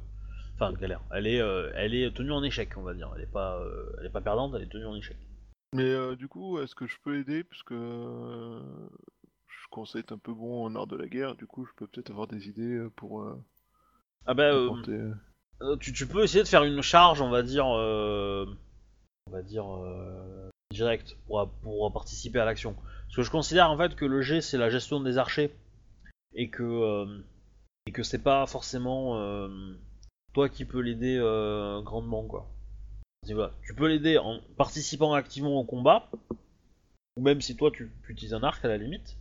[0.55, 3.33] Enfin galère, elle est, euh, elle est tenue en échec on va dire, elle est
[3.33, 5.17] pas, euh, elle est pas perdante, elle est tenue en échec.
[5.75, 7.45] Mais euh, du coup, est-ce que je peux aider?
[7.45, 8.61] Puisque euh,
[9.49, 11.73] je commence à être un peu bon en art de la guerre, du coup, je
[11.75, 13.43] peux peut-être avoir des idées pour euh,
[14.27, 15.15] Ah bah Euh,
[15.81, 18.47] tu, tu peux essayer de faire une charge, on va dire, euh,
[19.29, 20.51] on va dire euh,
[21.63, 22.75] pour, participer à l'action.
[22.75, 25.55] Parce que je considère en fait que le G c'est la gestion des archers
[26.35, 27.25] et que euh,
[27.87, 29.49] et que c'est pas forcément euh,
[30.33, 32.49] toi qui peux l'aider euh, grandement quoi.
[33.27, 36.09] Tu peux l'aider en participant activement au combat
[37.17, 39.17] ou même si toi tu, tu utilises un arc à la limite.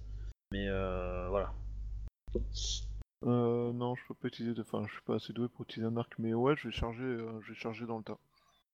[0.51, 1.53] Mais euh, voilà.
[3.23, 4.61] Euh, non, je peux pas utiliser de.
[4.61, 7.03] Enfin, je suis pas assez doué pour utiliser un arc, mais ouais, je vais charger,
[7.03, 8.17] euh, je vais charger dans le tas.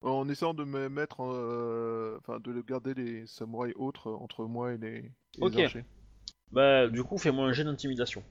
[0.01, 4.77] En essayant de me mettre, euh, enfin, de garder les samouraïs autres entre moi et
[4.77, 5.59] les, et les Ok.
[5.59, 5.85] archers.
[6.51, 8.23] Bah du coup fais-moi un jet d'intimidation.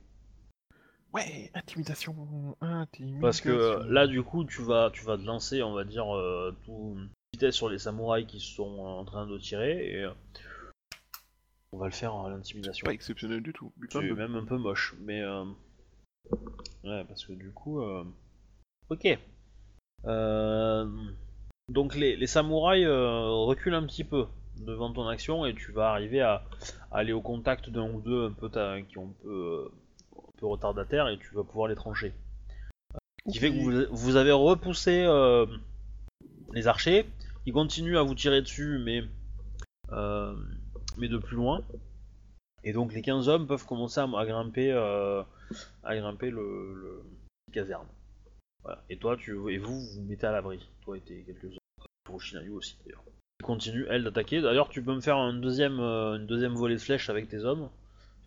[1.12, 3.20] Ouais, intimidation, intimidation.
[3.20, 6.14] Parce que euh, là, du coup, tu vas, tu vas te lancer, on va dire,
[6.14, 6.96] euh, tout
[7.32, 10.10] vitesse sur les samouraïs qui sont en train de tirer et euh,
[11.72, 12.84] on va le faire à l'intimidation.
[12.86, 13.72] pas exceptionnel du tout.
[13.90, 15.44] C'est de- même un peu moche, mais euh,
[16.84, 18.04] ouais, parce que du coup, euh,
[18.90, 19.18] ok.
[20.06, 20.86] Euh,
[21.68, 24.26] donc les, les samouraïs euh, reculent un petit peu
[24.60, 26.44] devant ton action et tu vas arriver à,
[26.92, 29.70] à aller au contact d'un ou deux un peu ta- qui ont un peu,
[30.16, 32.12] un peu retardataires et tu vas pouvoir les trancher.
[33.26, 35.46] Ce qui fait que vous, vous avez repoussé euh,
[36.52, 37.06] les archers,
[37.44, 39.02] qui continuent à vous tirer dessus, mais,
[39.92, 40.34] euh,
[40.96, 41.60] mais de plus loin.
[42.62, 45.22] Et donc les 15 hommes peuvent commencer à, à grimper, euh,
[45.84, 47.02] à grimper le, le
[47.52, 47.86] caserne.
[48.62, 48.82] Voilà.
[48.90, 50.68] Et toi, tu, et vous, vous vous mettez à l'abri.
[50.82, 51.58] Toi et tes quelques-uns.
[52.04, 53.02] Pour Shinayu aussi d'ailleurs.
[53.38, 54.40] Qui continue, elle, d'attaquer.
[54.40, 57.44] D'ailleurs, tu peux me faire un deuxième, euh, une deuxième volée de flèches avec tes
[57.44, 57.68] hommes.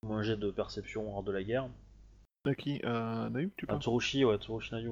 [0.01, 1.67] Fais-moi un jet de perception hors de la guerre.
[2.45, 4.91] À qui Naïm, tu Ah, parles Tsurushi, ouais, Tsurushi Nayu.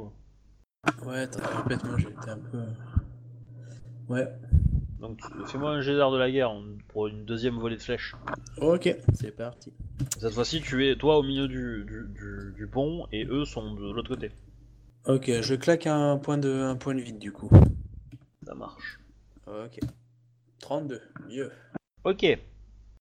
[1.05, 2.57] Ouais, répète-moi, j'ai été un peu.
[2.57, 2.65] euh,
[4.09, 4.27] Ouais.
[4.99, 6.51] Donc tu- fais-moi un jet d'art de la guerre
[6.89, 8.15] pour une deuxième volée de flèches.
[8.59, 9.71] Ok, c'est parti.
[10.19, 13.73] Cette fois-ci, tu es toi au milieu du, du, du- du pont et eux sont
[13.75, 14.31] de l'autre côté.
[15.05, 17.49] Ok, je claque un point de, un point de vide du coup.
[18.45, 18.99] Ça marche.
[19.47, 19.79] Ok.
[20.59, 21.51] 32, mieux.
[22.03, 22.25] Ok.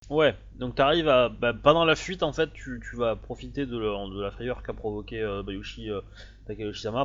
[0.08, 1.28] Ouais, donc t'arrives à.
[1.30, 4.62] Bah, pendant la fuite, en fait, tu, tu vas profiter de, la- de la frayeur
[4.62, 6.00] qu'a provoqué euh, Bayushi euh,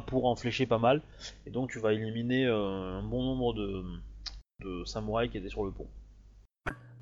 [0.05, 1.01] pour en flécher pas mal.
[1.47, 3.83] Et donc tu vas éliminer euh, un bon nombre de,
[4.63, 5.87] de samouraïs qui étaient sur le pont.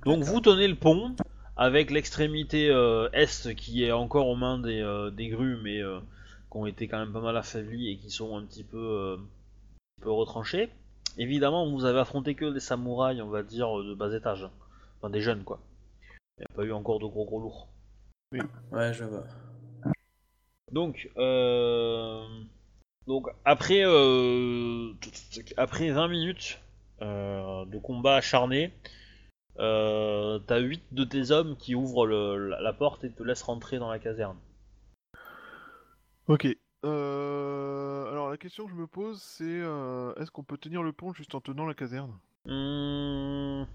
[0.05, 1.15] Donc vous tenez le pont
[1.59, 5.99] avec l'extrémité euh, est qui est encore aux mains des, euh, des grues, mais euh,
[6.49, 9.19] qui ont été quand même pas mal affaiblis et qui sont un petit peu,
[10.01, 10.69] peu retranchés.
[11.17, 14.47] Évidemment, vous avez affronté que des samouraïs, on va dire, de bas étage.
[14.97, 15.59] Enfin, des jeunes, quoi.
[16.37, 17.67] Il n'y a pas eu encore de gros gros lourds.
[18.71, 19.25] Ouais, je vois.
[20.71, 21.09] Donc.
[23.05, 23.83] Donc, après,
[25.57, 26.61] après 20 minutes
[27.01, 28.73] de combat acharné,
[29.59, 33.43] euh, t'as 8 de tes hommes qui ouvrent le- la la porte et te laissent
[33.43, 34.37] rentrer dans la caserne.
[36.27, 36.47] Ok.
[36.85, 40.93] Euh, Alors la question que je me pose, c'est euh, est-ce qu'on peut tenir le
[40.93, 42.17] pont juste en tenant la caserne?
[42.45, 43.65] Hmm,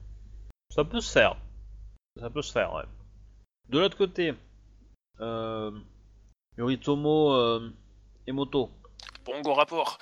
[0.71, 1.37] Ça peut se faire.
[2.19, 2.85] Ça peut se faire, ouais.
[3.69, 4.35] De l'autre côté,
[5.21, 5.71] euh...
[6.57, 7.71] Yoritomo euh...
[8.27, 8.71] Emoto,
[9.25, 9.99] Bon, go rapport.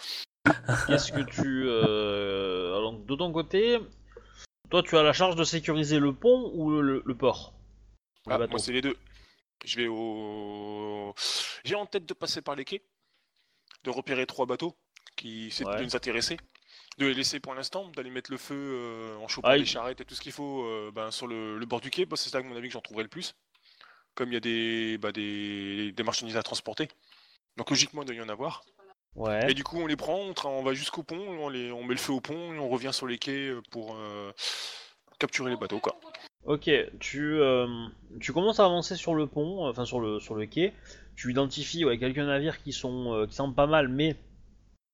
[0.86, 1.64] Qu'est-ce que tu...
[1.68, 2.76] Euh...
[2.76, 3.78] alors, de ton côté,
[4.70, 7.54] toi tu as la charge de sécuriser le pont ou le, le- le port
[8.26, 8.96] Le Ah, moi, c'est les deux.
[9.64, 11.14] Je vais au.
[11.64, 12.82] J'ai en tête de passer par les quais,
[13.84, 14.76] de repérer trois bateaux
[15.16, 15.78] qui Ouais.
[15.78, 16.36] de nous intéresser,
[16.98, 20.00] de les laisser pour l'instant, d'aller mettre le feu euh, en chopant Ah, il- charrettes
[20.00, 22.06] et tout ce qu'il faut euh, ben, sur le, le bord du quai.
[22.06, 23.34] parce que c'est là, à mon avis, que j'en trouverai le plus.
[24.14, 26.88] Comme il y a des, bah, des, des marchandises à transporter.
[27.56, 28.62] Donc logiquement, il doit y en avoir.
[29.14, 29.50] Ouais.
[29.50, 32.00] Et du coup, on les prend, on, va jusqu'au pont, on, les, on met le
[32.00, 34.32] feu au pont et on revient sur les quais euh, pour euh,
[35.18, 35.80] capturer les bateaux.
[35.80, 35.96] Quoi.
[36.44, 37.66] Ok, tu, euh,
[38.20, 40.72] tu commences à avancer sur le pont, enfin sur le, sur le quai.
[41.14, 44.16] Tu identifies ouais, quelques navires qui sont euh, qui semblent pas mal, mais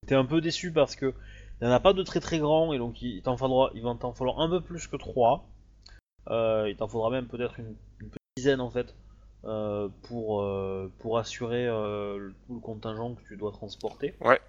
[0.05, 1.13] t'es un peu déçu parce que
[1.61, 3.83] il n'y en a pas de très très grands et donc il t'en faudra, il
[3.83, 5.49] va t'en falloir un peu plus que trois.
[6.29, 8.93] Il t'en faudra même peut-être une, une petite dizaine en fait
[9.41, 14.13] pour euh, pour assurer euh, tout le contingent que tu dois transporter.
[14.21, 14.39] Ouais.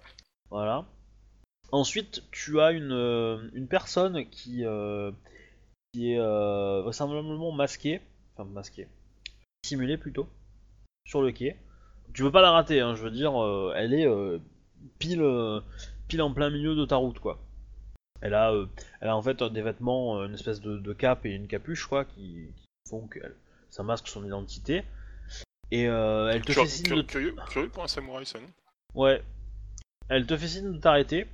[0.49, 0.85] Voilà.
[1.71, 5.11] Ensuite, tu as une, euh, une personne qui, euh,
[5.93, 8.01] qui est euh, vraisemblablement masquée,
[8.35, 8.89] enfin masquée,
[9.65, 10.27] simulée plutôt,
[11.05, 11.55] sur le quai.
[12.13, 14.39] Tu peux pas la rater, hein, je veux dire, euh, elle est euh,
[14.99, 15.61] pile, euh,
[16.09, 17.39] pile en plein milieu de ta route, quoi.
[18.19, 18.67] Elle a, euh,
[18.99, 21.85] elle a en fait des vêtements, euh, une espèce de, de cape et une capuche,
[21.87, 23.35] quoi, qui, qui font que elle-
[23.71, 24.83] ça masque son identité.
[25.71, 27.01] Et euh, elle te Cur- fait signe de...
[27.01, 28.49] curieux, curieux pour un samouraï, ça, non?
[28.93, 29.23] Ouais.
[30.09, 31.27] Elle te fait signe de t'arrêter.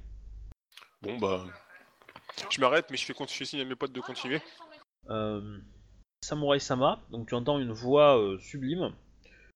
[1.01, 1.43] Bon, bah.
[2.49, 4.39] Je m'arrête, mais je fais, con- je fais signe à mes potes de continuer.
[5.09, 5.59] euh,
[6.23, 8.93] Samurai Sama, donc tu entends une voix euh, sublime,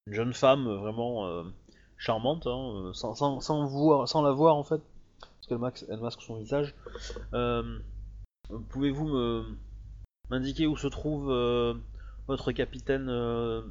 [0.08, 1.44] une jeune femme euh, vraiment
[1.98, 4.82] charmante, hein, sans, sans, sans, voir, sans la voir en fait,
[5.20, 6.74] parce qu'elle masque, elle masque son visage.
[8.70, 9.58] Pouvez-vous me
[10.30, 11.30] m'indiquer où se trouve
[12.28, 13.62] votre capitaine euh,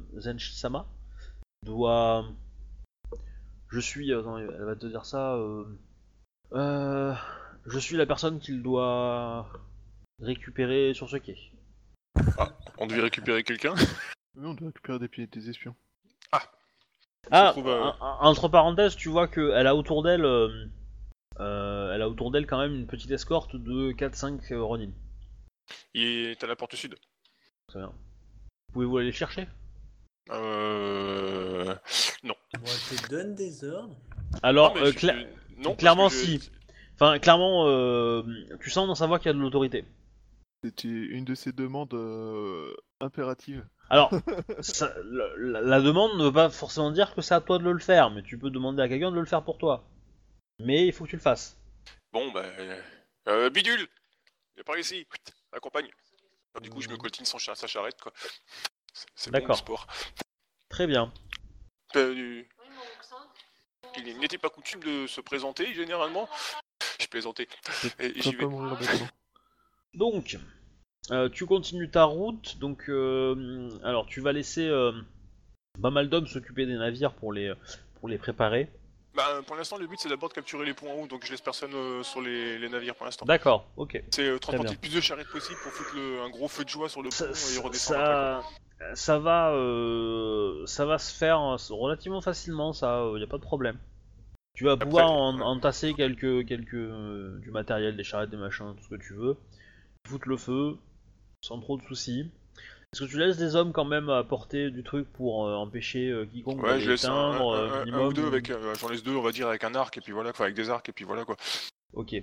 [1.63, 2.25] Doit.
[3.69, 4.13] Je suis.
[4.13, 5.35] Attends, elle va te dire ça.
[5.35, 5.65] euh,
[6.53, 7.13] euh,
[7.65, 9.47] je suis la personne qu'il doit
[10.21, 11.37] récupérer sur ce quai.
[12.77, 13.75] On devait récupérer quelqu'un?
[14.35, 15.75] Oui, on doit récupérer des pieds des espions.
[17.29, 20.65] Ah, trouve, euh, en- en- entre parenthèses, tu vois qu'elle a autour d'elle, euh,
[21.39, 24.89] euh, elle a autour d'elle quand même une petite escorte de 4-5 euh, Ronin.
[25.93, 26.95] Il est à la porte sud.
[27.67, 27.93] Très bien.
[28.73, 29.47] Pouvez-vous aller le chercher?
[30.29, 31.75] Euh.
[32.23, 32.35] Moi,
[32.65, 33.95] je te donne des ordres.
[34.43, 36.51] Alors, mais euh, je- cla- je- non, parce clairement, que je- si.
[36.95, 38.23] enfin, clairement, euh,
[38.61, 39.83] tu sens dans sa voix qu'il y a de l'autorité.
[40.63, 43.65] C'était une de ces demandes euh, impératives.
[43.89, 44.09] Alors,
[44.61, 47.69] ça- la, la- la demande ne veut pas forcément dire que c'est à toi de
[47.69, 49.83] le faire, mais tu peux demander à quelqu'un de le faire pour toi.
[50.59, 51.57] Mais il faut que tu le fasses.
[52.13, 52.43] Bon, bah.
[52.59, 52.81] euh,
[53.27, 53.87] euh, bidule
[54.55, 55.07] Viens par ici
[55.53, 55.89] Accompagne
[56.59, 58.11] Du coup, je me coltine sans sa charrette, quoi.
[59.15, 59.57] C'est- bon, D'accord.
[59.57, 59.87] sport.
[60.69, 61.13] Très bien.
[61.95, 62.49] Euh, du-
[63.97, 66.29] Il n'était pas coutume de se présenter, généralement.
[66.99, 67.47] Je plaisantais.
[67.99, 68.37] Et j'y vais.
[68.37, 69.07] pas mourir bêtement.
[69.93, 70.37] Donc,
[71.11, 72.57] euh, tu continues ta route.
[72.57, 74.93] Donc, euh, alors, tu vas laisser euh,
[75.81, 77.53] pas mal d'hommes s'occuper des navires pour les,
[77.99, 78.69] pour les préparer.
[79.13, 81.41] Bah, pour l'instant, le but c'est d'abord de capturer les points hauts, donc je laisse
[81.41, 83.25] personne euh, sur les, les navires pour l'instant.
[83.25, 84.01] D'accord, ok.
[84.11, 86.69] C'est euh, transporter le plus de charrettes possible pour foutre le- un gros feu de
[86.69, 87.99] joie sur le pont Ça, et redescendre.
[87.99, 93.27] après, ça, va, euh, ça va se faire euh, relativement facilement, ça, il y a
[93.27, 93.77] pas de problème.
[94.53, 95.43] Tu vas pouvoir en- ouais.
[95.43, 99.37] entasser quelques, quelques du matériel, des charrettes, des machins, tout ce que tu veux,
[100.07, 100.77] foutre le feu,
[101.41, 102.31] sans trop de soucis.
[102.93, 106.09] Est-ce que tu laisses des hommes quand même à porter du truc pour euh, empêcher
[106.09, 108.89] euh, quiconque Ouais, je laisse un, euh, un- un minimum ou deux avec, euh, j'en
[108.89, 110.89] laisse deux, on va dire, avec un arc et puis voilà, quoi, avec des arcs
[110.89, 111.37] et puis voilà quoi.
[111.93, 112.15] Ok.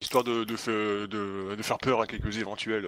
[0.00, 2.86] Histoire de, de, fa- de, de faire peur à quelques éventuels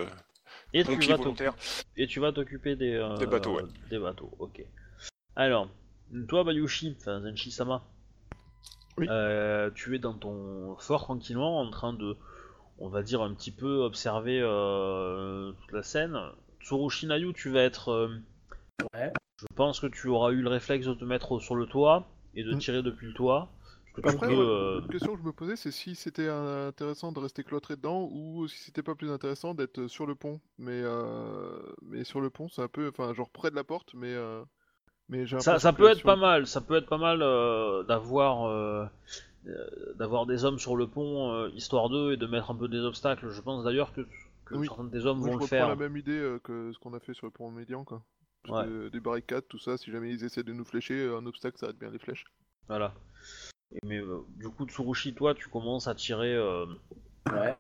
[0.72, 1.54] Et tu vas t'oc- volontaires.
[1.96, 3.64] et tu vas t'occuper des, euh, Des bateaux, ouais.
[3.90, 4.64] Des bateaux, ok.
[5.34, 5.68] Alors,
[6.28, 7.82] toi Bayushi, enfin Zenshi-sama,
[8.98, 9.08] Oui.
[9.10, 12.16] euh, tu es dans ton fort tranquillement en train de,
[12.78, 16.16] on va dire, un petit peu observer euh, toute la scène.
[16.64, 17.90] Tsurushi Nayu, tu vas être.
[17.90, 18.09] euh,
[18.94, 19.12] Ouais.
[19.36, 22.44] Je pense que tu auras eu le réflexe de te mettre sur le toit et
[22.44, 22.55] de Mm.
[22.55, 23.51] tirer depuis le toit.
[23.94, 25.94] Parce que tu Après, peux, ouais, euh, une question que je me posais, c'est si
[25.94, 30.06] c'était euh, intéressant de rester cloîtré dedans ou si c'était pas plus intéressant d'être sur
[30.06, 30.40] le pont.
[30.59, 33.94] Mais, euh, mais sur le pont, c'est un peu, enfin, genre près de la porte,
[33.94, 34.44] mais, euh,
[35.09, 36.98] mais j'ai Ça, l'impression ça que peut être sur pas mal, ça peut être pas
[36.98, 38.86] mal euh, d'avoir euh,
[39.47, 39.66] euh,
[39.97, 42.80] d'avoir des hommes sur le pont euh, histoire d'eux et de mettre un peu des
[42.80, 43.30] obstacles.
[43.30, 44.02] Je pense d'ailleurs que,
[44.52, 44.66] que Oui.
[44.68, 45.68] certains des hommes Moi, vont je le reprends faire.
[45.68, 48.02] la même idée euh, que ce qu'on a fait sur le pont médian, quoi.
[48.44, 48.68] Parce Ouais.
[48.72, 51.58] que des barricades, tout ça, si jamais ils essaient de nous flécher, euh, un obstacle,
[51.58, 52.24] ça arrête bien les flèches.
[52.68, 52.94] Voilà.
[53.72, 56.66] Et mais euh, du coup, Tsurushi, toi, tu commences à tirer euh,
[57.32, 57.56] Ouais.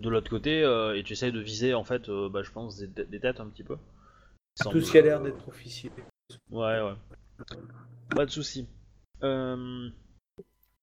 [0.00, 2.76] de l'autre côté euh, et tu essayes de viser en fait, euh, bah, je pense,
[2.76, 3.76] des, des têtes un petit peu.
[4.70, 5.92] Tout ce qui a l'air d'être officiel.
[6.50, 6.94] Ouais, ouais.
[8.14, 8.68] Pas de souci.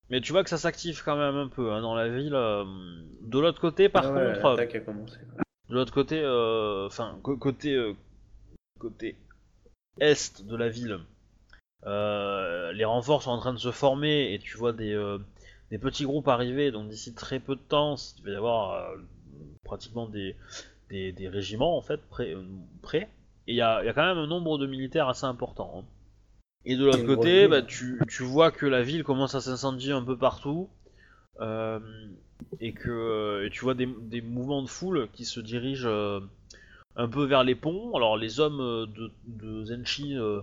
[0.10, 2.34] Mais tu vois que ça s'active quand même un peu hein, dans la ville.
[2.34, 2.65] euh,
[3.22, 5.18] De l'autre côté, par Ah ouais, contre, l'attaque a commencé.
[5.69, 7.94] de l'autre côté, euh, enfin côté euh,
[8.80, 9.15] côté
[9.99, 10.99] est de la ville,
[11.86, 14.95] les renforts sont en train de se former et tu vois des
[15.72, 16.72] des petits groupes arriver.
[16.72, 18.91] Donc d'ici très peu de temps, il va y avoir
[19.64, 20.36] pratiquement des,
[20.90, 21.99] des des régiments en fait
[22.81, 23.10] prêts.
[23.48, 25.72] Et il y y a quand même un nombre de militaires assez important.
[25.80, 25.86] hein.
[26.70, 30.04] Et de l'autre côté, bah, tu, tu vois que la ville commence à s'incendier un
[30.04, 30.70] peu partout.
[31.41, 31.80] euh,
[32.62, 36.20] et que et tu vois des, des mouvements de foule qui se dirigent euh,
[36.96, 37.96] un peu vers les ponts.
[37.96, 40.41] Alors les hommes euh, de, de Zenshi, euh,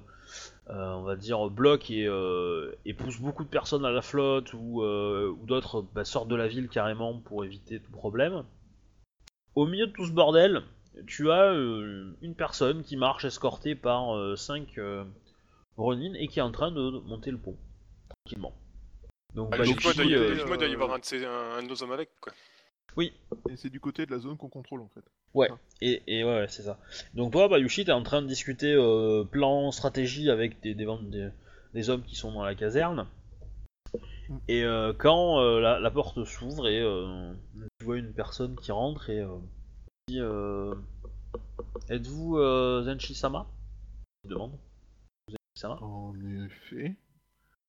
[0.70, 4.52] euh, on va dire, bloquent et, euh, et poussent beaucoup de personnes à la flotte
[4.54, 8.44] ou, euh, ou d'autres bah, sortent de la ville carrément pour éviter tout problème.
[9.54, 10.62] Au milieu de tout ce bordel,
[11.06, 14.78] tu as euh, une personne qui marche escortée par 5
[15.76, 17.56] Ronin et qui est en train de monter le pont,
[18.24, 18.54] tranquillement.
[19.34, 21.58] Donc Ah, bah, doit y- euh, logiquement, il doit y avoir un de, ces- un,
[21.58, 22.32] un de nos hommes avec, quoi.
[22.96, 23.12] oui,
[23.50, 25.04] Et c'est du côté de la zone qu'on contrôle, en fait.
[25.82, 26.78] Et, et ouais, ouais, c'est ça.
[27.12, 31.28] Donc toi, Bayushi, t'es en train de discuter euh, plan, stratégie avec des, des, des-
[31.74, 33.06] des hommes qui sont dans la caserne.
[34.30, 34.36] Mm.
[34.48, 37.34] Et euh, quand euh, la, la porte s'ouvre et euh,
[37.78, 39.36] tu vois une personne qui rentre et euh,
[40.08, 40.74] dit euh,
[41.90, 43.46] Êtes-vous euh, Zenshi-sama?
[44.24, 44.34] Il
[45.64, 46.14] En
[46.44, 46.96] effet.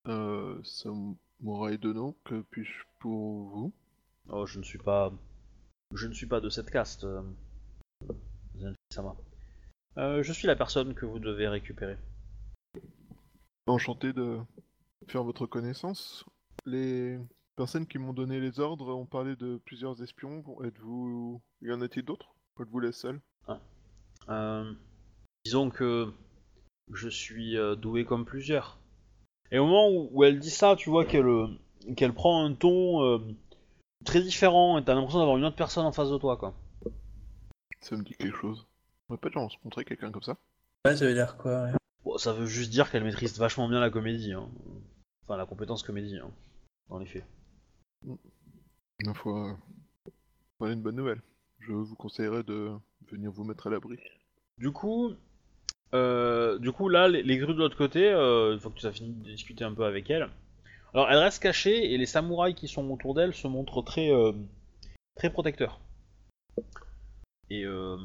[0.07, 3.73] Euh, Samurai Dono, que puis-je pour vous
[4.29, 5.13] Oh, je ne suis pas.
[5.93, 7.05] Je ne suis pas de cette caste.
[7.05, 7.21] euh,
[8.57, 9.15] Zenshi-sama.
[9.97, 11.97] Euh, je suis la personne que vous devez récupérer.
[13.67, 14.39] Enchanté de
[15.07, 16.25] faire votre connaissance.
[16.65, 17.17] Les
[17.55, 20.43] personnes qui m'ont donné les ordres ont parlé de plusieurs espions.
[20.63, 21.41] Êtes-vous...
[21.61, 22.35] Y en a-t-il d'autres?
[22.59, 23.21] Je vous laisse seul.
[24.29, 24.73] Euh,
[25.45, 26.11] disons que
[26.93, 28.79] je suis euh, doué comme plusieurs.
[29.51, 31.47] Et au moment où, où elle dit ça, tu vois qu'elle euh,
[31.95, 33.19] qu'elle prend un ton euh,
[34.05, 36.53] très différent et t'as l'impression d'avoir une autre personne en face de toi, quoi.
[37.81, 38.67] Ça me dit quelque chose.
[39.09, 40.37] On va pas déjà rencontrer quelqu'un comme ça
[40.85, 41.71] Ouais, ça veut dire quoi ouais.
[42.03, 44.49] Bon, ça veut juste dire qu'elle maîtrise vachement bien la comédie, hein.
[45.23, 46.31] enfin la compétence comédie, hein,
[46.89, 47.25] dans les faits.
[49.03, 49.57] Ma foi,
[50.59, 51.21] voilà une bonne nouvelle.
[51.59, 52.71] Je vous conseillerais de
[53.11, 53.97] venir vous mettre à l'abri.
[54.57, 55.13] Du coup,
[55.93, 58.85] euh, du coup là, les, les grues de l'autre côté, euh, une fois que tu
[58.85, 60.29] as fini de discuter un peu avec elle,
[60.93, 64.31] alors elle reste cachée et les samouraïs qui sont autour d'elle se montrent très, euh,
[65.15, 65.79] très protecteurs.
[67.49, 67.97] Et euh,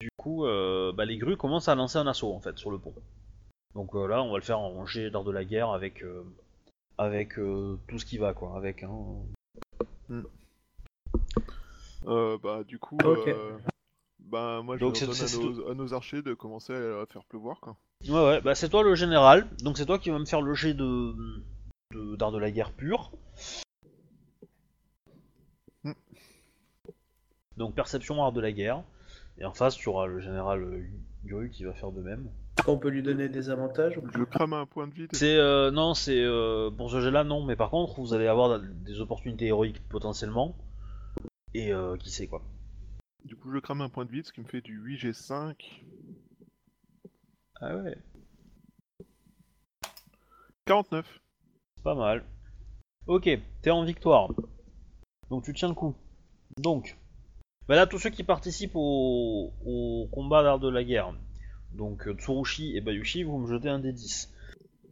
[0.00, 2.78] du coup, euh, bah, les grues commencent à lancer un assaut en fait sur le
[2.78, 2.94] pont.
[3.74, 6.24] Donc euh, là, on va le faire en rangée d'art de la guerre avec, euh,
[6.98, 8.82] avec euh, tout ce qui va quoi, avec.
[8.82, 8.90] Hein,
[12.06, 12.98] Euh, bah du coup.
[14.34, 17.24] Euh, bah moi je Donc, c'est à, nos, à nos archers de commencer à faire
[17.24, 17.76] pleuvoir quoi.
[18.08, 20.54] Ouais, ouais, bah c'est toi le général, donc c'est toi qui vas me faire le
[20.54, 21.14] jet de
[21.92, 23.10] de- d'art de, la guerre pur.
[25.84, 25.92] Hmm.
[27.56, 28.82] Donc perception art de la guerre.
[29.38, 30.84] Et en face, tu auras le général euh,
[31.24, 32.28] Yuru qui va faire de même.
[32.64, 35.08] Qu'on peut lui donner des avantages ou- Je crame un point de vie.
[35.12, 38.60] C'est euh, non, c'est euh, pour ce jet-là non, mais par contre vous allez avoir
[38.60, 40.54] des opportunités héroïques potentiellement.
[41.54, 42.42] Et euh, qui sait quoi.
[43.24, 45.54] Du coup, je crame un point de vie, ce qui me fait du 8G5.
[47.60, 47.96] Ah ouais.
[50.66, 51.20] 49.
[51.82, 52.24] Pas mal.
[53.06, 53.28] Ok,
[53.62, 54.30] t'es en victoire.
[55.30, 55.94] Donc tu tiens le coup.
[56.58, 56.96] Donc,
[57.68, 61.14] bah là tous ceux qui participent au, au combat d'art de la guerre,
[61.72, 64.32] donc euh, Tsurushi et Bayushi, vous me jetez un des 10.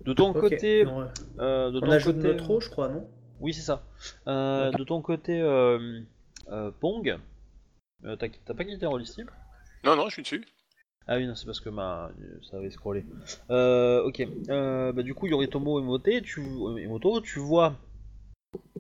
[0.04, 1.06] De ton côté, non, ouais.
[1.40, 3.06] euh, de On ton ajoute côté- notre eau, je crois, non?
[3.40, 3.82] Oui, c'est ça.
[4.26, 6.00] Euh, De ton côté, euh,
[6.48, 7.18] euh, Pong,
[8.04, 9.28] euh, t'as t'as pas quitté Rollisteam
[9.84, 10.44] Non, non, je suis dessus.
[11.06, 12.10] Ah oui, non, c'est parce que ma...
[12.50, 13.04] ça avait scrollé.
[13.50, 14.22] Euh, ok.
[14.50, 16.40] Euh, bah, du coup, Yoritomo et Moto, tu...
[16.40, 17.74] Moto, tu vois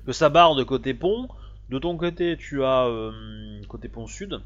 [0.04, 1.28] que ça barre de côté pont.
[1.70, 4.40] De ton côté, tu as euh, côté pont sud.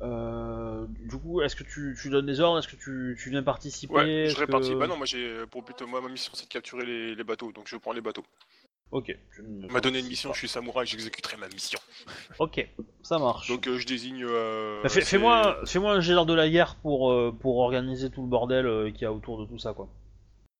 [0.00, 2.58] Euh, du coup, est-ce que tu, tu donnes des ordres?
[2.58, 3.94] Est-ce que tu, tu viens participer?
[3.94, 4.70] Ouais, je répartis.
[4.70, 7.24] que- Bah non, moi j'ai pour but, moi ma mission c'est de capturer les, les
[7.24, 8.24] bateaux, donc je prends les bateaux.
[8.92, 9.16] Ok.
[9.34, 10.34] tu ne On m'a donné une mission, pas.
[10.34, 11.78] je suis samouraï, j'exécuterai ma mission.
[12.38, 12.68] Ok,
[13.02, 13.48] ça marche.
[13.48, 14.22] Donc euh, je désigne.
[14.24, 18.10] euh, Bah, fais- Fais-moi fais-moi un jet d'art de la guerre pour, euh, pour organiser
[18.10, 19.88] tout le bordel euh, qu'il y a autour de tout ça, quoi.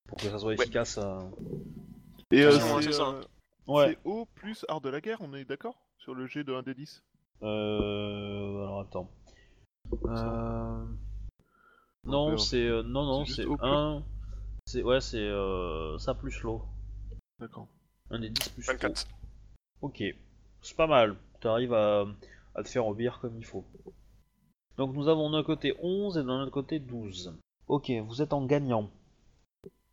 [0.08, 0.54] Pour que ça soit Ouais.
[0.54, 0.98] efficace.
[0.98, 1.20] euh.
[2.30, 3.08] Et euh, Ouais, c'est c'est ça.
[3.08, 3.22] euh,
[3.66, 3.90] Ouais.
[3.90, 5.76] c'est O plus art de la guerre, on est d'accord?
[5.98, 7.02] Sur le G de 1 des 10
[7.42, 8.62] Euh...
[8.64, 9.10] Alors attends.
[10.06, 10.84] Euh...
[12.04, 12.66] Non, c'est...
[12.66, 13.66] euh, Non, non, c'est juste c'est au plus.
[13.68, 14.02] 1...
[14.66, 14.82] C'est...
[14.82, 15.18] Ouais, c'est...
[15.18, 15.98] Euh...
[15.98, 16.62] Ça plus l'eau.
[17.38, 17.68] D'accord.
[18.12, 18.72] Un des 10 plus l'eau.
[18.74, 19.08] 24.
[19.80, 20.04] Ok.
[20.60, 21.16] C'est pas mal.
[21.40, 22.06] T'arrives à...
[22.54, 23.64] à te faire obéir comme il faut.
[24.76, 27.34] Donc nous avons d'un côté 11 et d'un autre côté 12.
[27.68, 28.90] Ok, vous êtes en gagnant.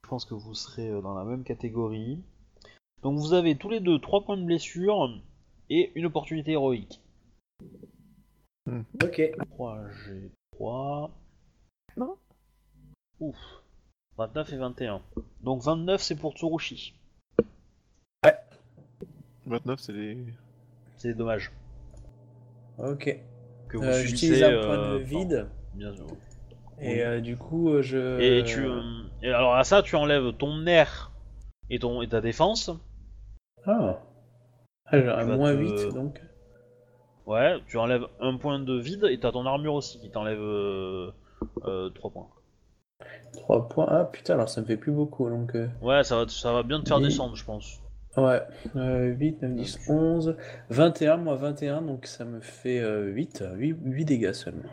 [0.03, 2.21] Je pense que vous serez euh, dans la même catégorie.
[3.03, 5.21] Donc vous avez tous les deux 3 points de blessure
[5.69, 7.01] et une opportunité héroïque.
[9.01, 9.21] Ok.
[9.51, 9.83] 3
[10.57, 11.11] G3.
[11.97, 12.17] Non.
[13.19, 13.37] Ouf.
[14.17, 15.01] 29 et 21.
[15.41, 16.98] Donc 29 c'est pour Tsurushi.
[19.49, 20.17] 29, c'est les.
[20.97, 21.51] C'est dommage.
[22.77, 23.17] Ok.
[23.67, 25.47] Que vous Euh, subissez, J'utilise un euh, point de enfin, vide.
[25.75, 26.07] bien sûr.
[26.81, 28.19] Et euh, du coup, euh, je.
[28.19, 28.65] Et tu.
[28.65, 28.81] euh,
[29.21, 31.11] et alors à ça tu enlèves ton air
[31.69, 32.71] et, ton, et ta défense.
[33.65, 33.99] Ah.
[34.85, 36.21] Ah, j'ai un vas moins te- 8 donc.
[37.27, 41.11] Ouais, tu enlèves un point de vide et t'as ton armure aussi qui t'enlève euh,
[41.93, 42.27] 3 points.
[43.33, 43.85] 3 points.
[43.89, 45.53] Ah putain, alors ça me fait plus beaucoup donc.
[45.55, 47.03] euh, Ouais, ça va, ça va bien te faire Oui.
[47.03, 47.81] descendre, je pense.
[48.17, 48.41] Ouais.
[48.75, 50.37] Euh, 8, 9, 10, 11.
[50.69, 53.77] 21, moi 21, donc ça me fait euh, 8, 8.
[53.83, 54.69] 8 dégâts seulement.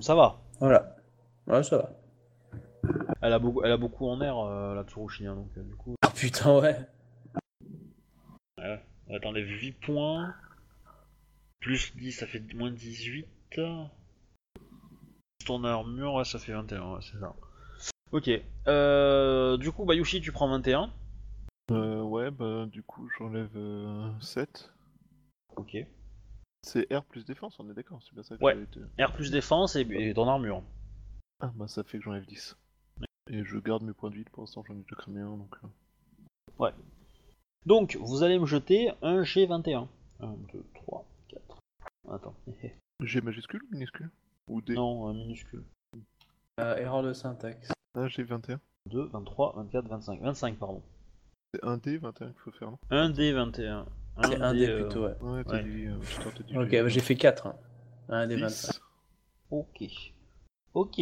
[0.00, 0.40] Ça va.
[0.58, 0.96] Voilà.
[1.46, 1.90] Ouais, ça va.
[3.20, 5.74] Elle a beaucoup, elle a beaucoup en air, euh, la Tsurushi, hein, donc euh, du
[5.76, 5.94] coup.
[6.02, 6.76] Ah putain, ouais.
[9.20, 10.34] T'enlève 8 points.
[11.60, 13.26] Plus 10, ça fait moins 18.
[15.46, 17.34] Ton armure, ouais, ça fait 21, ouais, c'est ça.
[18.10, 18.30] Ok.
[18.66, 20.90] Euh, du coup, Bayushi, tu prends 21.
[21.72, 24.72] Euh, ouais, bah du coup, j'enlève euh, 7.
[25.56, 25.76] Ok.
[26.64, 28.52] C'est R plus défense, on est d'accord, c'est bien ça que Ouais.
[28.54, 30.62] j'avais été- R plus défense et, et ton armure.
[31.40, 32.56] Ah, bah ça fait que j'enlève 10.
[33.30, 35.54] Et je garde mes points de vie pour l'instant, j'en ai déjà cramé un donc.
[36.60, 36.70] euh.
[37.66, 39.86] Donc, vous allez me jeter un G21.
[40.20, 41.58] 1, 2, 3, 4.
[42.10, 42.34] Attends.
[43.02, 44.10] G majuscule ou minuscule?
[44.48, 44.74] Ou D?
[44.74, 45.64] Non, un minuscule.
[46.60, 47.72] Euh, erreur de syntaxe.
[47.94, 48.60] Ah, G 21.
[48.86, 50.20] 2, 23, 24, 25.
[50.20, 50.82] 25, pardon.
[51.54, 53.84] C'est un D 21 qu'il faut faire, non 1 D 21.
[54.24, 55.16] C'est un dé euh, plutôt, ouais.
[55.20, 55.62] Ouais, t'as Ouais.
[55.64, 55.86] dit.
[55.86, 55.96] euh,
[56.48, 57.46] dit Ok, bah, j'ai fait 4.
[57.46, 57.56] Hein.
[58.08, 58.42] Un des 10.
[58.42, 58.80] 25.
[59.50, 59.84] Ok.
[60.74, 61.00] Ok.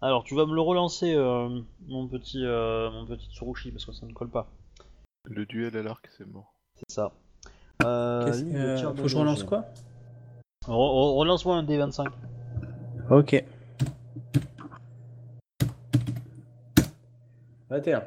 [0.00, 3.92] Alors, tu vas me le relancer, euh, mon petit euh, mon petit Tsurushi, parce que
[3.92, 4.50] ça ne colle pas.
[5.24, 6.52] Le duel à l'arc, c'est mort.
[6.76, 7.12] C'est ça.
[7.84, 9.66] Euh, euh, tir faut que je relance quoi
[10.66, 12.08] Re- re- Relance-moi un D25.
[13.10, 13.44] Ok.
[17.70, 18.02] 21.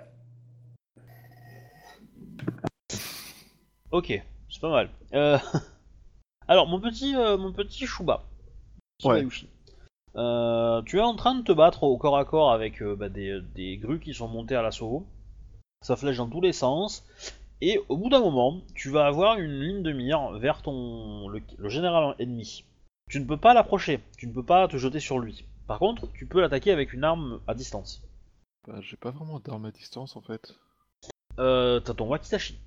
[3.97, 4.13] Ok,
[4.47, 4.89] c'est pas mal.
[5.15, 5.39] Euh,
[6.47, 8.23] Alors, mon petit, euh, mon petit Shuba,
[9.03, 9.25] Ouais.
[10.15, 13.09] Euh, tu es en train de te battre au corps à corps avec euh, bah,
[13.09, 15.03] des, des grues qui sont montées à l'assaut.
[15.81, 17.05] Ça flèche dans tous les sens.
[17.59, 21.41] Et au bout d'un moment, tu vas avoir une ligne de mire vers ton le,
[21.57, 22.65] le général ennemi.
[23.09, 25.45] Tu ne peux pas l'approcher, tu ne peux pas te jeter sur lui.
[25.65, 28.03] Par contre, tu peux l'attaquer avec une arme à distance.
[28.67, 30.53] Bah, j'ai pas vraiment d'arme à distance en fait.
[31.39, 32.59] Euh, T'as ton Wakizashi.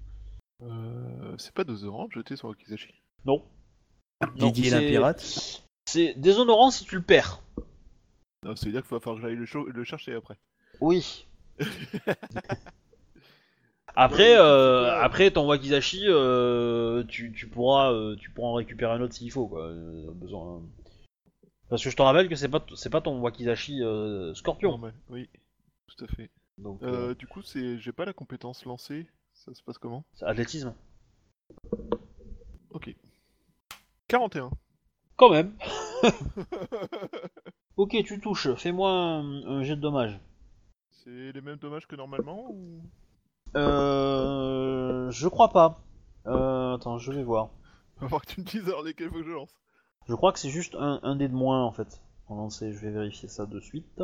[0.62, 2.94] Euh, c'est pas déshonorant de jeter sur Wakizashi.
[3.24, 3.44] Non.
[4.36, 5.62] Non, Didier la c'est- pirate.
[5.86, 7.42] C'est déshonorant si tu le perds.
[8.44, 10.36] Non, ça veut dire qu'il va falloir que j'aille le, cho- le chercher après.
[10.80, 11.26] Oui.
[13.96, 19.00] après, euh, après ton Wakizashi, euh, tu, tu pourras, euh, tu pourras en récupérer un
[19.00, 19.66] autre s'il faut, quoi.
[19.66, 20.62] Euh, besoin.
[21.68, 24.70] Parce que je te rappelle que c'est pas, t- c'est pas ton Wakizashi euh, Scorpion.
[24.70, 25.28] Normal, oui,
[25.86, 26.30] tout à fait.
[26.58, 29.06] Donc, euh, Euh, du coup, c'est, j'ai pas la compétence lancée.
[29.44, 30.04] Ça se passe comment?
[30.14, 30.74] C'est athlétisme.
[32.70, 32.94] Ok.
[34.08, 34.50] 41.
[35.16, 35.54] Quand même.
[37.76, 38.52] Ok, tu touches.
[38.56, 40.20] Fais-moi un, un jet de dommage.
[40.90, 42.82] c'est les mêmes dommages que normalement ou?
[43.56, 45.10] Euh.
[45.10, 45.80] Je crois pas.
[46.26, 47.48] Euh, attends, je vais voir.
[47.96, 49.54] Va falloir que tu me dises alors lesquels faut que je lance.
[50.06, 52.02] Je crois que c'est juste un, un dé de moins en fait.
[52.28, 54.02] En lancer, je vais vérifier ça de suite.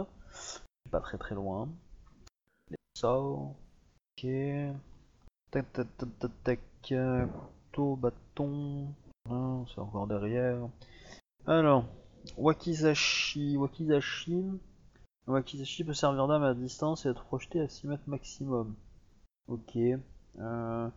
[0.91, 1.69] Pas très très loin.
[2.95, 3.19] Ça.
[3.19, 4.27] Ok.
[5.51, 6.61] Tac tac tac tac tac.
[6.93, 7.27] euh,
[7.71, 8.89] Couteau, bâton.
[9.31, 10.69] Ah, c'est encore derrière.
[11.47, 11.85] Alors.
[12.37, 13.57] Wakizashi.
[13.57, 14.45] Wakizashi.
[15.27, 18.75] Wakizashi peut servir d'arme à distance et être projeté à 6 mètres maximum.
[19.49, 19.77] Ok.
[19.77, 20.89] Euh...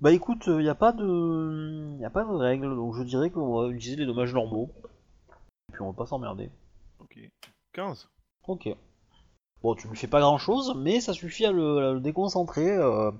[0.00, 3.30] Bah écoute, il n'y a pas de, y a pas de règle, donc je dirais
[3.30, 4.70] qu'on va utiliser les dommages normaux.
[5.68, 6.50] Et puis on va pas s'emmerder.
[6.98, 7.18] Ok.
[7.72, 8.08] 15.
[8.48, 8.68] Ok.
[9.62, 12.68] Bon, tu lui fais pas grand chose, mais ça suffit à le, à le déconcentrer
[12.68, 13.12] euh,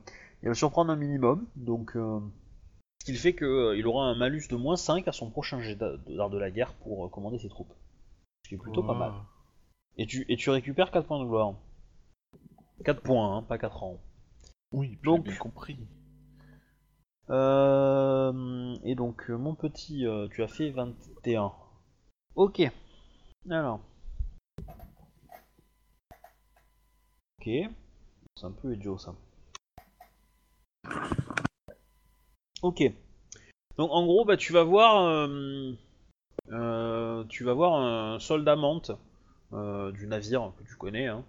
[0.47, 1.47] à le surprendre un minimum.
[1.57, 2.21] Donc, euh,
[3.01, 5.97] ce qui fait qu'il aura un malus de moins 5 à son prochain jet d'a-
[6.09, 7.73] d'art de la guerre pour euh, commander ses troupes.
[8.45, 9.13] Ce qui est plutôt pas mal.
[9.99, 11.55] Et tu, et tu récupères 4 points de gloire.
[12.85, 14.01] 4 points, hein, pas 4 ans.
[14.73, 15.79] Oui, j'ai Donc- bien compris.
[17.31, 21.53] Euh, et donc, euh, mon petit, euh, tu as fait 21.
[22.35, 22.63] Ok.
[23.49, 23.81] Alors.
[27.39, 27.49] Ok.
[28.37, 29.15] C'est un peu idiot ça.
[32.63, 32.83] Ok.
[33.77, 35.73] Donc en gros, bah, tu vas voir, euh,
[36.51, 38.93] euh, tu vas voir un soldat mante
[39.53, 41.25] euh, du navire que tu connais, hein,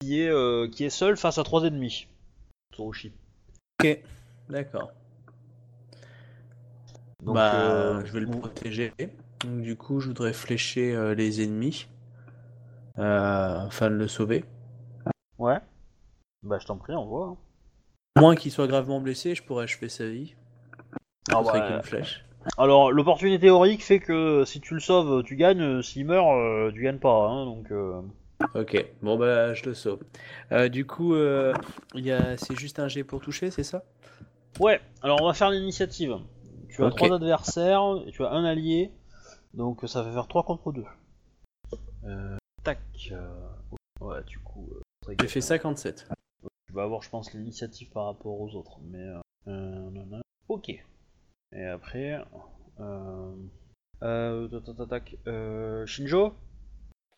[0.00, 2.06] qui est qui est seul face à trois ennemis.
[2.72, 3.12] Tsurushi.
[3.80, 4.02] Ok,
[4.48, 4.92] d'accord.
[7.22, 8.92] Donc, bah, je vais le protéger.
[9.40, 11.86] Donc, du coup, je voudrais flécher les ennemis
[12.96, 14.44] afin de le sauver.
[15.38, 15.58] Ouais.
[16.42, 17.36] Bah je t'en prie, on voit.
[18.18, 20.34] Moins qu'il soit gravement blessé, je pourrais achever sa vie.
[21.30, 22.24] Ah bah, qu'une flèche.
[22.58, 25.80] Alors l'opportunité théorique fait que si tu le sauves, tu gagnes.
[25.82, 27.28] S'il meurt, euh, tu gagnes pas.
[27.28, 28.00] Hein, donc euh,
[28.54, 30.00] Ok, bon bah je le sauve.
[30.50, 31.54] Euh, du coup, euh,
[31.94, 32.36] il y a...
[32.36, 33.84] c'est juste un G pour toucher, c'est ça?
[34.60, 34.80] Ouais.
[35.02, 36.16] Alors on va faire l'initiative.
[36.68, 36.96] Tu as Ok.
[36.96, 38.90] trois adversaires et tu as un allié.
[39.54, 40.84] Donc ça fait faire 3 contre 2
[42.06, 42.78] Euh, tac.
[43.12, 43.28] euh,
[44.00, 44.68] Ouais, du coup.
[45.20, 46.08] J'ai fait 57.
[46.72, 48.78] Tu vas avoir, je pense, l'initiative par rapport aux autres.
[48.80, 48.98] Mais.
[48.98, 50.70] Euh, euh, ok.
[50.70, 52.18] Et après.
[52.80, 53.34] Euh,
[54.02, 56.34] euh, tac, tac, tac, tac, euh, Shinjo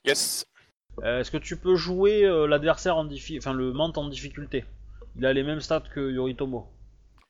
[0.05, 0.45] Yes.
[1.05, 4.65] Euh, Est-ce que tu peux jouer l'adversaire en difficulté, enfin le mante en difficulté?
[5.15, 6.67] Il a les mêmes stats que Yoritomo.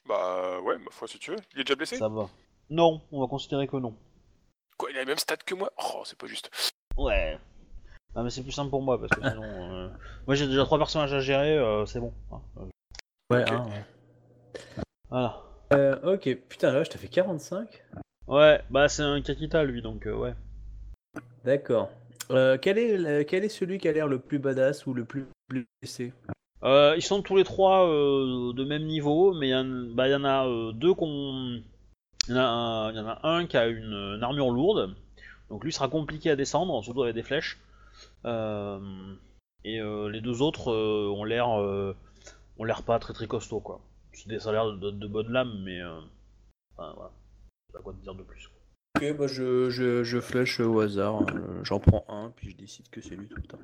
[0.08, 1.36] Bah ouais, ma foi si tu veux.
[1.52, 1.96] Il est déjà blessé?
[1.96, 2.30] Ça va.
[2.70, 3.94] Non, on va considérer que non.
[4.78, 5.70] Quoi, il a les mêmes stats que moi?
[5.76, 6.50] Oh, c'est pas juste.
[6.96, 7.38] Ouais.
[8.16, 9.88] Ah mais c'est plus simple pour moi parce que sinon, euh,
[10.26, 12.12] moi j'ai déjà trois personnages à gérer, euh, c'est bon.
[12.32, 12.64] Hein, euh,
[13.30, 13.48] Ouais, Ok.
[13.52, 13.84] hein, ouais.
[15.10, 15.42] Voilà.
[15.72, 17.82] Euh, ok, putain, là, je t'ai fait 45
[18.26, 20.34] Ouais, bah c'est un Kakita lui donc euh, ouais.
[21.44, 21.90] D'accord.
[22.30, 25.04] Euh, quel, est, le- quel est celui qui a l'air le plus badass ou le
[25.04, 26.12] plus blessé?
[26.62, 30.08] Euh, ils sont tous les trois euh, de même niveau, mais il y, en- bah,
[30.08, 31.60] il y en a euh, deux qu'on.
[32.28, 34.50] Il y, en a un- il y en a un qui a une, une armure
[34.50, 34.94] lourde,
[35.50, 37.58] donc lui sera compliqué à descendre, surtout avec des flèches.
[38.24, 39.14] Euh,
[39.64, 43.80] et euh, les deux autres euh, ont l'air ont l'air pas très très costaud quoi.
[44.12, 45.82] C'est des- Ça a l'air de, de bonnes lames, mais
[46.76, 47.10] enfin, voilà.
[47.70, 48.46] C'est à quoi te dire de plus.
[48.48, 48.58] quoi.
[48.96, 51.22] Ok, bah je, je, je flèche au hasard.
[51.22, 53.58] euh, J'en prends un, puis je décide que c'est lui tout le temps.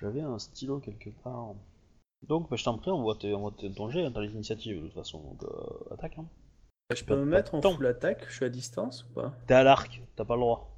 [0.00, 1.50] J'avais un stylo quelque part.
[2.26, 4.76] Donc bah, je t'en prie, on voit, tes, on voit tes dangers dans les initiatives
[4.80, 6.16] de toute façon, donc euh, attaque.
[6.18, 6.24] Hein.
[6.96, 9.34] Je peux me mettre en full attaque Je suis à distance ou pas?
[9.46, 10.70] T'es à l'arc, t'as pas le droit.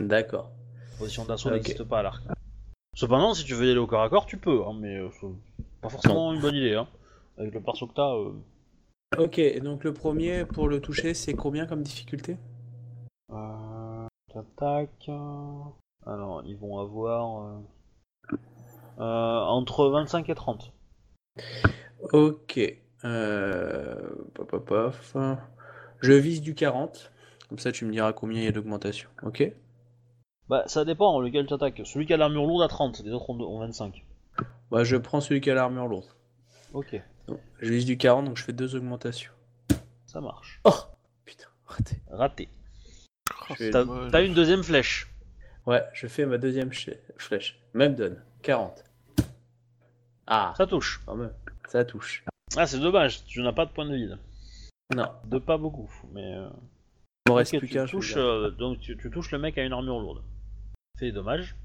[0.00, 0.50] D'accord.
[1.00, 1.54] Position d'assaut Ok.
[1.56, 2.22] n'existe pas à l'arc.
[2.94, 5.08] Cependant, si tu veux y aller au corps à corps, tu peux, hein, mais euh,
[5.20, 5.26] c'est
[5.80, 6.74] pas forcément une bonne idée.
[6.74, 6.86] Hein.
[7.38, 8.32] Avec le perso que t'as, euh,
[9.18, 12.36] Ok, donc le premier pour le toucher, c'est combien comme difficulté?
[13.32, 15.10] Euh, T'attaques.
[16.06, 17.42] Alors, ils vont avoir.
[17.46, 17.58] euh,
[18.98, 20.72] euh, entre 25 et 30.
[22.12, 22.60] Ok.
[23.04, 23.96] Euh...
[24.34, 25.38] Paf, paf, paf.
[26.00, 27.10] Je vise du 40.
[27.48, 29.08] Comme ça, tu me diras combien il y a d'augmentation.
[29.22, 29.50] Ok?
[30.50, 31.80] Bah, ça dépend lequel t'attaques.
[31.84, 34.04] Celui qui a l'armure lourde a 30, les autres ont ont 25.
[34.70, 36.08] Bah, je prends celui qui a l'armure lourde.
[36.74, 37.00] Ok,
[37.60, 39.32] je vise du 40, donc je fais deux augmentations.
[40.06, 40.60] ça marche.
[40.64, 40.74] Oh
[41.24, 41.96] Putain, raté.
[42.10, 42.48] Raté.
[43.48, 43.54] Oh,
[44.10, 45.08] T'as une deuxième flèche.
[45.66, 47.60] Ouais, je fais ma deuxième ch- flèche.
[47.74, 48.20] Même donne.
[48.42, 48.84] 40.
[50.26, 51.00] Ah, Ça touche.
[51.06, 51.32] quand même.
[51.68, 52.24] Ça touche.
[52.56, 54.18] Ah, c'est dommage, tu n'as pas de point de vide.
[54.94, 55.06] Non.
[55.26, 56.34] De pas beaucoup, mais.
[56.34, 56.48] euh,
[57.26, 57.86] Il me reste plus tu qu'un.
[58.16, 60.22] euh, donc tu, tu touches le mec à une armure lourde.
[61.00, 61.56] Fais des dommages.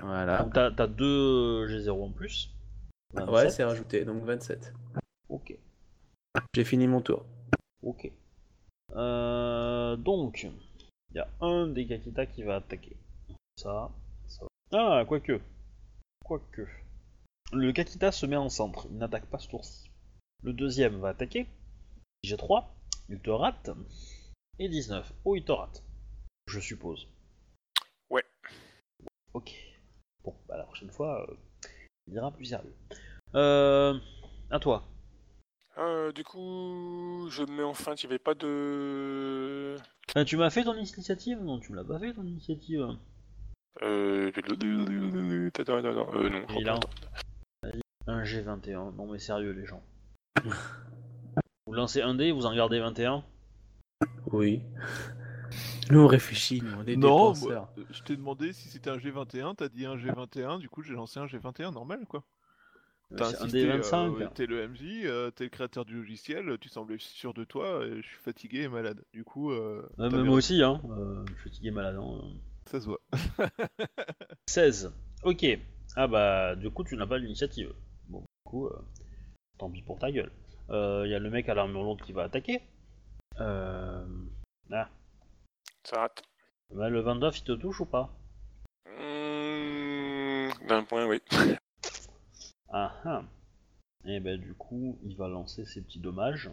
[0.00, 0.44] Voilà.
[0.44, 2.54] Donc t'as, t'as deux G0 en plus.
[3.14, 3.50] Ouais, 27.
[3.50, 4.72] c'est rajouté, donc 27.
[5.28, 5.58] Ok,
[6.54, 7.26] J'ai fini mon tour.
[7.82, 8.12] ok.
[8.94, 10.44] Euh, donc,
[11.10, 12.96] il y a un des Kakita qui va attaquer.
[13.56, 13.90] Ça,
[14.28, 14.46] ça.
[14.72, 15.40] Ah, quoique.
[16.24, 16.68] Quoique.
[17.52, 19.90] Le Kakita se met en centre, il n'attaque pas ce tour-ci.
[20.44, 21.48] Le deuxième va attaquer.
[22.24, 22.66] G3,
[23.08, 23.70] il te rate.
[24.60, 25.12] Et 19.
[25.24, 25.82] Oh, il te rate.
[26.46, 27.08] Je suppose.
[29.34, 29.52] Ok.
[30.24, 31.34] Bon, bah la prochaine fois, euh,
[32.06, 32.74] il ira plus sérieux.
[33.34, 33.98] Euh,
[34.50, 34.84] à toi.
[35.78, 39.76] Euh, du coup, je mets en feinte, il n'y avait pas de.
[40.16, 41.40] Euh, tu m'as fait ton initiative?
[41.40, 42.88] Non, tu me l'as pas fait ton initiative.
[43.82, 44.30] Euh.
[45.58, 46.12] Attends.
[46.14, 46.90] Euh, non, Il a reprends, attends.
[48.08, 48.96] Un G21.
[48.96, 49.82] Non mais sérieux les gens.
[51.66, 53.22] vous lancez un dé, vous en gardez 21.
[54.32, 54.62] Oui.
[55.90, 57.68] Nous on réfléchit, nous on est Non, dépenseurs.
[57.76, 60.94] moi, je t'ai demandé si c'était un G21, t'as dit un G21, du coup j'ai
[60.94, 62.22] lancé un G21 normal quoi.
[63.16, 64.20] T'as C'est un insisté, dé 25.
[64.20, 67.84] euh, t'es le MJ, euh, t'es le créateur du logiciel, tu semblais sûr de toi,
[67.84, 69.02] et je suis fatigué et malade.
[69.12, 70.80] Du coup, euh, mais moi aussi, hein.
[70.90, 71.96] Euh, je suis fatigué malade.
[72.00, 72.20] hein.
[72.66, 73.00] ça se voit.
[74.46, 74.92] 16.
[75.24, 75.44] Ok.
[75.96, 77.72] Ah bah, du coup, tu n'as pas l'initiative.
[78.08, 78.78] Bon, du coup, euh,
[79.58, 80.30] tant pis pour ta gueule.
[80.68, 82.60] Il y a le mec à l'armure lourde qui va attaquer.
[83.40, 84.06] Euh...
[84.70, 84.88] Ah.
[85.84, 86.22] Ça rate.
[86.74, 88.10] Bah, le 29, il te touche ou pas
[88.86, 91.20] Mmh, D'un point, oui.
[92.72, 93.22] Ah ah.
[94.04, 96.48] Et bah, du coup, il va lancer ses petits dommages.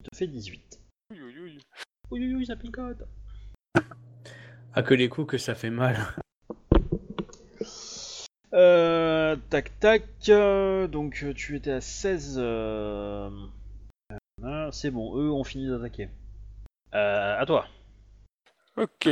[0.00, 0.80] Il te fait 18.
[1.10, 1.58] Oui, oui, oui.
[2.10, 3.02] Oui, oui, oui, ça picote.
[4.74, 5.96] Ah que les coups que ça fait mal.
[8.54, 10.04] Euh, tac tac.
[10.28, 12.36] euh, donc euh, tu étais à 16.
[12.38, 13.30] euh,
[14.44, 16.10] ah, c'est bon, eux ont fini d'attaquer.
[16.92, 17.66] Euh, à toi.
[18.76, 19.08] Ok,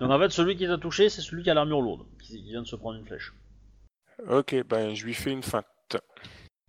[0.00, 2.50] Donc en fait, celui qui t'a touché, c'est celui qui a l'armure lourde, qui, qui
[2.50, 3.34] vient de se prendre une flèche.
[4.28, 5.66] ok, ben je lui fais une feinte.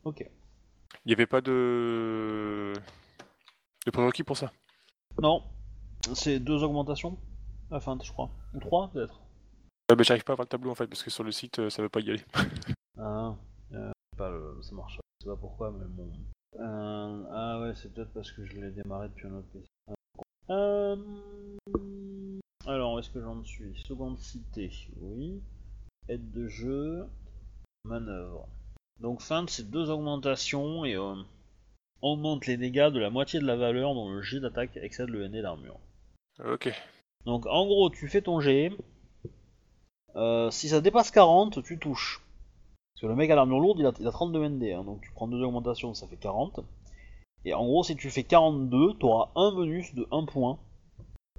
[0.03, 0.29] Ok.
[1.05, 2.73] Il n'y avait pas de.
[3.85, 4.51] de prérequis pour ça?
[5.21, 5.43] Non,
[6.13, 7.17] c'est deux augmentations.
[7.71, 8.29] La feinte, je crois.
[8.53, 9.21] Ou trois, peut-être.
[9.89, 11.59] Ah, ben, j'arrive pas à voir le tableau en fait, parce que sur le site
[11.59, 12.23] euh, ça veut pas y aller.
[12.97, 13.35] Ah,
[13.73, 14.99] euh, pas le- ça marche.
[15.19, 16.09] Je sais pas pourquoi, mais bon.
[16.57, 19.67] Euh, ah ouais, c'est peut-être parce que je l'ai démarré depuis un autre PC.
[20.49, 20.95] Euh,
[22.67, 23.75] alors, où est-ce que j'en suis?
[23.87, 24.71] Seconde cité,
[25.01, 25.41] oui.
[26.07, 27.07] Aide de jeu,
[27.83, 28.47] manœuvre.
[28.99, 31.15] Donc feinte, c'est deux augmentations et euh,
[32.01, 35.27] augmente les dégâts de la moitié de la valeur dont le jet d'attaque excède le
[35.27, 35.79] ND d'armure.
[36.43, 36.71] Ok,
[37.25, 38.71] Donc en gros, tu fais ton jet.
[40.15, 42.21] Euh, si ça dépasse 40, tu touches.
[42.93, 45.01] Parce que le mec à l'armure lourde, il a, il a 32 ND, hein, donc
[45.01, 46.61] tu prends deux augmentations, ça fait 40.
[47.43, 50.57] Et en gros, si tu fais 42, tu auras un bonus de 1 point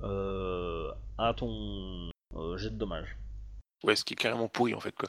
[0.02, 3.16] euh, à ton euh, jet de dommage.
[3.84, 5.09] ouais, ce qui est carrément pourri en fait quoi.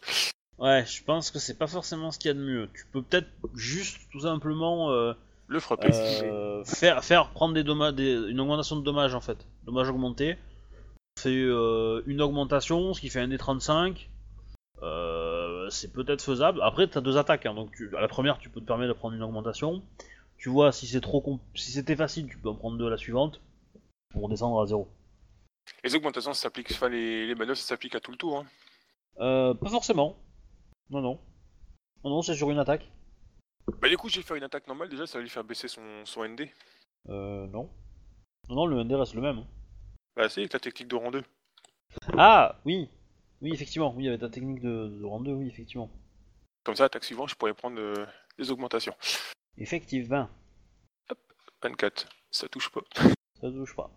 [0.60, 2.68] Ouais, je pense que c'est pas forcément ce qu'il y a de mieux.
[2.74, 5.14] Tu peux peut-être juste tout simplement euh,
[5.48, 5.90] Le frapper.
[5.92, 9.38] euh, faire, faire prendre des dommages, des- une augmentation de dommages en fait.
[9.66, 10.36] Dommages augmentés.
[11.20, 14.10] Fait euh, une augmentation, ce qui fait un des 35.
[14.84, 16.60] Euh, c'est peut-être faisable.
[16.64, 18.98] Après, t'as deux attaques, hein, donc tu- à la première, tu peux te permettre de
[18.98, 19.82] prendre une augmentation.
[20.38, 22.98] Tu vois, si c'est trop, si c'était facile, tu peux en prendre deux à la
[22.98, 23.42] suivante
[24.10, 24.88] pour descendre à zéro.
[25.84, 28.40] Les augmentations ça s'applique, enfin les, les manœuvres ça s'applique à tout le tour.
[28.40, 28.46] Hein.
[29.20, 30.18] Euh, pas forcément.
[30.90, 31.20] Non, non.
[32.04, 32.90] Non, non, c'est sur une attaque.
[33.82, 36.06] Bah du coup j'ai fait une attaque normale déjà, ça va lui faire baisser son,
[36.06, 36.50] son ND.
[37.10, 37.70] Euh, non.
[38.50, 39.40] Non, non, le ND reste le même.
[39.40, 39.48] hein.
[40.16, 41.24] Bah c'est avec la technique de rang 2.
[42.18, 42.90] Ah, oui.
[43.42, 43.94] Oui, effectivement.
[43.96, 45.90] Oui, avec ta technique de, de rang 2, oui, effectivement.
[46.64, 48.06] Comme ça, attaque suivante, je pourrais prendre euh,
[48.38, 48.96] des augmentations.
[49.58, 50.30] Effectivement.
[51.62, 52.82] 24, ça touche pas.
[53.42, 53.90] Ça touche pas.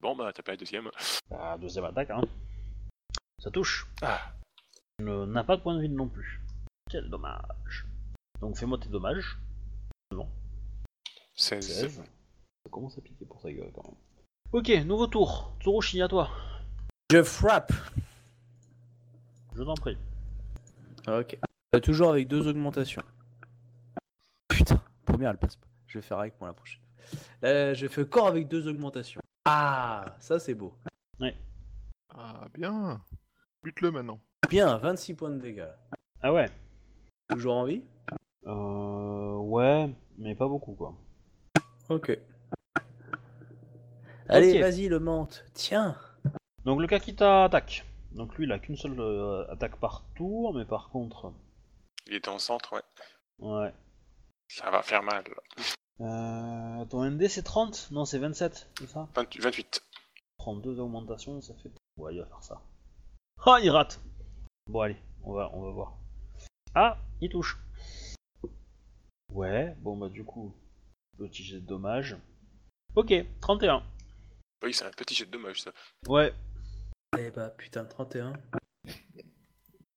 [0.00, 0.90] Bon bah t'as pas la deuxième.
[1.30, 2.22] La deuxième attaque, hein.
[3.38, 3.86] Ça touche.
[4.02, 4.32] Ah,
[4.98, 6.40] n'a pas de point de vide non plus.
[6.90, 7.86] Quel dommage.
[8.40, 9.38] Donc fais-moi tes dommages.
[11.34, 11.66] 16.
[11.66, 11.96] 16.
[11.96, 13.96] Ça commence à piquer pour ta gueule quand même.
[14.52, 15.54] Ok, nouveau tour.
[15.60, 16.28] Tsurushi, à toi.
[17.10, 17.72] Je frappe.
[19.56, 19.96] Je t'en prie.
[21.08, 21.38] Ok.
[21.74, 23.02] Euh, toujours avec deux augmentations.
[24.48, 25.66] Putain, première elle passe pas.
[25.86, 26.82] Je vais faire avec pour la prochaine.
[27.42, 29.19] Là, je fais corps avec deux augmentations.
[29.44, 30.74] Ah, ça c'est beau.
[32.12, 33.00] Ah, bien.
[33.62, 34.20] Bute-le maintenant.
[34.48, 35.68] Bien, 26 points de dégâts.
[36.22, 36.50] Ah ouais.
[37.28, 37.82] Toujours en vie
[38.46, 40.94] Euh, ouais, mais pas beaucoup quoi.
[41.88, 42.18] Ok.
[44.28, 44.60] Allez, Ok.
[44.60, 45.44] vas-y, le menthe.
[45.54, 45.96] Tiens.
[46.64, 47.84] Donc le Kakita attaque.
[48.12, 51.32] Donc lui il a qu'une seule euh, attaque par tour, mais par contre.
[52.08, 52.82] Il était en centre, ouais.
[53.38, 53.72] Ouais.
[54.48, 55.22] Ça va faire mal.
[56.00, 59.82] Euh, ton ND c'est 30 Non, c'est 27, c'est ça 20 28.
[60.38, 61.70] Prends deux augmentations, ça fait.
[61.98, 62.62] Ouais, il va faire ça.
[63.44, 64.00] Ah, il rate
[64.66, 65.98] Bon, allez, on va, on va voir.
[66.74, 67.58] Ah, il touche.
[69.32, 70.54] Ouais, bon, bah, du coup,
[71.18, 72.16] petit jet de dommage.
[72.96, 73.82] Ok, 31.
[74.64, 75.72] Oui, c'est un petit jet de dommage, ça.
[76.08, 76.32] Ouais,
[77.18, 78.32] Eh bah putain, 31.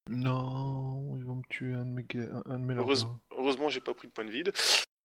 [0.09, 2.05] Non, ils vont me tuer un de mes,
[2.45, 3.07] un de mes Heureuse-.
[3.31, 4.51] Heureusement, j'ai pas pris de point de vide.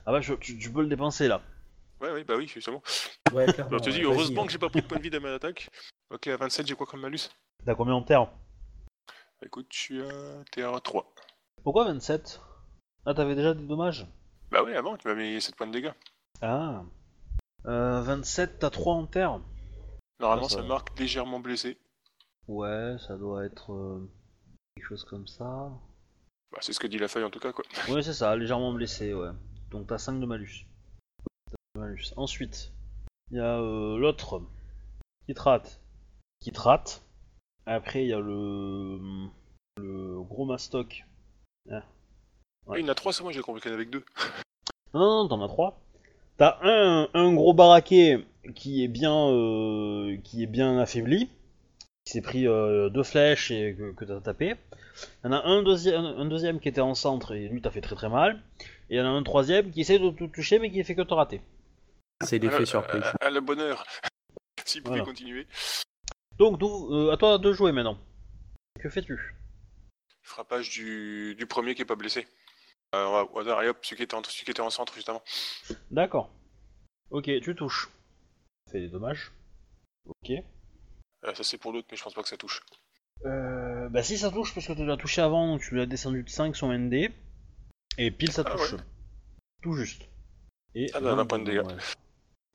[0.07, 1.43] Ah bah, je- tu, tu peux le dépenser là.
[2.01, 2.83] Ouais, ouais, bah oui, justement.
[3.33, 3.71] Ouais, clairement.
[3.73, 5.15] Alors, je te dis, ouais, heureusement vas-y, que j'ai pas pris de point de vide
[5.17, 5.69] à ma attaque.
[6.11, 7.29] Ok, à 27, j'ai quoi comme malus?
[7.65, 8.29] T'as combien en terre?
[9.45, 10.45] Écoute, je suis à...
[10.51, 11.13] T'es à 3.
[11.63, 12.41] Pourquoi 27
[13.05, 14.07] Ah, t'avais déjà des dommages?
[14.51, 15.93] Bah ouais, avant, tu m'as mis 7 points de dégâts.
[16.41, 16.83] Ah.
[17.67, 19.41] Euh, 27, t'as 3 en terre?
[20.21, 20.69] Normalement, Ah, ça ça va.
[20.69, 21.77] marque légèrement blessé.
[22.47, 24.09] Ouais, ça doit être euh,
[24.77, 25.71] quelque chose comme ça.
[26.51, 27.65] Bah, c'est ce que dit la feuille en tout cas, quoi.
[27.89, 29.31] Ouais, c'est ça, légèrement blessé, ouais.
[29.71, 30.67] Donc t'as 5 de malus.
[31.51, 32.13] T'as de malus.
[32.17, 32.73] Ensuite,
[33.31, 34.43] il y a euh, l'autre
[35.27, 35.81] qui te rate.
[36.41, 37.03] Qui te rate.
[37.67, 38.99] Après, il y a le,
[39.77, 41.05] le gros mastoc.
[41.67, 41.83] Ouais.
[42.67, 43.93] Oui, il y en a 3, c'est moi, j'ai compris qu'il y en avait que
[43.93, 44.05] 2.
[44.95, 45.79] Non, non, non, t'en as 3.
[46.39, 48.25] T'as un, un gros baraquet
[48.55, 51.29] qui est bien, euh, qui est bien affaibli,
[52.07, 54.55] qui s'est pris euh, deux flèches et que, que t'as tapé.
[55.23, 57.71] Il y en a un deuxième, un deuxième qui était en centre et lui t'as
[57.71, 58.41] fait très très mal.
[58.91, 60.95] Et il y en a un troisième qui essaie de te toucher mais qui fait
[60.95, 61.41] que te rater.
[62.25, 63.03] C'est l'effet À- surprise.
[63.21, 63.85] À, à la bonne heure.
[64.65, 65.05] S'il pouvait Voilà.
[65.13, 65.47] continuer.
[66.39, 67.99] Donc euh, à toi de jouer maintenant.
[68.81, 69.35] Que fais-tu?
[70.23, 72.27] Frappage du, du premier qui est pas blessé.
[72.95, 75.09] Euh, au hasard, et hop, celui qui, était en, celui qui était en centre juste
[75.09, 75.23] avant.
[75.91, 76.31] D'accord.
[77.11, 77.89] Ok, tu touches.
[78.71, 79.31] Fais des dommages.
[80.07, 80.31] Ok.
[80.31, 82.63] Euh, ça c'est pour l'autre, mais je pense pas que ça touche.
[83.27, 85.87] Euh, bah si ça touche parce que tu l'as touché avant, donc tu lui as
[85.87, 87.11] descendu de 5 son ND.
[87.99, 88.73] Et pile ça Ah touche.
[88.75, 88.79] ouais.
[89.63, 90.09] Tout juste.
[90.75, 91.63] Et Ah bah, 22 un point de dégâts.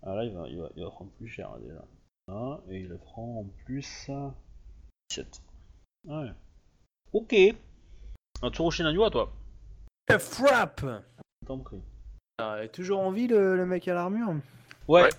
[0.05, 1.83] Ah là il va, il, va, il va prendre plus cher déjà.
[2.29, 4.29] Ah, et il prend en plus euh,
[5.09, 5.41] 17.
[6.05, 6.29] Ouais.
[7.11, 7.35] Ok.
[8.41, 9.31] Un tour au Shinanyu à toi.
[10.19, 10.85] Frappe
[11.45, 11.81] T'en prie.
[12.39, 14.29] Ah, il est toujours en vie le, le mec à l'armure
[14.87, 15.03] Ouais.
[15.03, 15.09] Ouais.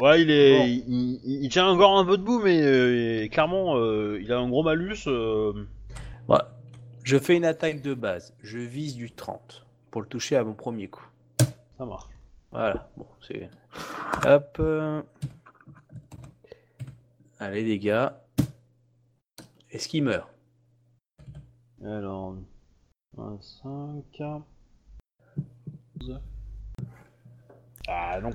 [0.00, 0.64] Ouais, il est, Bon.
[0.64, 4.48] il, il- il tient encore un peu debout, mais euh, clairement, euh, il a un
[4.48, 5.06] gros malus.
[5.08, 5.52] euh,
[6.28, 6.38] Ouais.
[7.04, 8.34] Je fais une attaque de base.
[8.42, 11.06] Je vise du 30 pour le toucher à mon premier coup.
[11.76, 12.10] ça marche.
[12.50, 12.90] Voilà.
[12.96, 13.48] Bon, c'est.
[14.24, 14.56] Hop.
[14.60, 15.02] euh.
[17.38, 18.20] Allez, les gars.
[19.70, 20.28] Est-ce qu'il meurt?
[21.84, 22.36] Alors,
[23.16, 24.22] 25.
[27.88, 28.30] Ah non.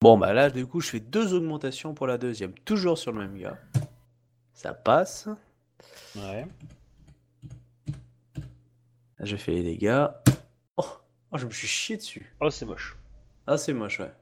[0.00, 2.52] Bon, bah là, du coup, je fais deux augmentations pour la deuxième.
[2.52, 3.58] Toujours sur le même gars.
[4.52, 5.28] Ça passe.
[6.16, 6.46] Ouais.
[9.18, 10.06] Là, je fais les dégâts.
[11.32, 12.34] Oh, je me suis chié dessus.
[12.40, 12.96] Oh, c'est moche.
[13.46, 14.12] Ah, c'est moche, ouais.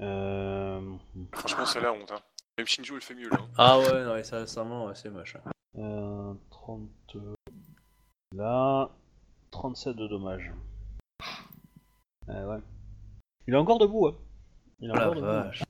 [0.00, 0.80] Euh...
[1.32, 2.10] Franchement, c'est la honte.
[2.12, 2.20] Hein.
[2.58, 3.38] Même Shinju, il fait mieux là.
[3.40, 3.48] hein.
[3.58, 5.36] Ah ouais, non, mais ça, sincèrement, ouais, c'est moche.
[5.44, 5.50] hein.
[5.78, 7.16] euh, 30.
[8.36, 8.90] Là.
[9.50, 10.52] 37 de dommages.
[12.28, 12.62] Euh, ouais.
[13.46, 14.14] Il est encore debout, hein.
[14.80, 15.26] Il est Oh la encore debout.
[15.26, 15.62] vache.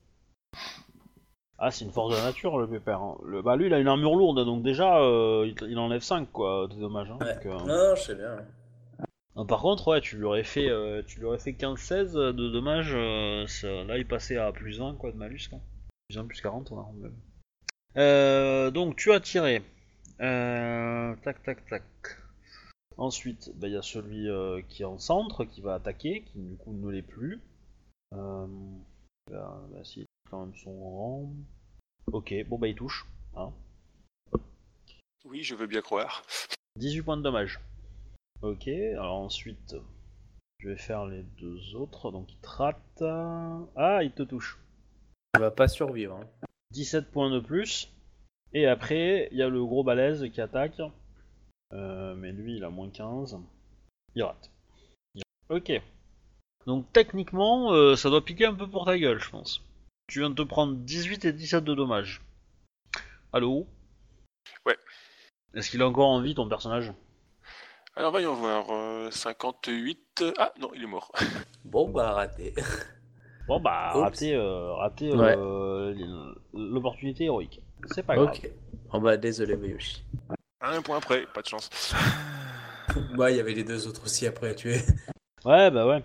[1.59, 3.01] Ah, c'est une force de la nature, le pépère.
[3.01, 3.16] hein.
[3.24, 3.41] Le...
[3.43, 6.66] Bah, lui, il a une armure lourde, donc déjà, euh, il, il enlève 5, quoi,
[6.69, 7.11] de dommages.
[7.11, 7.35] Hein, Ouais.
[7.35, 8.37] donc, euh, Non, je sais bien.
[9.36, 12.32] Ah, Par contre, ouais, tu lui aurais fait, euh, tu lui aurais fait 15-16 de
[12.50, 12.92] dommages.
[12.94, 15.48] euh, ça- là, il passait à plus 1 quoi, de malus.
[15.48, 15.60] Quoi.
[16.09, 16.86] Plus 1, plus 40, on a.
[17.96, 19.62] Euh, donc, tu as tiré.
[20.20, 21.82] Euh, tac, tac, tac.
[22.98, 26.38] Ensuite, bah, il y a celui euh, qui est en centre, qui va attaquer, qui
[26.38, 27.40] du coup ne l'est plus.
[28.14, 28.46] Euh,
[29.30, 31.32] bah, si, quand même son rang.
[32.12, 33.06] Ok, bon bah il touche.
[33.36, 33.50] Hein.
[35.24, 36.22] Oui, je veux bien croire.
[36.76, 37.60] 18 points de dommage.
[38.43, 39.77] Ok, alors ensuite,
[40.59, 42.10] je vais faire les deux autres.
[42.10, 43.02] Donc il te rate.
[43.77, 44.59] Ah, il te touche.
[45.36, 46.16] Il va pas survivre.
[46.16, 46.47] hein.
[46.73, 47.90] 17 points de plus.
[48.52, 50.81] Et après, il y a le gros balèze qui attaque.
[51.73, 53.39] Euh, mais lui, il a moins 15.
[54.14, 54.51] Il rate.
[55.14, 55.73] Il- Ok.
[56.66, 59.62] Donc techniquement, euh, ça doit piquer un peu pour ta gueule, je pense.
[60.09, 62.20] Tu viens de te prendre 18 et 17 de dommages.
[63.32, 63.66] Allô?
[64.66, 64.77] Ouais.
[65.55, 66.93] Est-ce qu'il a encore en vie ton personnage?
[67.94, 68.66] Alors, voyons voir.
[68.70, 70.24] euh, 58.
[70.39, 71.12] Ah, non, il est mort.
[71.64, 72.55] Bon, bah, raté.
[73.48, 74.02] Bon bah Oups.
[74.02, 75.35] raté, euh, raté Ouais.
[75.36, 77.60] euh, l'opportunité héroïque.
[77.86, 78.28] C'est pas grave.
[78.28, 78.48] ok.
[78.93, 80.05] Bon, bah, désolé, Mayoshi.
[80.60, 81.69] Un point près, pas de chance.
[83.16, 84.78] Bah, il y avait les deux autres aussi après à tuer.
[85.47, 86.02] Ouais bah ouais.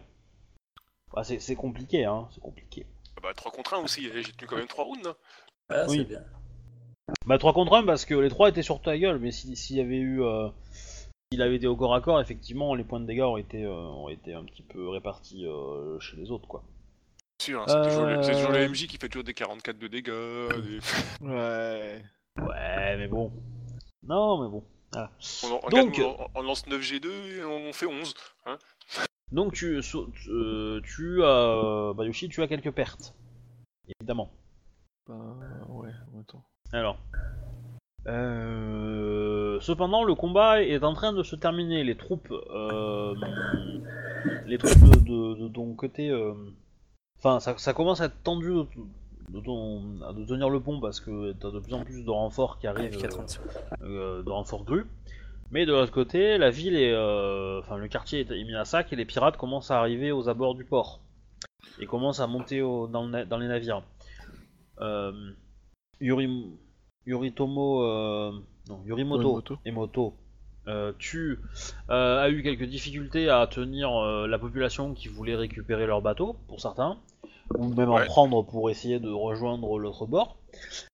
[1.13, 2.85] Bah, c'est c'est compliqué hein, c'est compliqué.
[3.17, 5.05] Ah Bah, 3 contre 1 aussi, j'ai tenu quand même 3 rounds.
[5.07, 5.15] hein.
[5.69, 5.97] Ah, Oui.
[5.97, 6.23] c'est bien.
[7.25, 9.75] Bah 3 contre 1 parce que les 3 étaient sur ta gueule, mais si- s'il
[9.77, 10.23] y avait eu...
[10.23, 10.47] euh,
[11.31, 13.71] s'il avait été au corps à corps, effectivement les points de dégâts auraient été, euh,
[13.73, 16.63] auraient été un petit peu répartis euh, chez les autres quoi.
[17.41, 18.69] sûr, hein, c'est toujours, le- c'est toujours le Euh.
[18.69, 20.09] MJ qui fait toujours des 44 de dégâts.
[20.63, 20.79] des-
[21.21, 22.01] Ouais.
[22.39, 23.31] Ouais, mais bon.
[24.03, 24.63] Non, mais bon.
[25.43, 27.07] On, en- Donc- on, on lance 9G2
[27.39, 28.13] et on fait 11.
[29.31, 33.13] Donc tu, so- euh, tu as, Bayushi, tu as quelques pertes,
[33.99, 34.31] évidemment.
[35.07, 35.15] Bah
[35.69, 35.91] ouais,
[36.21, 36.43] attends.
[36.71, 36.97] Alors,
[38.07, 41.83] euh, cependant, le combat est en train de se terminer.
[41.83, 43.13] Les troupes, euh,
[44.45, 46.33] les troupes de, de- de ton côté, euh,
[47.19, 48.65] enfin, ça, ça commence à être tendu de,
[49.29, 49.81] de ton,
[50.13, 52.95] de tenir le pont parce que t'as de plus en plus de renforts qui arrivent,
[52.97, 53.39] F435.
[53.83, 54.85] euh, de renforts grues.
[55.51, 56.93] Mais de l'autre côté, la ville est,
[57.59, 60.55] enfin, le quartier est mis à sac et les pirates commencent à arriver aux abords
[60.55, 60.99] du port
[61.79, 63.81] et commencent à monter au- dans, le na- dans les navires.
[65.99, 66.51] Yuri,
[67.05, 68.33] Yoritomo,
[68.69, 69.57] non, Yorimoto Yorimoto.
[69.65, 70.13] et Moto,
[70.67, 71.39] euh, tu
[71.89, 76.35] euh, as eu quelques difficultés à tenir euh, la population qui voulait récupérer leur bateau,
[76.47, 76.97] pour certains,
[77.57, 80.37] ou même en prendre pour essayer de rejoindre l'autre bord.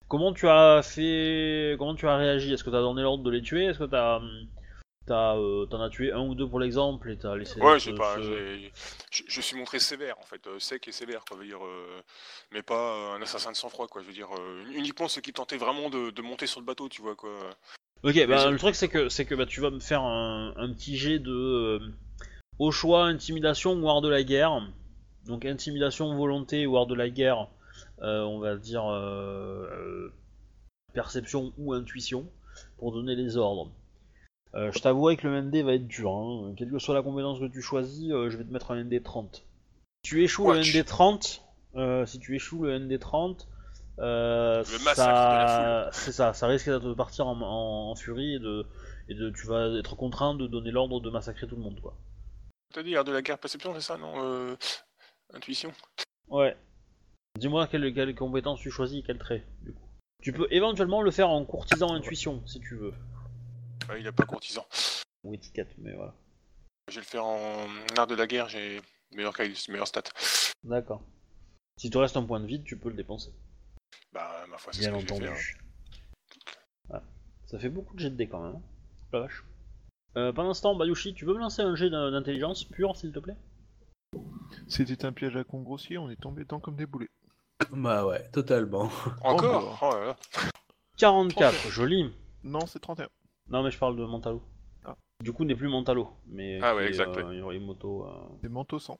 [0.07, 2.53] Comment tu as fait Comment tu as réagi?
[2.53, 3.65] Est-ce que tu as donné l'ordre de les tuer?
[3.65, 4.21] Est-ce que tu as
[5.05, 7.59] T'as, euh, t'en as tué un ou deux pour l'exemple et t'as laissé.
[7.59, 8.15] Ouais, ce- j'ai pas.
[8.15, 8.71] ce- j'ai-
[9.11, 12.01] Je, je suis montré sévère en fait, euh, sec et sévère quoi, veut dire, euh,
[12.51, 14.01] mais pas euh, un assassin de sang-froid quoi.
[14.01, 16.87] Je veux dire, euh, uniquement ceux qui tentaient vraiment de, de monter sur le bateau,
[16.87, 17.31] tu vois quoi.
[18.03, 20.71] Ok, bah, le truc c'est que c'est que bah, tu vas me faire un, un
[20.73, 21.79] petit jet de euh,
[22.59, 24.61] au choix intimidation ou art de la guerre.
[25.25, 27.47] Donc intimidation, volonté ou art de la guerre,
[28.01, 30.13] euh, on va dire euh, euh,
[30.93, 32.25] perception ou intuition
[32.77, 33.69] pour donner les ordres.
[34.55, 36.53] Euh, je t'avouerai que le ND va être dur, hein.
[36.55, 39.01] quelle que soit la compétence que tu choisis, euh, je vais te mettre un ND
[39.01, 39.37] 30.
[40.05, 40.59] Si tu échoues le.
[40.59, 41.43] ND 30,
[41.75, 43.47] euh, si tu échoues le ND 30,
[43.99, 48.65] euh, ça, c'est ça, ça risque de te partir en, en- en furie et de,
[49.09, 51.95] et de, tu vas être contraint de donner l'ordre de massacrer tout le monde, quoi.
[52.73, 54.55] T'as dit art de la guerre perception, c'est ça non
[55.33, 55.71] Intuition.
[56.29, 56.55] Ouais.
[57.39, 59.81] Dis-moi quelle, quelle compétence tu choisis et quel trait, du coup.
[60.21, 62.93] Tu peux éventuellement le faire en courtisan intuition, si tu veux.
[63.89, 64.65] Ouais, il a pas courtisan.
[65.23, 66.13] Ou étiquette, mais voilà.
[66.89, 68.81] Je vais le faire en art de la guerre, j'ai
[69.13, 70.03] meilleur qualité, meilleur stat.
[70.63, 71.01] D'accord.
[71.77, 73.31] Si te reste un point de vide, tu peux le dépenser.
[74.11, 75.29] Bah ma foi, c'est ce Bien que entendu.
[76.91, 77.01] Ah,
[77.47, 78.55] Ça fait beaucoup de jets de dés quand même.
[78.55, 78.61] hein.
[79.11, 79.43] La vache.
[80.17, 83.11] Euh, pendant ce temps, Bayushi, tu veux me lancer un jet d'in- d'intelligence pure, s'il
[83.11, 83.35] te plaît?
[84.67, 87.09] C'était un piège à con grossier, on est tombé dedans comme des boulets.
[87.71, 88.91] Bah ouais, totalement.
[89.23, 89.79] Encore?
[89.81, 90.17] Oh là là.
[90.97, 92.13] 44, joli.
[92.43, 93.07] Non, c'est 31.
[93.53, 94.41] Non, mais je parle de Mentalo.
[94.83, 94.95] Ah.
[95.23, 98.09] Du coup, n'est plus Mentalo, mais Ah ouais, exact, euh, Yorimoto, euh.
[98.41, 98.97] Des manteaux sang.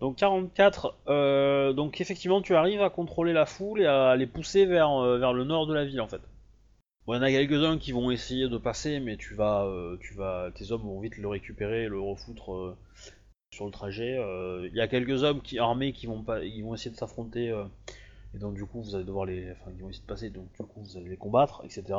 [0.00, 4.66] Donc 44, euh, donc effectivement tu arrives à contrôler la foule et à les pousser
[4.66, 6.20] vers, euh, vers le nord de la ville en fait.
[7.06, 9.96] Bon, il y en a quelques-uns qui vont essayer de passer, mais tu vas, euh,
[10.00, 12.76] tu vas, tes hommes vont vite le récupérer et le refoutre euh,
[13.52, 14.16] sur le trajet.
[14.18, 16.96] Euh, Il y a quelques hommes qui, armés qui vont, pas, ils vont essayer de
[16.96, 17.64] s'affronter, euh,
[18.34, 20.46] et donc du coup vous allez devoir les, enfin ils vont essayer de passer, donc
[20.52, 21.96] du coup vous allez les combattre, etc.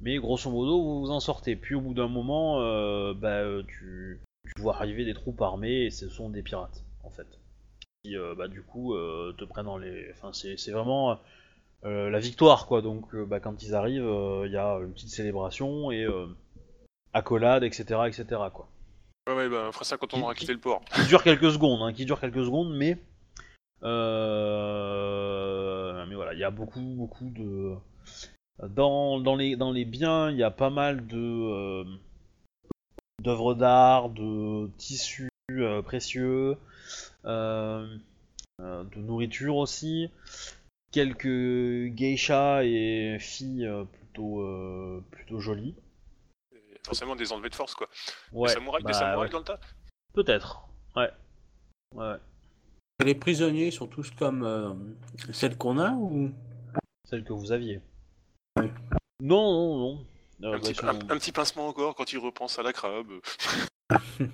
[0.00, 1.56] Mais grosso modo vous vous en sortez.
[1.56, 4.20] Puis au bout d'un moment, euh, bah, euh, tu,
[4.54, 7.26] tu vois arriver des troupes armées et ce sont des pirates en fait.
[8.02, 10.10] Qui euh, bah, du coup euh, te prennent dans les.
[10.12, 11.18] Enfin c'est vraiment
[11.84, 12.82] euh, la victoire quoi.
[12.82, 14.10] Donc bah, quand ils arrivent,
[14.46, 16.06] il y a une petite célébration et
[17.12, 18.00] accolade, etc.
[18.08, 18.24] etc.
[18.52, 18.68] quoi.
[19.26, 20.82] Ouais, ouais, bah on fera ça quand on aura Qui- quitté le port.
[20.94, 22.98] Qui dure quelques secondes, hein, qui dure quelques secondes, mais.
[26.08, 27.74] mais voilà, il y a beaucoup beaucoup de.
[28.62, 31.84] Dans, dans, les, dans les biens, il y a pas mal de euh,
[33.20, 36.56] d'œuvres d'art, de tissus euh, précieux,
[37.24, 37.98] euh,
[38.60, 40.08] euh, de nourriture aussi,
[40.92, 45.74] quelques geishas et filles euh, plutôt euh, plutôt jolies.
[46.52, 47.88] Et Forcément des enlevés de force quoi.
[48.32, 49.32] Ouais, des samouraïs, bah, des samouraïs ouais.
[49.32, 49.60] dans le tas?
[50.12, 50.68] Peut-être.
[50.94, 51.10] Ouais.
[51.96, 52.16] Ouais.
[53.04, 54.72] Les prisonniers sont tous comme euh,
[55.32, 56.30] celles qu'on a ou?
[57.10, 57.80] Celle que vous aviez.
[58.56, 58.70] Ouais.
[59.20, 60.06] Non, non, non.
[60.42, 62.62] Euh, un, bah, petit, ils sont- un- un petit pincement encore quand il repense à
[62.62, 63.08] la crabe.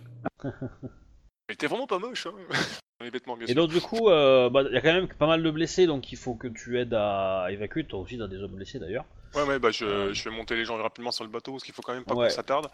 [1.49, 2.35] Mais t'es vraiment pas moche, hein.
[3.01, 3.11] Bien
[3.41, 3.55] Et sûr.
[3.55, 6.13] donc du coup, euh, bah, il y a quand même pas mal de blessés, donc
[6.13, 7.85] il faut que tu aides à évacuer.
[7.85, 9.07] Toi aussi, t'as des hommes blessés d'ailleurs.
[9.35, 10.13] Ouais, ouais, bah je, Euh.
[10.13, 12.15] je vais monter les gens rapidement sur le bateau parce qu'il faut quand même pas
[12.15, 12.29] Ouais.
[12.29, 12.69] qu'on s'attarde.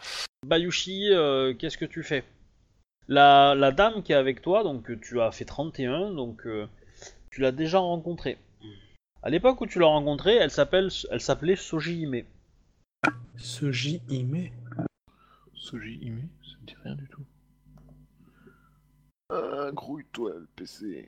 [0.45, 2.25] Bayushi, euh, qu'est-ce que tu fais?
[3.07, 6.67] La, la dame qui est avec toi, donc euh, tu as fait 31, donc euh,
[7.31, 8.37] tu l'as déjà rencontrée.
[9.23, 12.23] À l'époque où tu l'as rencontrée, elle s'appelle, elle s'appelait Soji Hime.
[13.35, 14.49] Soji Ime
[15.53, 17.23] Soji Ime, ça me dit rien du tout.
[19.29, 21.07] Ah, grouille-toi le PC.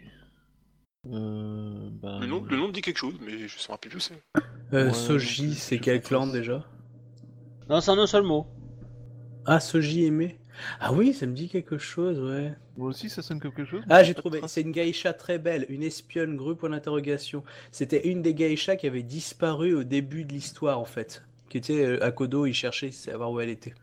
[1.08, 2.20] Euh, ben...
[2.20, 4.22] Le nom, le nom me dit quelque chose, mais je sais plus où c'est.
[4.74, 6.66] euh, Ouais, Soji, c'est quel clan déjà?
[7.70, 8.48] Non, c'est en un seul mot.
[9.46, 10.32] Ah, Soji Ime
[10.80, 12.54] Ah oui, ça me dit quelque chose, ouais.
[12.78, 13.84] Moi aussi, ça sonne quelque chose.
[13.90, 14.42] Ah, j'ai trouvé.
[14.48, 17.44] C'est une geisha très belle, une espionne grue pour l'interrogation.
[17.72, 21.24] C'était une des geishas qui avait disparu au début de l'histoire, en fait.
[21.50, 23.74] Qui était euh, à Kodo, il cherchait à savoir où elle était.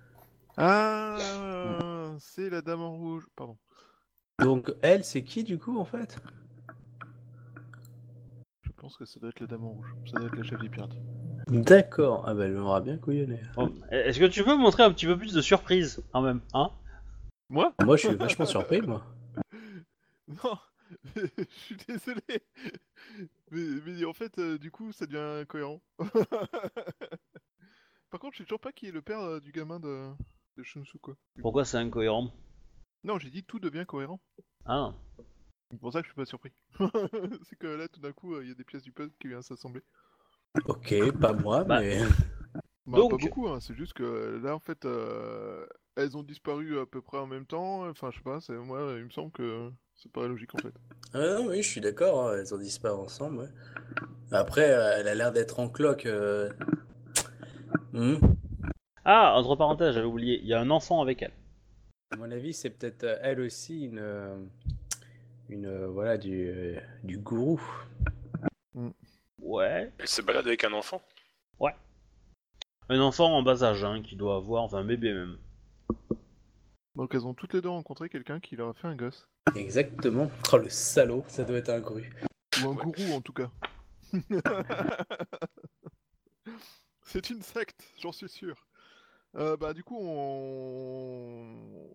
[0.57, 1.17] Ah,
[2.19, 3.27] c'est la dame en rouge.
[3.35, 3.57] Pardon.
[4.39, 6.19] Donc, elle, c'est qui du coup, en fait?
[8.63, 9.95] Je pense que ça doit être la dame en rouge.
[10.07, 10.97] Ça doit être la chef des pirates.
[11.49, 12.25] D'accord.
[12.27, 13.41] Ah, bah, elle m'aura bien couillonné.
[13.55, 16.41] Bon, Est-ce que tu peux me montrer un petit peu plus de surprise quand même,
[16.55, 16.71] hein?
[17.49, 17.73] Moi?
[17.85, 19.05] Moi, je suis vachement surpris, moi.
[20.29, 20.59] Non,
[21.15, 22.21] je suis désolé.
[23.53, 25.81] Mais, mais en fait, euh, du coup, ça devient incohérent.
[28.11, 30.11] Par contre, je sais toujours pas qui est le père euh, du gamin de,
[30.57, 31.15] de Shunsu, quoi.
[31.41, 32.33] Pourquoi c'est incohérent?
[33.05, 34.21] Non, j'ai dit tout devient cohérent.
[34.65, 34.93] Ah,
[35.71, 36.53] C'est pour ça que je suis pas surpris.
[37.49, 39.29] c'est que là, tout d'un coup, euh, il y a des pièces du puzzle qui
[39.29, 39.83] viennent s'assembler.
[40.67, 42.01] Ok, pas moi, Bah, mais.
[42.87, 43.59] Bah, Donc- pas beaucoup, hein.
[43.61, 45.67] c'est juste que euh, là, en fait, euh,
[45.97, 47.89] elles ont disparu à peu près en même temps.
[47.89, 50.73] Enfin, je sais pas, c'est- moi, il me semble que c'est pas logique, en fait.
[51.15, 53.49] Ah non, oui, je suis d'accord, hein, elles ont disparu ensemble, ouais.
[54.31, 56.07] Après, euh, elle a l'air d'être en cloque.
[56.07, 56.51] euh.
[57.93, 58.17] Hmm.
[59.05, 61.33] ah entre parenthèses, j'avais oublié, il y a un enfant avec elle.
[62.13, 64.49] À mon avis, c'est peut-être elle aussi une.
[65.49, 65.87] Une.
[65.87, 66.77] Voilà, du.
[67.05, 67.61] Du gourou.
[69.47, 69.93] Ouais.
[69.99, 71.03] Elle se balade avec un enfant.
[72.89, 75.39] Un enfant en bas âge, hein, qui doit avoir, enfin un bébé même.
[76.95, 79.29] Donc, elles ont toutes les deux rencontré quelqu'un qui leur a fait un gosse.
[79.57, 80.31] Exactement.
[80.53, 82.13] Oh, le salaud, ça doit être un gru.
[82.63, 82.85] Ou un Ouais.
[82.85, 83.51] gourou, en tout cas.
[87.03, 88.67] c'est une secte, j'en suis sûr.
[89.35, 91.89] Euh, bah, du coup, on...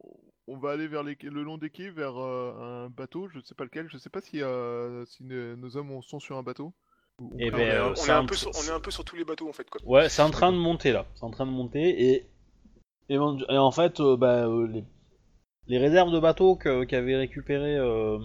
[0.47, 1.15] on va aller vers les...
[1.15, 4.09] quais- le long des quais vers euh, un bateau, je sais pas lequel, je sais
[4.09, 6.73] pas si, euh, si ne- nos hommes sont sur un bateau.
[7.33, 8.91] On, est, ben, un- on c'est est un un peu sur, on est un peu
[8.91, 9.81] sur tous les bateaux en fait quoi.
[9.85, 11.05] Ouais, c'est en train de monter là.
[11.15, 12.25] C'est en train de monter et,
[13.09, 14.83] et, en- et en fait, euh, bah, euh, les,
[15.67, 18.17] les réserves de bateaux qu'avaient récupéré euh,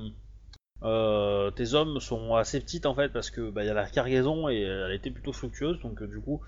[0.83, 3.87] euh, tes hommes sont assez petites en fait parce que bah, il y a la
[3.89, 6.43] cargaison et elle était plutôt fructueuse donc euh, du coup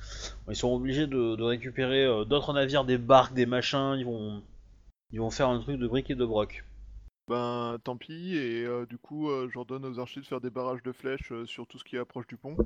[0.51, 3.95] ils sont obligés de, de récupérer euh, d'autres navires, des barques, des machins.
[3.99, 4.43] Ils vont
[5.13, 6.65] ils vont faire un truc de briques et de broc.
[7.29, 10.83] Ben, tant pis, et euh, du coup, euh, j'ordonne aux archers de faire des barrages
[10.83, 12.57] de flèches euh, sur tout ce qui est approche du pont.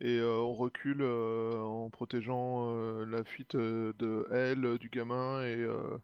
[0.00, 5.42] Et euh, on recule euh, en protégeant euh, la fuite euh, de elle, du gamin
[5.42, 5.96] et euh,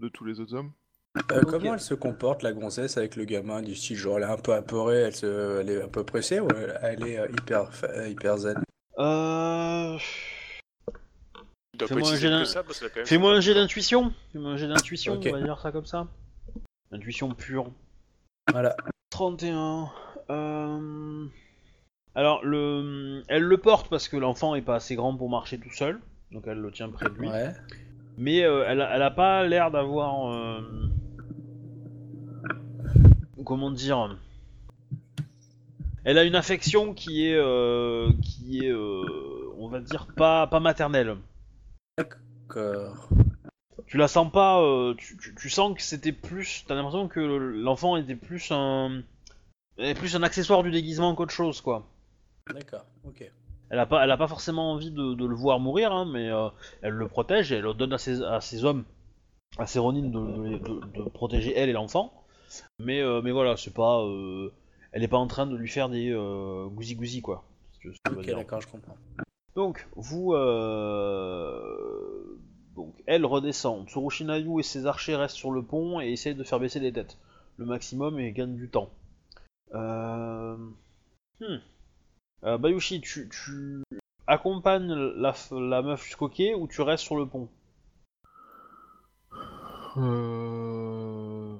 [0.00, 0.72] de tous les autres hommes.
[1.30, 1.40] Euh.
[1.42, 4.36] Comment elle se comporte, la grossesse, avec le gamin du style genre elle est un
[4.36, 5.60] peu apeurée, elle, se...
[5.60, 8.62] elle est un peu pressée ou elle, elle est euh, hyper, fa- hyper zen?
[8.98, 9.96] Euh...
[11.86, 12.16] Fais-moi un
[13.40, 14.12] jet d'intuition.
[14.32, 16.06] Fais-moi un jet d'intuition, on va dire ça comme ça.
[16.92, 17.70] Intuition pure.
[18.50, 18.76] Voilà.
[19.10, 19.90] 31.
[20.30, 21.26] Euh...
[22.14, 23.22] Alors, le...
[23.28, 25.98] elle le porte parce que l'enfant est pas assez grand pour marcher tout seul.
[26.30, 27.28] Donc elle le tient près de lui.
[27.28, 27.52] Ouais.
[28.18, 30.32] Mais euh, elle, a, elle a pas l'air d'avoir.
[30.32, 30.60] euh,
[33.44, 34.16] Comment dire
[36.04, 37.36] Elle a une affection qui est.
[37.36, 38.72] euh, qui est.
[38.72, 41.16] on va dire pas, pas maternelle.
[41.98, 43.08] D'accord.
[43.92, 44.62] Tu la sens pas.
[44.62, 46.64] euh, tu, tu- tu sens que c'était plus.
[46.66, 49.02] T'as l'impression que l'enfant était plus un.
[49.76, 51.86] plus un accessoire du déguisement qu'autre chose, quoi.
[52.54, 52.86] D'accord.
[53.04, 53.30] Ok.
[53.68, 56.30] Elle a pas, elle a pas forcément envie de, de le voir mourir, hein, mais
[56.30, 56.48] euh,
[56.80, 58.84] elle le protège et elle donne à ses, à ses hommes,
[59.58, 62.14] à ses Ronin de, protéger elle et l'enfant.
[62.78, 64.02] Mais, euh, mais voilà, c'est pas.
[64.92, 67.44] elle est pas en train de lui faire des euh, gousi gousi quoi.
[68.10, 68.96] Ok, d'accord, je comprends.
[69.54, 70.32] Donc, vous.
[70.32, 71.91] Euh...
[72.82, 73.86] Donc, elle redescend.
[73.88, 77.16] Tsurushinayu et ses archers restent sur le pont et essayent de faire baisser les têtes.
[77.58, 78.90] Le maximum et gagnent du temps.
[79.74, 80.56] Euh...
[81.40, 81.58] Hmm.
[82.44, 83.82] Euh, Bayushi, tu, tu
[84.26, 87.48] accompagnes la, la meuf jusqu'au quai ou tu restes sur le pont?
[89.96, 91.56] Euh...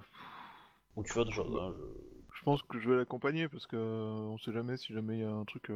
[0.97, 3.77] Ou tu fais autre chose hein, je- Je pense que je vais l'accompagner parce que
[3.77, 5.70] on sait jamais si jamais il y a un truc.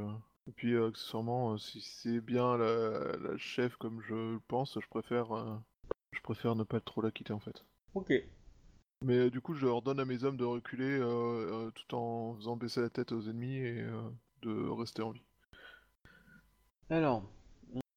[0.49, 4.79] Et puis euh, accessoirement, euh, si c'est bien la, la chef comme je le pense,
[4.81, 5.57] je préfère, euh,
[6.13, 7.65] je préfère ne pas trop la quitter en fait.
[7.95, 8.13] Ok.
[9.03, 12.35] Mais euh, du coup, je ordonne à mes hommes de reculer euh, euh, tout en
[12.37, 14.09] faisant baisser la tête aux ennemis et euh,
[14.43, 15.25] de rester en vie.
[16.91, 17.23] Alors.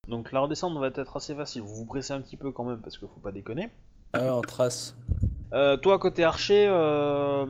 [0.07, 1.61] Donc la redescente va être assez facile.
[1.61, 3.69] Vous vous pressez un petit peu quand même parce qu'il faut pas déconner.
[4.13, 4.97] Ah, en trace.
[5.51, 7.45] Euh, toi, côté archer, euh,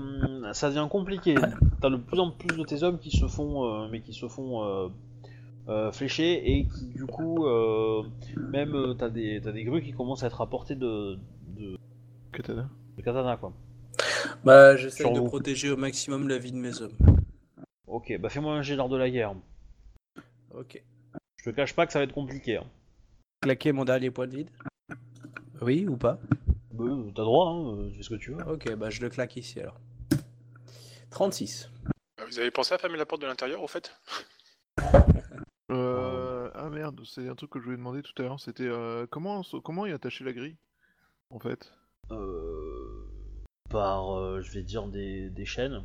[0.54, 1.36] ça devient compliqué.
[1.82, 4.28] T'as de plus en plus de tes hommes qui se font, euh, mais qui se
[4.28, 4.88] font euh,
[5.68, 8.04] euh, flécher et qui, du coup, euh,
[8.38, 11.18] même euh, t'as des, t'as des grues qui commencent à être à portée de,
[11.58, 11.78] de,
[12.32, 12.70] Katana.
[12.98, 13.52] de katana, quoi.
[14.46, 15.28] Bah, j'essaie Sur de vous.
[15.28, 16.96] protéger au maximum la vie de mes hommes.
[17.88, 19.34] Ok, bah fais-moi un jet d'art de la guerre.
[20.56, 20.82] Ok.
[21.38, 22.58] Je te cache pas que ça va être compliqué.
[22.58, 22.64] hein.
[23.42, 24.50] Claquer mon dernier point de vide
[25.62, 26.20] Oui ou pas
[26.80, 28.44] bah, t'as droit, hein, euh, tu fais ce que tu veux.
[28.48, 29.80] Ok, bah je le claque ici alors.
[31.12, 31.70] 36.
[32.20, 33.96] Euh, Vous avez pensé à fermer la porte de l'intérieur, au fait?
[35.72, 36.50] Euh...
[36.56, 38.40] Ah merde, c'est un truc que je voulais demander tout à l'heure.
[38.40, 40.58] C'était euh, comment comment y attacher la grille
[41.30, 41.72] en fait?
[42.12, 43.06] Euh,
[43.70, 45.84] par, euh, je vais dire, des, des chaînes,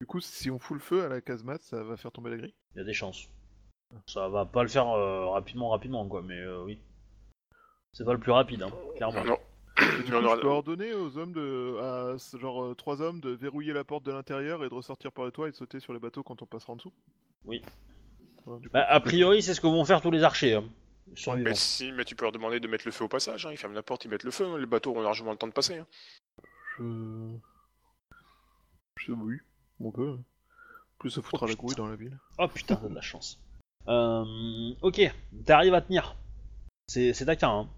[0.00, 2.36] Du coup, si on fout le feu à la casemate, ça va faire tomber la
[2.36, 2.54] grille?
[2.74, 3.28] il y a des chances.
[4.06, 6.80] Ça va pas le faire euh, rapidement, rapidement, quoi, mais euh, oui.
[7.92, 9.24] C'est pas le plus rapide, hein, clairement.
[9.24, 9.38] Non.
[9.80, 13.00] Et du Non, coup, non, je peux ordonner aux hommes de, à genre euh, trois
[13.02, 15.56] hommes de verrouiller la porte de l'intérieur et de ressortir par le toit et de
[15.56, 16.92] sauter sur les bateaux quand on passera en dessous.
[17.44, 17.62] Oui.
[18.46, 20.54] Ouais, Bah, a priori, c'est ce que vont faire tous les archers.
[20.54, 20.64] Hein.
[21.36, 23.44] Mais si, mais tu peux leur demander de mettre le feu au passage.
[23.46, 23.50] Hein.
[23.52, 24.46] Ils ferment la porte, ils mettent le feu.
[24.46, 24.58] hein.
[24.58, 25.78] Les bateaux auront largement le temps de passer.
[25.78, 25.86] hein.
[26.78, 27.36] je...
[28.96, 29.36] je oui,
[29.80, 30.18] on peut.
[30.98, 31.62] Plus ça foutra Oh, la putain.
[31.62, 32.18] grouille dans la ville.
[32.38, 33.40] Oh putain, t'as de la chance.
[33.88, 34.24] Euh,
[34.82, 35.00] ok,
[35.46, 36.14] t'arrives à tenir.
[36.86, 37.68] C'est c'est taquin, hein.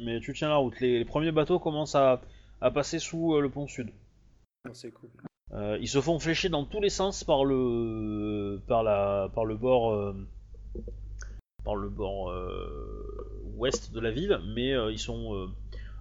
[0.00, 0.78] Mais tu tiens la route.
[0.80, 2.20] Les, les premiers bateaux commencent à,
[2.60, 3.90] à passer sous euh, le pont sud.
[4.72, 5.10] C'est cool.
[5.52, 9.56] Euh, ils se font flécher dans tous les sens par le par la par le
[9.56, 10.16] bord euh,
[11.64, 12.34] par le bord
[13.56, 15.48] ouest de la ville, mais ils sont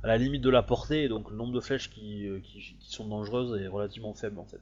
[0.01, 3.07] à la limite de la portée, donc le nombre de flèches qui, qui, qui sont
[3.07, 4.59] dangereuses est relativement faible en fait.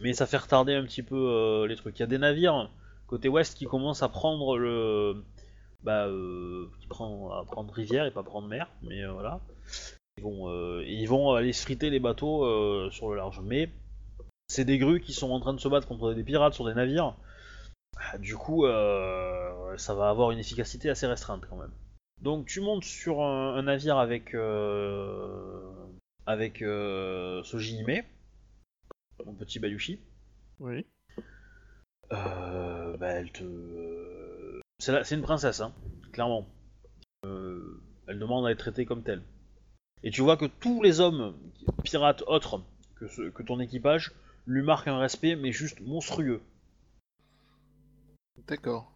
[0.00, 1.98] Mais ça fait retarder un petit peu les trucs.
[1.98, 2.70] Il y a des navires
[3.06, 5.24] côté ouest qui commencent à prendre le
[5.82, 9.40] bah euh, qui prend à prendre rivière et pas prendre mer, mais euh, voilà.
[10.16, 13.70] Ils vont euh, ils vont aller se friter les bateaux sur le large, mais
[14.48, 16.74] c'est des grues qui sont en train de se battre contre des pirates sur des
[16.74, 17.14] navires.
[17.96, 21.72] Ah, Du coup, euh, ça va avoir une efficacité assez restreinte quand même.
[22.20, 25.62] Donc tu montes sur un, un navire avec euh,
[26.26, 28.02] avec euh, Soji Hime,
[29.24, 30.00] mon petit Bayushi.
[30.58, 30.84] Oui.
[32.12, 33.44] Euh, bah, elle te,
[34.78, 35.72] c'est la- c'est une princesse, hein,
[36.12, 36.46] clairement.
[37.24, 39.22] Euh, elle demande à être traitée comme telle.
[40.02, 41.36] Et tu vois que tous les hommes
[41.84, 42.62] pirates autres
[42.96, 44.12] que, ce- que ton équipage
[44.46, 46.40] lui marquent un respect, mais juste monstrueux.
[48.46, 48.92] D'accord.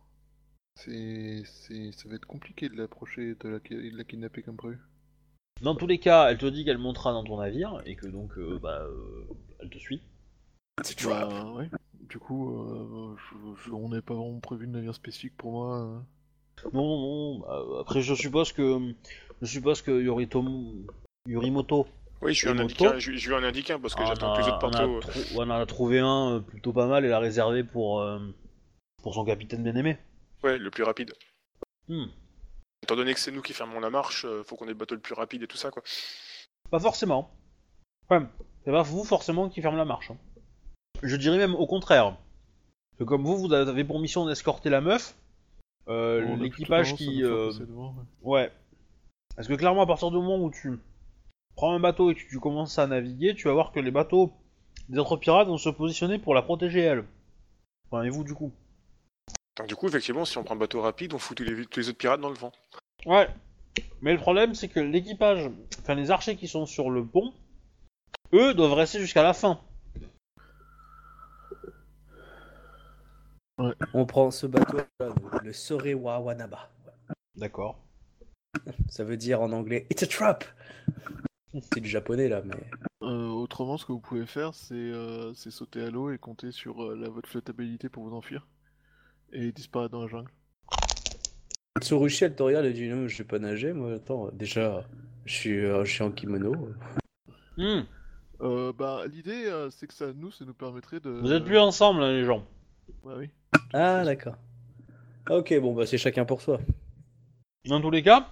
[0.77, 4.79] C'est, c'est, ça va être compliqué de l'approcher, de la, de la kidnapper comme prévu.
[5.61, 8.37] Dans tous les cas, elle te dit qu'elle montera dans ton navire et que donc,
[8.39, 9.27] euh, bah, euh,
[9.61, 10.01] elle te suit.
[11.29, 11.69] Bah, ouais.
[12.13, 15.79] Du coup, euh, je- je- on n'est pas vraiment prévu de navire spécifique pour moi.
[15.79, 15.99] euh.
[16.75, 17.39] Non, non.
[17.39, 18.95] bah, après, je suppose que,
[19.41, 20.75] je suppose que Yoritomo,
[21.27, 21.87] Yorimoto
[22.21, 24.07] Oui, je lui en indique un, je, je lui en indique un parce que en
[24.07, 24.49] j'attends que les
[24.85, 28.01] autres trou- on en a trouvé un euh, plutôt pas mal et l'a réservé pour,
[28.03, 28.19] euh,
[29.03, 29.97] pour son capitaine bien aimé.
[30.45, 31.15] Ouais, le plus rapide.
[31.89, 32.05] Hmm.
[32.83, 35.01] Étant donné que c'est nous qui fermons la marche, faut qu'on ait le bateau le
[35.01, 35.83] plus rapide et tout ça, quoi.
[36.71, 37.31] Pas forcément.
[38.11, 38.21] Ouais,
[38.67, 40.11] c'est pas vous forcément qui ferme la marche.
[40.11, 40.19] hein.
[41.03, 42.17] Je dirais même au contraire.
[42.99, 45.17] Que comme vous, vous avez pour mission d'escorter la meuf,
[45.89, 47.25] euh, l'équipage qui...
[47.25, 48.43] euh, devant, ouais.
[48.43, 48.53] Ouais.
[49.35, 50.79] Parce que clairement, à partir du moment où tu
[51.57, 54.33] prends un bateau et que tu commences à naviguer, tu vas voir que les bateaux
[54.89, 57.05] des autres pirates vont se positionner pour la protéger elle.
[57.91, 58.53] Enfin, et vous du coup.
[59.57, 61.81] Donc du coup, effectivement, si on prend un bateau rapide, on fout tous les, tous
[61.81, 62.53] les autres pirates dans le vent.
[63.07, 63.29] Ouais.
[64.03, 65.51] Mais le problème, c'est que l'équipage,
[65.81, 67.33] enfin les archers qui sont sur le pont,
[68.35, 69.61] eux doivent rester jusqu'à la fin.
[73.95, 75.09] On prend ce bateau, là,
[75.43, 76.71] le Sorewa Wanaba.
[77.37, 77.79] D'accord.
[78.89, 80.45] Ça veut dire en anglais It's a trap
[81.55, 82.55] C'est du japonais là, mais.
[83.03, 86.83] Euh, autrement, ce que vous pouvez faire, c'est, euh, sauter à l'eau et compter sur
[86.83, 88.47] euh, la, votre flottabilité pour vous enfuir.
[89.33, 90.31] Et disparaître dans la jungle.
[91.81, 93.95] Tsurushi, elle te regarde et dit Non, je vais pas nager, moi.
[93.95, 94.85] Attends, déjà,
[95.25, 96.55] je suis, euh, je suis en kimono.
[97.57, 97.83] Hmm.
[98.41, 101.11] Euh, bah, l'idée, euh, c'est que ça, nous, ça nous permettrait de...
[101.11, 102.45] Vous êtes plus ensemble, hein, les gens.
[103.05, 103.31] Bah oui.
[103.73, 104.35] Ah, d'accord.
[105.31, 106.61] Ok, bon, bah c'est chacun pour soi.
[107.67, 108.29] Dans tous les cas,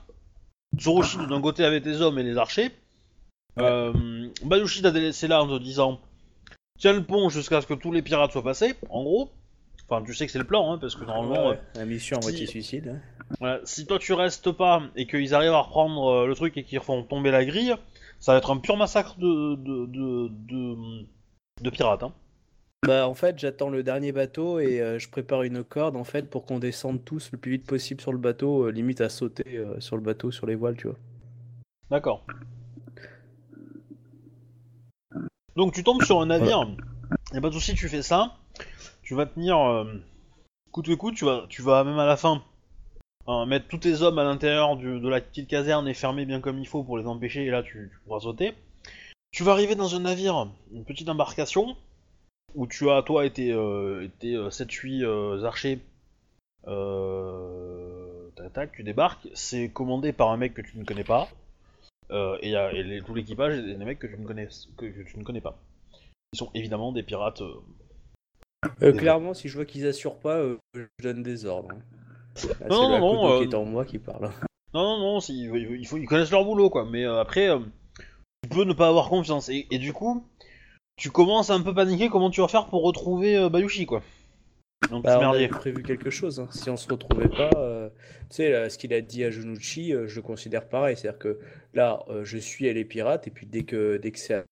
[0.77, 2.71] Tsurushi d'un côté avec tes hommes et les archers.
[3.59, 3.93] Euh,
[4.45, 6.01] Bayushi t'a délaissé là en te disant
[6.79, 9.31] Tiens le pont jusqu'à ce que tous les pirates soient passés, en gros.
[9.89, 12.21] Enfin, tu sais que c'est le plan, hein, parce que normalement, Ouais, la mission à
[12.23, 12.89] si- moitié suicide.
[12.89, 13.01] hein.
[13.33, 16.57] euh, voilà, si toi tu restes pas et qu'ils arrivent à reprendre euh, le truc
[16.57, 17.75] et qu'ils font tomber la grille,
[18.21, 20.77] ça va être un pur massacre de, de, de, de,
[21.63, 22.05] de pirates.
[22.05, 22.13] Hein.
[22.86, 26.31] Bah, en fait, j'attends le dernier bateau et euh, je prépare une corde en fait
[26.31, 29.59] pour qu'on descende tous le plus vite possible sur le bateau, euh, limite à sauter
[29.59, 30.97] euh, sur le bateau, sur les voiles, tu vois.
[31.90, 32.24] D'accord.
[35.57, 36.66] Donc tu tombes sur un navire,
[37.35, 38.39] et pas de soucis, tu fais ça.
[39.02, 39.85] Tu vas tenir euh,
[40.73, 42.43] coûte que coûte, tu vas, tu vas même à la fin
[43.27, 46.59] hein, mettre tous tes hommes à l'intérieur de la petite caserne et fermer bien comme
[46.59, 48.55] il faut pour les empêcher, et là tu, tu pourras sauter.
[49.32, 51.77] Tu vas arriver dans un navire, une petite embarcation,
[52.55, 55.81] où tu as, toi, été, euh, été 7-8 euh, archers.
[56.69, 61.29] Euh, tac, tac, tu débarques, c'est commandé par un mec que tu ne connais pas.
[62.11, 65.03] Euh, et, et les- tout l'équipage et des mecs que tu ne connais que, que
[65.03, 65.57] tu ne connais pas.
[66.33, 67.41] Ils sont évidemment des pirates.
[67.43, 67.55] euh,
[68.83, 71.71] Euh, Des- clairement, si je vois qu'ils assurent pas, euh, je donne des ordres.
[71.73, 71.81] hein.
[72.61, 74.31] Là, Non, non, euh, qui est en moi qui parle.
[74.73, 76.85] Non, non, non, il, il faut, ils connaissent leur boulot, quoi.
[76.89, 77.59] Mais euh, après, euh,
[78.45, 79.49] tu peux ne pas avoir confiance.
[79.49, 80.25] Et, et du coup,
[81.01, 84.03] tu commences à un peu paniquer comment tu vas faire pour retrouver euh, Bayushi, quoi?
[84.91, 86.41] Donc, Bah, on avait prévu quelque chose.
[86.41, 86.49] hein.
[86.51, 87.89] Si on se retrouvait pas, euh,
[88.29, 90.99] tu sais, ce qu'il a dit à Junucci, euh, je le considère pareil.
[90.99, 91.39] C'est-à-dire que
[91.73, 94.45] là, euh, je suis à les pirates, et puis dès que, dès que c'est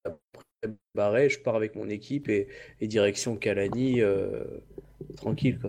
[0.95, 2.49] barré, je pars avec mon équipe et,
[2.81, 4.43] et direction Kalani, euh,
[5.17, 5.69] tranquille, quoi.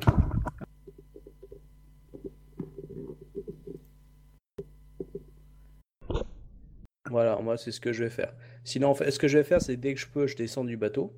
[7.10, 8.34] Voilà, moi, c'est ce que je vais faire.
[8.64, 10.64] Sinon, en fait, ce que je vais faire, c'est dès que je peux, je descends
[10.64, 11.14] du bateau.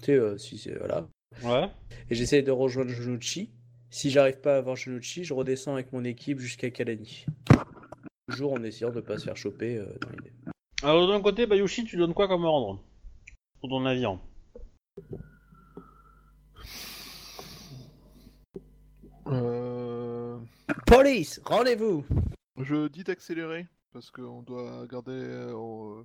[0.00, 0.76] Tu sais, euh, si c'est.
[0.78, 1.06] Voilà.
[1.42, 1.68] Ouais.
[2.10, 3.50] Et j'essaie de rejoindre Junucci.
[3.90, 7.24] Si j'arrive pas à voir Junucci, je redescends avec mon équipe jusqu'à Kalani.
[8.28, 10.32] Toujours en essayant de pas se faire choper euh, dans l'idée.
[10.82, 12.82] Alors, d'un côté, Bayushi, tu donnes quoi comme ordre
[13.60, 14.18] Pour ton navire?
[19.26, 20.38] Euh,
[20.86, 22.04] Police, rendez-vous
[22.58, 25.12] Je dis d'accélérer parce qu'on doit garder.
[25.12, 26.02] euh,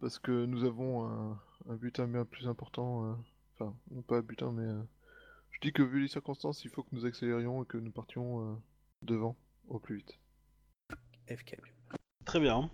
[0.00, 1.38] parce que nous avons un,
[1.68, 3.04] un butin bien plus important.
[3.04, 3.14] euh,
[3.60, 4.62] Enfin, non pas un butin, mais.
[4.64, 4.82] euh,
[5.50, 8.40] Je dis que vu les circonstances, il faut que nous accélérions et que nous partions
[8.40, 8.54] euh,
[9.02, 9.34] devant
[9.68, 10.18] au plus vite.
[11.28, 11.56] FK.
[12.24, 12.70] Très bien.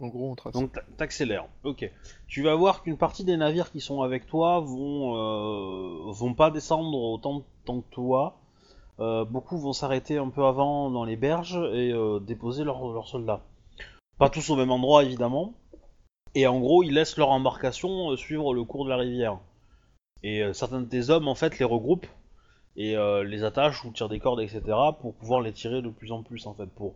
[0.00, 0.52] En gros, on trace.
[0.52, 1.48] Donc, t'a- t'accélères.
[1.64, 1.90] Ok.
[2.28, 6.50] Tu vas voir qu'une partie des navires qui sont avec toi vont, euh, vont pas
[6.50, 8.38] descendre autant temps que toi.
[9.00, 13.08] Euh, beaucoup vont s'arrêter un peu avant dans les berges et euh, déposer leurs leurs
[13.08, 13.44] soldats.
[14.18, 15.54] Pas tous au même endroit, évidemment.
[16.34, 19.38] Et en gros, ils laissent leur embarcation euh, suivre le cours de la rivière.
[20.22, 22.06] Et euh, certains de tes hommes, en fait, les regroupent
[22.76, 24.62] et euh, les attachent ou tirent des cordes, etc.
[25.00, 26.94] pour pouvoir les tirer de plus en plus, en fait, pour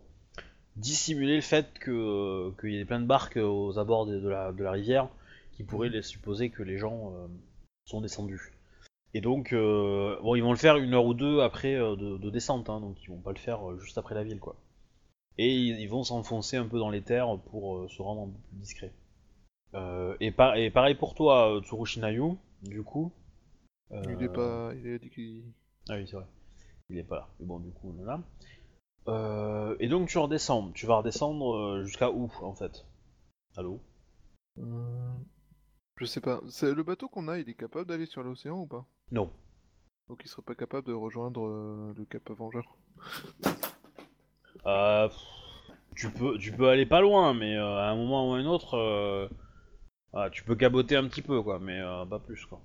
[0.76, 4.52] dissimuler le fait que qu'il y ait plein de barques aux abords de, de la,
[4.52, 5.08] de la rivière
[5.52, 7.26] qui pourraient laisser supposer que les gens euh,
[7.84, 8.52] sont descendus.
[9.14, 12.30] Et donc, euh, bon, ils vont le faire une heure ou deux après de, de
[12.30, 14.56] descente, hein, donc ils vont pas le faire juste après la ville, quoi.
[15.36, 18.38] Et ils, ils vont s'enfoncer un peu dans les terres pour se rendre un peu
[18.48, 18.92] plus discret.
[19.74, 23.12] Euh, et, par- et pareil pour toi, euh, Tsurushinayu, du coup.
[23.90, 24.74] Il est Euh, pas.
[24.74, 25.44] Il qu'il.
[25.88, 26.26] ah oui, c'est vrai.
[26.90, 27.28] Il est pas là.
[27.40, 28.20] Mais bon, du coup, on est là.
[29.08, 30.70] Euh, et donc tu redescends.
[30.72, 32.84] Tu vas redescendre euh, jusqu'à où, en fait?
[33.56, 33.80] Allô?
[34.58, 35.12] Euh,
[35.96, 36.40] Je sais pas.
[36.62, 38.86] Le bateau qu'on a, il est capable d'aller sur l'océan ou pas?
[39.10, 39.30] Non.
[40.08, 42.76] Donc il serait pas capable de rejoindre euh, le Cap Vengeur.
[44.66, 45.08] Euh,
[45.96, 48.46] tu, peux, tu peux aller pas loin, mais euh, à un moment ou à un
[48.46, 49.28] autre, euh,
[50.12, 52.60] voilà, tu peux caboter un petit peu, quoi, mais euh, pas plus, quoi.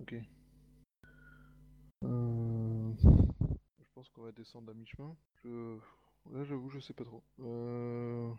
[0.00, 0.14] Ok.
[2.04, 2.92] Euh...
[3.02, 5.16] Je pense qu'on va descendre à mi-chemin.
[5.44, 5.76] Je...
[6.32, 7.22] Là, j'avoue, je sais pas trop.
[7.40, 8.30] Euh...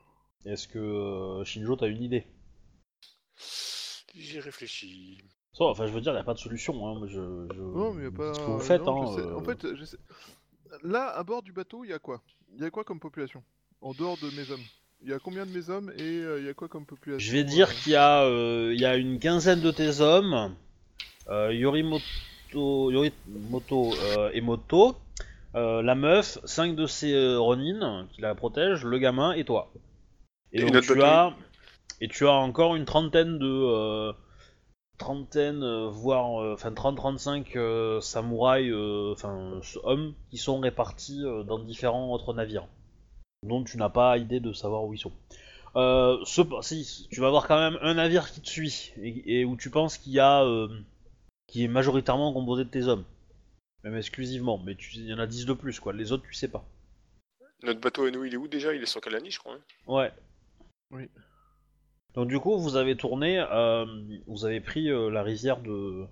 [0.45, 2.27] Est-ce que euh, Shinjo, t'as une idée?
[4.15, 5.21] J'y réfléchis.
[5.53, 6.99] Ça, Enfin, je veux dire, y a pas de solution, hein.
[6.99, 7.61] moi, Je, je...
[7.61, 8.33] Non, mais y a pas.
[8.33, 9.19] Ce que vous faites, non, hein.
[9.19, 9.97] euh, En fait, je sais.
[10.83, 12.21] Là, à bord du bateau, il y a quoi?
[12.55, 13.43] Il y a quoi comme population?
[13.81, 14.63] En dehors de mes hommes?
[15.03, 17.19] Il y a combien de mes hommes et euh, il y a quoi comme population
[17.19, 19.99] Je vais dire euh, qu'il y a, euh, il y a une quinzaine de tes
[19.99, 20.55] hommes,
[21.29, 24.95] euh, Yorimoto, Yorimoto euh, et Moto,
[25.55, 29.71] euh, la meuf, 5 de ses euh, Ronin qui la protègent, le gamin et toi.
[30.53, 31.35] Et, Et donc tu as,
[31.99, 34.13] et tu as encore une trentaine de, euh,
[34.97, 41.59] trentaine, voire, euh, enfin 30-35 euh, samouraïs, euh, enfin hommes qui sont répartis euh, dans
[41.59, 42.67] différents autres navires,
[43.43, 45.11] dont tu n'as pas idée de savoir où ils sont.
[45.75, 49.45] Euh, ce, si, tu vas avoir quand même un navire qui te suit et, et
[49.45, 50.67] où tu penses qu'il y a, euh,
[51.47, 53.05] qui est majoritairement composé de tes hommes,
[53.83, 55.93] même exclusivement, mais tu- il y en a 10 de plus quoi.
[55.93, 56.63] Les autres tu sais pas.
[57.63, 58.73] Notre bateau à nous, il est où déjà?
[58.73, 59.53] Il est sur Kalani, je crois.
[59.55, 60.11] hein Ouais.
[60.91, 61.09] Oui.
[62.13, 63.85] Donc du coup vous avez tourné, euh,
[64.27, 66.05] vous avez pris euh, la rivière de,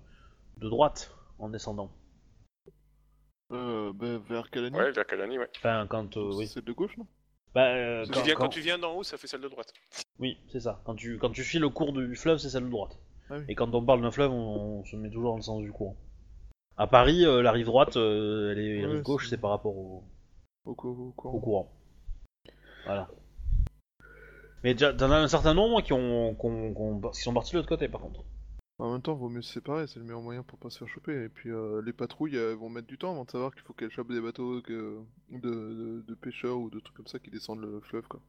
[0.58, 1.90] de droite en descendant.
[3.52, 5.48] Euh, bah, vers Kalani Ouais, vers Kalani, ouais.
[5.58, 6.48] Enfin quand euh, oui.
[6.48, 7.06] C'est de gauche, non?
[7.54, 9.48] Bah, euh, Tu quand- viens, quand- quand tu viens d'en haut, ça fait celle de
[9.48, 9.72] droite.
[10.18, 10.80] Oui, c'est ça.
[10.84, 12.98] Quand tu, quand tu suis le cours du fleuve, c'est celle de droite.
[13.30, 13.44] Ah oui.
[13.48, 15.70] Et quand on parle d'un fleuve, on, on se met toujours dans le sens du
[15.70, 15.96] courant.
[16.78, 19.50] À Paris, euh, la rive droite, euh, elle est, la Ouais, rive gauche, c'est- par
[19.50, 20.04] rapport au,
[20.64, 21.34] Au, cou- au courant.
[21.34, 21.72] au courant.
[22.86, 23.08] Voilà.
[24.64, 27.68] Mais déjà, t'en as un certain nombre qui, ont, qu'on- qui sont partis de l'autre
[27.68, 28.24] côté, par contre.
[28.78, 30.88] En même temps, vaut mieux se séparer, c'est le meilleur moyen pour pas se faire
[30.88, 31.24] choper.
[31.24, 33.74] Et puis euh, les patrouilles elles vont mettre du temps avant de savoir qu'il faut
[33.74, 34.98] qu'elles chopent des bateaux que...
[35.30, 38.20] de, de, de pêcheurs ou de trucs comme ça qui descendent le fleuve, quoi.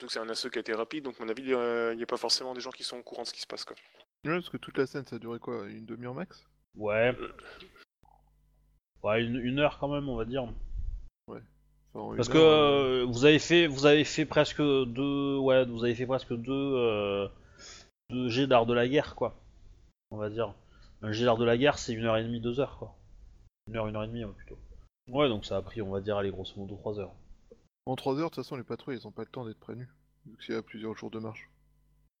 [0.00, 2.06] Donc c'est un assaut qui a été rapide, donc à mon avis, il n'y a
[2.06, 3.76] pas forcément des gens qui sont au courant de ce qui se passe, quoi.
[4.24, 6.46] Ouais, parce que toute la scène, ça a duré quoi Une demi-heure max?
[6.76, 7.14] Ouais.
[9.02, 10.42] Ouais, une, une heure quand même, on va dire.
[11.28, 11.40] Enfin,
[11.94, 15.84] en Parce que euh, euh, vous avez fait, vous avez fait presque deux, ouais, vous
[15.84, 17.28] avez fait presque deux, euh,
[18.10, 19.39] deux jets d'art de la guerre, quoi.
[20.10, 20.54] On va dire.
[21.02, 22.94] Un d'art de la guerre, c'est une heure et demie, deux heures, quoi.
[23.68, 24.58] Une heure, une heure et demie, ouais, plutôt.
[25.08, 27.12] Ouais, donc ça a pris, on va dire, allez, grosso modo, trois heures.
[27.86, 29.88] En 3 heures, de toute façon, les patrouilles, ils ont pas le temps d'être prévenus.
[30.26, 31.50] Vu qu'il y a plusieurs jours de marche.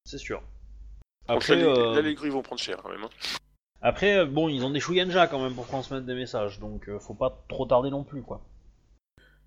[0.06, 0.42] C'est sûr.
[1.28, 3.04] Après, les, euh, là, les grues vont prendre cher quand même.
[3.04, 3.10] hein.
[3.82, 6.98] après, euh, bon, ils ont des Shugenja quand même pour transmettre des messages, donc euh,
[6.98, 8.40] faut pas trop tarder non plus, quoi.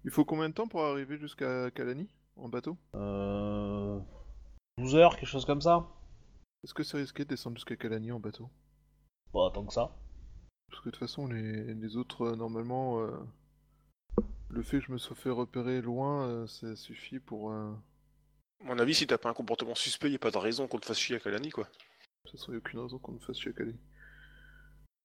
[0.05, 2.07] Il faut combien de temps pour arriver jusqu'à Kalani
[2.37, 2.77] en bateau?
[2.95, 3.99] Euh...
[4.77, 5.87] 12 heures, quelque chose comme ça
[6.63, 8.49] Est-ce que c'est risqué de descendre jusqu'à Kalani en bateau?
[9.33, 9.95] Pas tant que ça.
[10.69, 13.11] Parce que de toute façon, les, les autres, euh, normalement, euh,
[14.49, 17.51] le fait que je me sois fait repérer loin, euh, ça suffit pour.
[17.51, 17.71] euh,
[18.61, 20.79] À mon avis, si t'as pas un comportement suspect, y a pas de raison qu'on
[20.79, 21.65] te fasse chier à Kalani, quoi.
[21.65, 21.69] De
[22.31, 23.79] toute façon, il n'y a aucune raison qu'on me fasse chier à Kalani.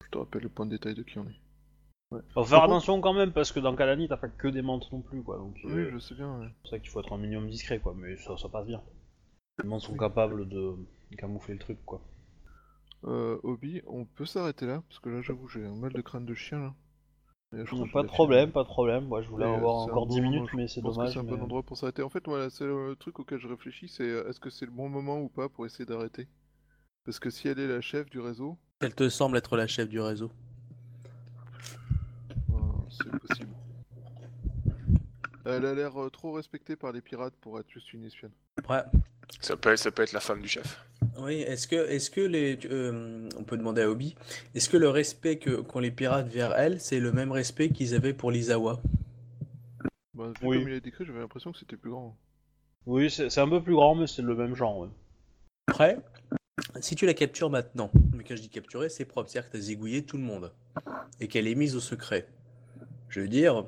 [0.05, 1.41] Je te rappelle le point de détail de qui on est.
[2.11, 4.63] Faut faire Par contre- attention quand même, parce que dans Kalani, t'as pas que des
[4.63, 5.37] mantes non plus, quoi.
[5.39, 6.39] Donc, Oui, je sais bien.
[6.39, 6.47] ouais.
[6.49, 8.83] C'est pour ça qu'il faut être un minimum discret, quoi, mais ça, ça passe bien.
[9.63, 10.77] Les mondes sont capables de
[11.17, 12.01] camoufler le truc, quoi.
[13.05, 16.27] Euh, Obi, on peut s'arrêter là Parce que là, j'avoue, j'ai un mal de crâne
[16.27, 16.75] de chien là.
[17.55, 19.07] Et je pas de problème, pas de problème.
[19.07, 20.81] Moi, je voulais euh, avoir un encore bon 10 moment, minutes, je mais c'est Je
[20.83, 21.13] pense que dommage.
[21.15, 22.03] c'est un bon endroit pour s'arrêter.
[22.03, 24.73] En fait, moi, c'est le truc auquel je réfléchis, c'est euh, est-ce que c'est le
[24.73, 26.29] bon moment ou pas pour essayer d'arrêter?
[27.05, 29.89] Parce que si elle est la chef du réseau, Elle te semble être la chef
[29.89, 30.31] du réseau.
[32.51, 32.55] euh,
[32.91, 33.51] c'est possible.
[35.45, 38.33] Elle a l'air euh, trop respectée par les pirates pour être juste une espionne.
[38.59, 38.85] Après,
[39.41, 40.81] Ça peut, ça peut être la femme du chef.
[41.19, 44.17] oui, est-ce que, est-ce que les, euh, on peut demander à Obi,
[44.55, 48.15] est-ce que le respect qu'ont les pirates vers elle, c'est le même respect qu'ils avaient
[48.15, 48.81] pour l'Isawa
[50.15, 50.59] Bah, Oui.
[50.59, 52.17] comme il a décrit, j'avais l'impression que c'était plus grand.
[52.87, 54.89] Oui, c'est c'est un peu plus grand, mais c'est le même genre, ouais.
[55.69, 55.99] Après,
[56.81, 59.63] si tu la captures maintenant, mais quand je dis capturer, c'est propre, c'est-à-dire que tu
[59.63, 60.53] as zigouillé tout le monde
[61.21, 62.27] et qu'elle est mise au secret.
[63.11, 63.65] Je veux dire,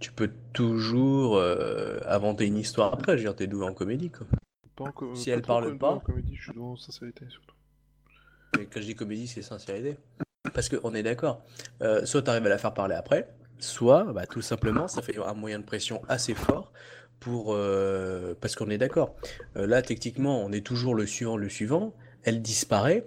[0.00, 4.10] tu peux toujours euh, inventer une histoire après, je veux dire, t'es doué en comédie,
[4.10, 4.26] quoi.
[4.76, 7.54] Pas en Si pas elle parle pas- En comédie, je suis dans sincérité surtout.
[8.58, 9.96] Et quand je dis comédie, c'est sincérité.
[10.54, 11.42] Parce qu'on est d'accord.
[11.82, 13.28] Euh, soit tu arrives à la faire parler après,
[13.58, 16.72] soit bah, tout simplement ça fait un moyen de pression assez fort
[17.20, 17.52] pour.
[17.54, 19.14] euh, parce qu'on est d'accord.
[19.56, 21.94] Euh, là, techniquement, on est toujours le suivant, le suivant.
[22.22, 23.04] Elle disparaît.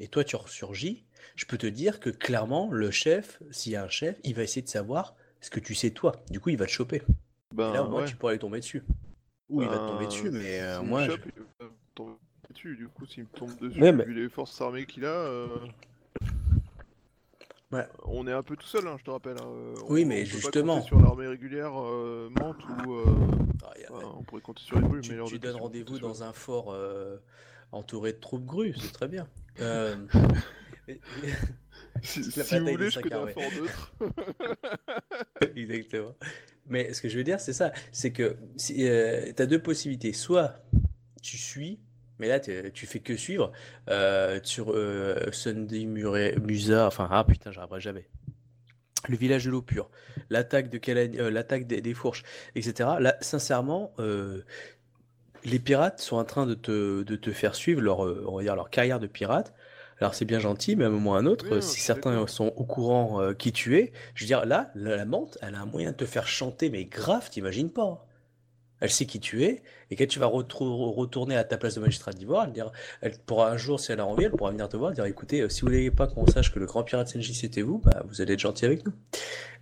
[0.00, 1.04] Et toi, tu ressurgis.
[1.36, 4.42] Je peux te dire que clairement, le chef, s'il y a un chef, il va
[4.42, 6.12] essayer de savoir ce que tu sais toi.
[6.30, 7.02] Du coup, il va te choper.
[7.54, 8.08] Ben, Et là, au moins, ouais.
[8.08, 8.82] tu pourras lui tomber dessus.
[9.50, 11.04] Ou il va te tomber Ben, dessus, mais euh, moi.
[11.06, 12.16] chope, je- il va me tomber
[12.48, 12.76] dessus.
[12.76, 15.48] Du coup, s'il me tombe dessus, Ouais, mais- vu les forces armées qu'il a, euh,
[17.70, 17.86] Ouais.
[18.04, 19.36] on est un peu tout seul, hein, je te rappelle.
[19.40, 20.82] hein, euh, Oui, on- mais on peut pas justement.
[20.82, 22.96] sur l'armée régulière Mante ou.
[23.64, 26.06] Ah, y a- enfin, on pourrait compter sur les Tu, mais tu donnes rendez-vous sur-
[26.08, 26.76] dans un fort
[27.72, 29.26] entouré de troupes grues, c'est très bien.
[31.96, 33.32] Euh, Si, si vous voulez, je cinq connais un armées.
[33.32, 33.94] fort neutre.
[35.56, 36.14] Exactement.
[36.66, 40.12] Mais ce que je veux dire, c'est ça, c'est que si, tu as deux possibilités.
[40.12, 40.64] Soit
[41.22, 41.80] tu suis,
[42.18, 43.52] mais là tu fais que suivre
[43.88, 48.08] euh, sur euh, Sunday Musa, enfin ah putain, j'arriverai jamais.
[49.08, 49.90] Le village de l'eau pure,
[50.30, 52.22] l'attaque de euh, l'attaque des, des fourches,
[52.54, 52.90] etc.
[53.00, 54.44] Là, sincèrement, euh,
[55.44, 58.42] les pirates sont en train de te, de te faire suivre leur, euh, on va
[58.42, 59.54] dire leur carrière de pirate.
[60.00, 62.26] Alors c'est bien gentil, mais à un moment ou à un autre, Oui, si certains
[62.26, 65.54] sont au courant euh, qui tu es, je veux dire, là, la, la menthe, elle
[65.54, 68.06] a un moyen de te faire chanter, mais grave, t'imagines pas.
[68.84, 72.10] Elle sait qui tu es, et quand tu vas retourner à ta place de magistrat
[72.12, 74.76] d'Ivoire, elle, dira- elle pourra un jour, si elle a envie, elle pourra venir te
[74.76, 77.32] voir, dire, écoutez, euh, si vous voulez pas qu'on sache que le grand pirate Senji
[77.32, 78.92] c'était vous, bah, vous allez être gentil avec nous.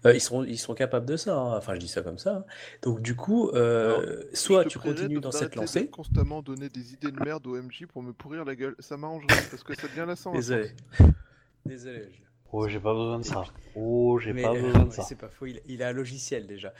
[0.06, 1.56] Euh, ils seront, ils seront capables de ça, hein.
[1.58, 2.36] enfin je dis ça comme ça.
[2.36, 2.44] hein.
[2.80, 5.86] Donc du coup, euh, soit tu continues dans cette d'arrêter de lancée.
[5.88, 8.74] constamment donner des idées de merde au MJ pour me pourrir la gueule.
[8.78, 10.32] Ça m'arrangerait parce que ça devient lassant.
[10.32, 10.70] Désolé.
[11.66, 12.08] Désolé.
[12.10, 12.20] je-
[12.52, 13.44] Oh, j'ai pas besoin de ça.
[13.76, 15.02] Oh, j'ai pas euh, besoin de ça.
[15.02, 16.72] C'est pas faux, il, il a un logiciel déjà.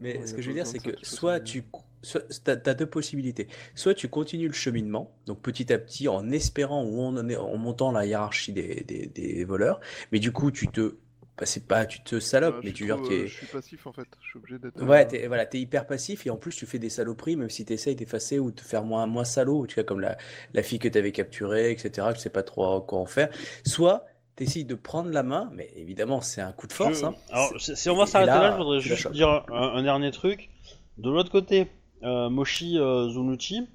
[0.00, 1.64] Mais Ouais, ce que je veux dire, c'est que soit tu.
[2.02, 3.46] Soit, t'as, t'as deux possibilités.
[3.74, 7.92] Soit tu continues le cheminement, donc petit à petit, en espérant ou en, en montant
[7.92, 10.96] la hiérarchie des, des, des voleurs, mais du coup, tu te.
[11.36, 13.26] bah, c'est pas, tu te salopes, Bah, mais je tu suis veux dire, trop, euh,
[13.26, 14.08] Je suis passif en fait.
[14.20, 14.80] Je suis obligé d'être.
[14.80, 17.50] Ouais, euh, t'es, voilà, t'es hyper passif et en plus tu fais des saloperies, même
[17.50, 20.16] si t'essayes d'effacer ou de te faire moins, moins salaud, tu vois, comme la,
[20.54, 23.28] la fille que t'avais capturée, etc., tu sais pas trop quoi en faire.
[23.66, 24.06] Soit
[24.36, 27.00] t'essayes de prendre la main, mais évidemment c'est un coup de force.
[27.00, 27.14] Je- hein.
[27.30, 30.50] Alors, si, on va s'arrêter là, là, je voudrais juste dire un, un dernier truc.
[30.98, 31.68] De l'autre côté,
[32.02, 33.68] euh, Moshi euh, Zunuchi,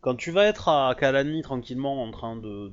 [0.00, 2.70] quand tu vas être à Kalani tranquillement en train de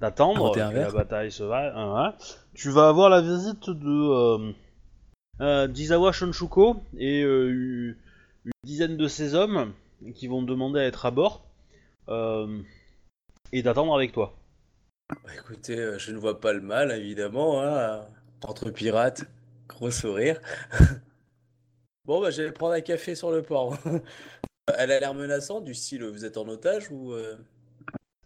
[0.00, 2.14] d'attendre que la bataille se va, hein, hein,
[2.54, 4.52] tu vas avoir la visite de euh,
[5.40, 7.94] euh, d'Izawa Shonshuko et euh,
[8.44, 9.72] une dizaine de ses hommes
[10.14, 11.44] qui vont demander à être à bord
[13.52, 14.34] et d'attendre avec toi.
[15.22, 18.06] Bah, écoutez, euh, je ne vois pas le mal, évidemment, hein,
[18.42, 19.24] entre pirates.
[19.68, 20.40] Gros sourire.
[22.04, 23.76] bon, bah, j'allais prendre un café sur le port.
[24.78, 27.12] Elle a l'air menaçante, du style vous êtes en otage ou.
[27.14, 27.36] euh,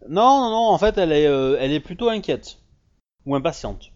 [0.09, 2.59] Non, non, non, en fait, elle est, euh, elle est plutôt inquiète.
[3.25, 3.91] Ou impatiente.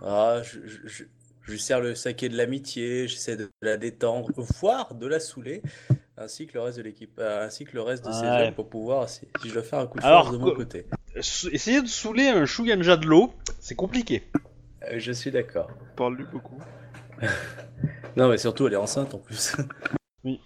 [0.00, 1.04] Ah, je, je, je-
[1.42, 5.62] je lui sers le saké de l'amitié, j'essaie de la détendre, voire de la saouler,
[6.18, 8.40] ainsi que le reste de l'équipe, ainsi que le reste de ses Ouais.
[8.40, 10.52] hommes pour pouvoir, si, si je dois faire un coup de Alors, force de mon
[10.52, 10.86] côté.
[11.16, 14.24] Essayer de saouler un Shuganja de l'eau, c'est compliqué.
[14.84, 15.70] Euh, je suis d'accord.
[15.96, 16.58] Parle-lui beaucoup.
[18.16, 19.56] Non, mais surtout, elle est enceinte en plus.
[20.22, 20.40] Oui.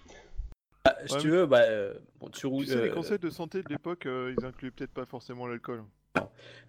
[0.85, 2.65] Ah, si Ouais, tu mais- veux, bah, euh, bon, tu roules.
[2.65, 5.47] Tu sais, les euh, conseils de santé de l'époque, euh, ils incluaient peut-être pas forcément
[5.47, 5.85] l'alcool.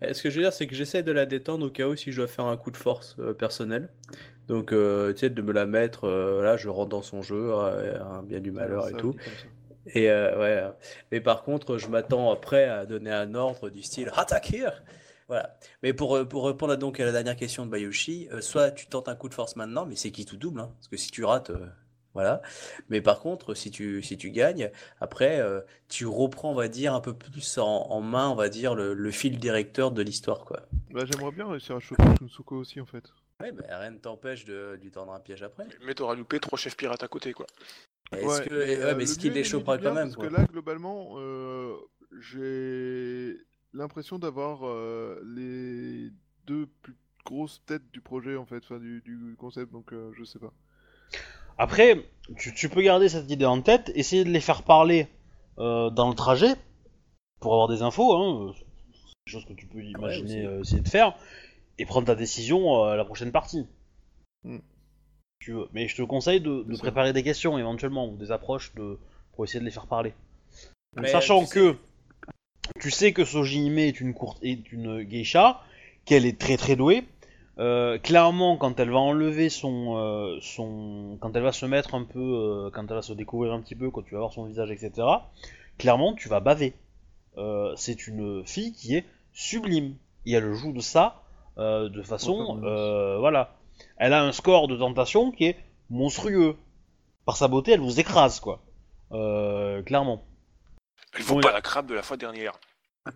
[0.01, 2.11] Ce que je veux dire, c'est que j'essaie de la détendre au cas où si
[2.11, 3.87] je dois faire un coup de force euh, personnel.
[4.49, 7.49] Donc, euh, tu sais, de me la mettre, euh, là, je rentre dans son jeu,
[7.53, 9.15] euh, bien du malheur et Ça, tout.
[9.87, 10.57] Et euh, ouais.
[10.63, 10.71] euh,
[11.11, 14.67] Mais par contre, je m'attends après à donner un ordre du style attaquer.
[15.27, 15.57] Voilà.
[15.83, 18.71] Mais pour, euh, pour répondre à, donc à la dernière question de Bayushi, euh, soit
[18.71, 20.97] tu tentes un coup de force maintenant, mais c'est qui tout double, hein, parce que
[20.97, 21.67] si tu rates, euh,
[22.15, 22.41] voilà.
[22.89, 26.95] Mais par contre, si tu, si tu gagnes, après, euh, tu reprends, on va dire,
[26.95, 30.45] un peu plus en, en main, on va dire, le, le fil directeur de l'histoire,
[30.45, 30.61] quoi.
[30.89, 33.03] Bah, j'aimerais bien réussir à choper Shunsuko aussi, en fait.
[33.41, 35.65] Ouais, mais rien ne t'empêche de lui tendre un piège après.
[35.85, 37.45] Mais t'auras loupé trois chefs pirates à côté, quoi.
[38.11, 39.93] Est-ce Ouais, que, mais, ouais, euh, mais le est-ce qu'il mieux les est chopera quand
[39.93, 41.75] même, Parce quoi que là, globalement, euh,
[42.19, 43.37] j'ai
[43.73, 46.09] l'impression d'avoir euh, les
[46.47, 46.95] deux plus
[47.25, 50.53] grosses têtes du projet, en fait, enfin, du, du concept, donc euh, je sais pas.
[51.57, 55.07] Après, tu, tu peux garder cette idée en tête, essayer de les faire parler
[55.59, 56.55] euh, dans le trajet,
[57.39, 58.53] pour avoir des infos, hein,
[59.25, 61.15] choses que tu peux imaginer euh, essayer de faire,
[61.77, 63.67] et prendre ta décision euh, à la prochaine partie.
[64.43, 64.59] Hmm.
[65.39, 65.67] Si Tu veux.
[65.73, 68.97] Mais je te conseille de, préparer des questions éventuellement, ou des approches de,
[69.33, 70.13] pour essayer de les faire parler.
[70.95, 71.75] Mais, Sachant tu sais- que
[72.79, 75.61] tu sais que Sojime est une courte est une geisha,
[76.05, 77.05] qu'elle est très très douée.
[77.57, 82.03] Euh, clairement, quand elle va enlever son, euh, son, quand elle va se mettre un
[82.03, 84.45] peu, euh, quand elle va se découvrir un petit peu, quand tu vas voir son
[84.45, 85.07] visage, etc.
[85.77, 86.73] Clairement, tu vas baver.
[87.37, 89.95] Euh, c'est une fille qui est sublime
[90.25, 91.21] et elle joue de ça
[91.57, 93.53] euh, de façon, euh, voilà.
[93.99, 95.57] Elle a un score de tentation qui est
[95.89, 96.55] monstrueux.
[97.25, 98.61] Par sa beauté, elle vous écrase quoi.
[99.11, 100.25] Euh, clairement.
[101.13, 102.53] Elle vaut Bon, pas il- la crabe de la fois dernière.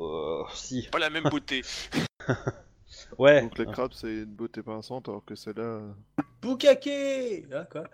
[0.00, 0.88] Euh, si.
[0.90, 1.62] Pas la même beauté.
[3.18, 3.42] Ouais.
[3.42, 5.92] Donc la crabe, c'est une beauté pinçante, alors que celle-là, euh,
[6.42, 7.84] Bukake Ah, quoi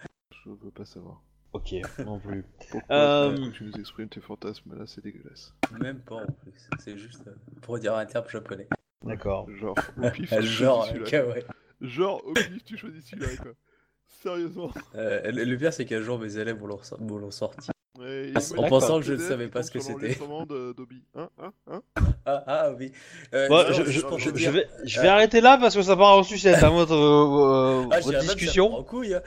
[0.44, 1.20] je veux pas savoir.
[1.52, 2.44] Ok, non plus.
[2.70, 5.54] Pourquoi Euh, quand tu nous exprimes tes fantasmes, là, c'est dégueulasse.
[5.78, 8.68] Même pas en plus, c'est juste euh, pour dire un terme japonais.
[9.04, 9.46] D'accord.
[9.56, 11.44] Genre, au pif, Genre, kawaii.
[11.80, 13.52] Genre, au pif, tu choisis celui-là, quoi.
[14.22, 14.70] Sérieusement.
[14.96, 17.70] Euh, le le pire, c'est qu'un jour mes élèves vont l'en me l'ont sorti.
[17.98, 20.18] Ouais, En pensant que je ne savais pas ce que c'était.
[21.14, 21.82] Hein Hein Hein
[22.26, 22.92] Ah, ah oui.
[23.34, 26.62] Euh, Bon, non, je, vais, je vais arrêter là parce que ça part en sucette
[26.62, 28.74] à votre, euh, Ah, je votre discussion.
[28.74, 29.22] en couille, hein.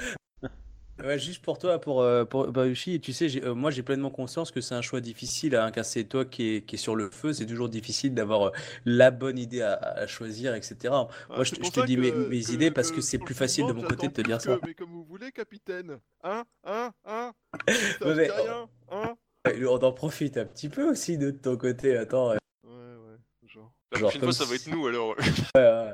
[1.04, 4.10] Ouais, juste pour toi, pour, euh, pour Bayushi, tu sais, j'ai- euh, moi j'ai pleinement
[4.10, 6.96] conscience que c'est un choix difficile, hein, car c'est toi qui est, qui est sur
[6.96, 8.52] le feu, c'est toujours difficile d'avoir euh,
[8.86, 10.76] la bonne idée à, à choisir, etc.
[10.94, 12.72] Ah, Moi, je c'est te- pour je te ça dis mes- que- mes que- idées
[12.72, 14.38] parce que que c'est sur plus le facile de mon côté de te j'attends dire
[14.38, 14.58] plus ça.
[14.60, 15.98] que- Mais comme vous voulez, capitaine.
[16.24, 17.34] Hein Hein Hein
[18.00, 19.16] Ça Ouais, mais- fait rien Hein
[19.46, 22.32] Ouais, On en profite un petit peu aussi de ton côté, attends.
[22.32, 23.18] euh, Ouais, ouais,
[23.50, 23.74] genre.
[23.92, 25.16] La Genre prochaine comme fois, ça va si- être nous alors.
[25.58, 25.94] euh,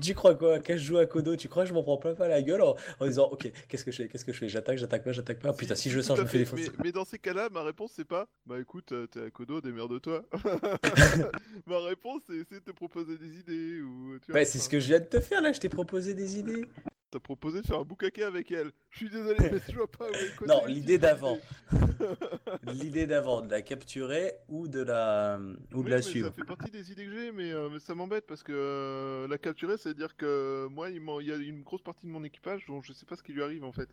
[0.00, 0.58] Tu crois quoi?
[0.60, 2.62] Quand je joue à Kodo, tu crois que je m'en prends plein pas la gueule
[2.62, 4.08] en, en disant Ok, qu'est-ce que je fais?
[4.08, 4.48] Qu'est-ce que je fais?
[4.48, 5.50] J'attaque, j'attaque pas, j'attaque pas.
[5.50, 6.70] Ah, Putain, si je tout sors, je me fais fait, défoncer.
[6.78, 9.60] Mais, mais dans ces cas-là, ma réponse c'est pas Bah écoute, euh, t'es à Kodo,
[9.60, 10.24] démerde-toi.
[11.66, 14.18] ma réponse c'est essayer de te proposer des idées ou.
[14.20, 16.14] Tu vois, Bah, c'est ce que je viens de te faire là, je t'ai proposé
[16.14, 16.64] des idées.
[17.10, 18.70] T'as proposé de faire un boucaquet avec elle.
[18.90, 21.38] Je suis désolé, mais je vois pas où Non, l'idée d'avant.
[22.64, 23.06] l'idée.
[23.06, 25.40] D'avant, de la capturer ou de la,
[25.72, 26.28] ou de la suivre.
[26.28, 29.28] Ça fait partie des idées que j'ai, mais, euh, mais ça m'embête parce que euh,
[29.28, 32.82] la capturer, c'est-à-dire que moi, il y a une grosse partie de mon équipage dont
[32.82, 33.88] je sais pas ce qui lui arrive en fait.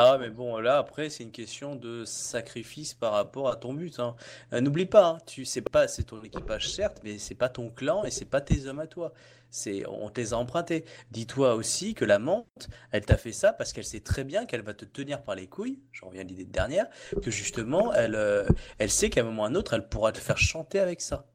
[0.00, 3.98] Ah, mais bon, là, après, c'est une question de sacrifice par rapport à ton but.
[3.98, 4.14] hein.
[4.52, 7.70] Euh, N'oublie pas, hein, tu sais pas, c'est ton équipage, certes, mais c'est pas ton
[7.70, 9.12] clan et c'est pas tes hommes à toi.
[9.50, 10.84] C'est, on te les a empruntés.
[11.10, 14.62] Dis-toi aussi que la menthe, elle t'a fait ça parce qu'elle sait très bien qu'elle
[14.62, 15.80] va te tenir par les couilles.
[15.92, 16.86] J'en reviens à l'idée de dernière,
[17.22, 18.44] que justement, elle, euh,
[18.78, 21.00] elle sait qu'à un moment ou à un autre, elle pourra te faire chanter avec
[21.00, 21.26] ça.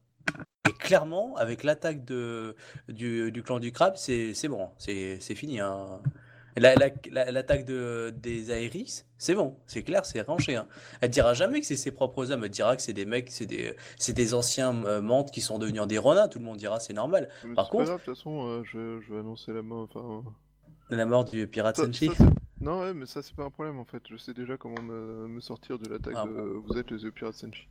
[0.68, 2.54] Et clairement, avec l'attaque du,
[2.88, 5.60] du clan du crabe, c'est bon, c'est fini.
[5.60, 6.00] hein.
[6.56, 10.54] La- la- la- L'attaque de, des Aéris, c'est bon, c'est clair, c'est rangé.
[10.54, 10.68] Hein.
[11.00, 13.46] Elle dira jamais que c'est ses propres hommes, elle dira que c'est des mecs, c'est
[13.46, 13.74] des,
[14.08, 17.28] des anciens euh, mantes qui sont devenus des renards, tout le monde dira c'est normal.
[17.44, 19.88] Mais Par contre- de toute façon, euh, je, je vais annoncer la mort.
[19.92, 20.22] Enfin,
[20.92, 22.10] euh, La mort du pirate Senshi.
[22.60, 24.02] non, ouais, mais ça, c'est pas un problème en fait.
[24.08, 26.30] Je sais déjà comment me, me sortir de l'attaque Ah de
[26.66, 27.66] Vous êtes les Pirates Senshi.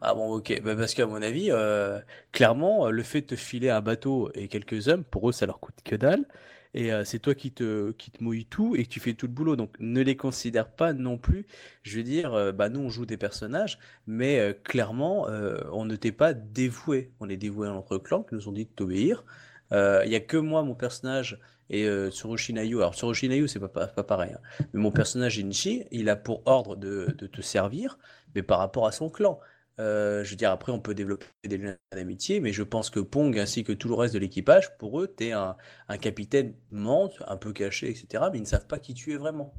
[0.00, 0.62] Ah bon, ok.
[0.62, 1.98] Bah, parce qu'à mon avis, euh,
[2.32, 5.58] clairement, le fait de te filer un bateau et quelques hommes, pour eux, ça leur
[5.60, 6.24] coûte que dalle.
[6.74, 9.32] Et euh, c'est toi qui te, qui te mouille tout et tu fais tout le
[9.32, 9.56] boulot.
[9.56, 11.46] Donc ne les considère pas non plus.
[11.82, 15.26] Je veux dire, euh, bah nous on joue des personnages, mais euh, clairement
[15.72, 17.12] on ne t'est pas dévoué.
[17.20, 19.24] On est dévoué à notre clan qui nous ont dit de t'obéir.
[19.72, 21.38] Il y a que moi, mon personnage,
[21.70, 22.76] et euh, Tsurushi Nayu.
[22.78, 24.32] Alors Tsurushi Nayu, c'est pas, pas, pas pareil.
[24.34, 24.40] hein.
[24.72, 27.98] Mais mon personnage Inchi, il a pour ordre de, de te servir,
[28.34, 29.38] mais par rapport à son clan.
[29.78, 33.00] Euh, je veux dire, après, on peut développer des liens d'amitié, mais je pense que
[33.00, 35.56] Pong ainsi que tout le reste de l'équipage, pour eux, t'es un,
[35.88, 39.16] un capitaine mente, un peu caché, etc., mais ils ne savent pas qui tu es
[39.16, 39.54] vraiment.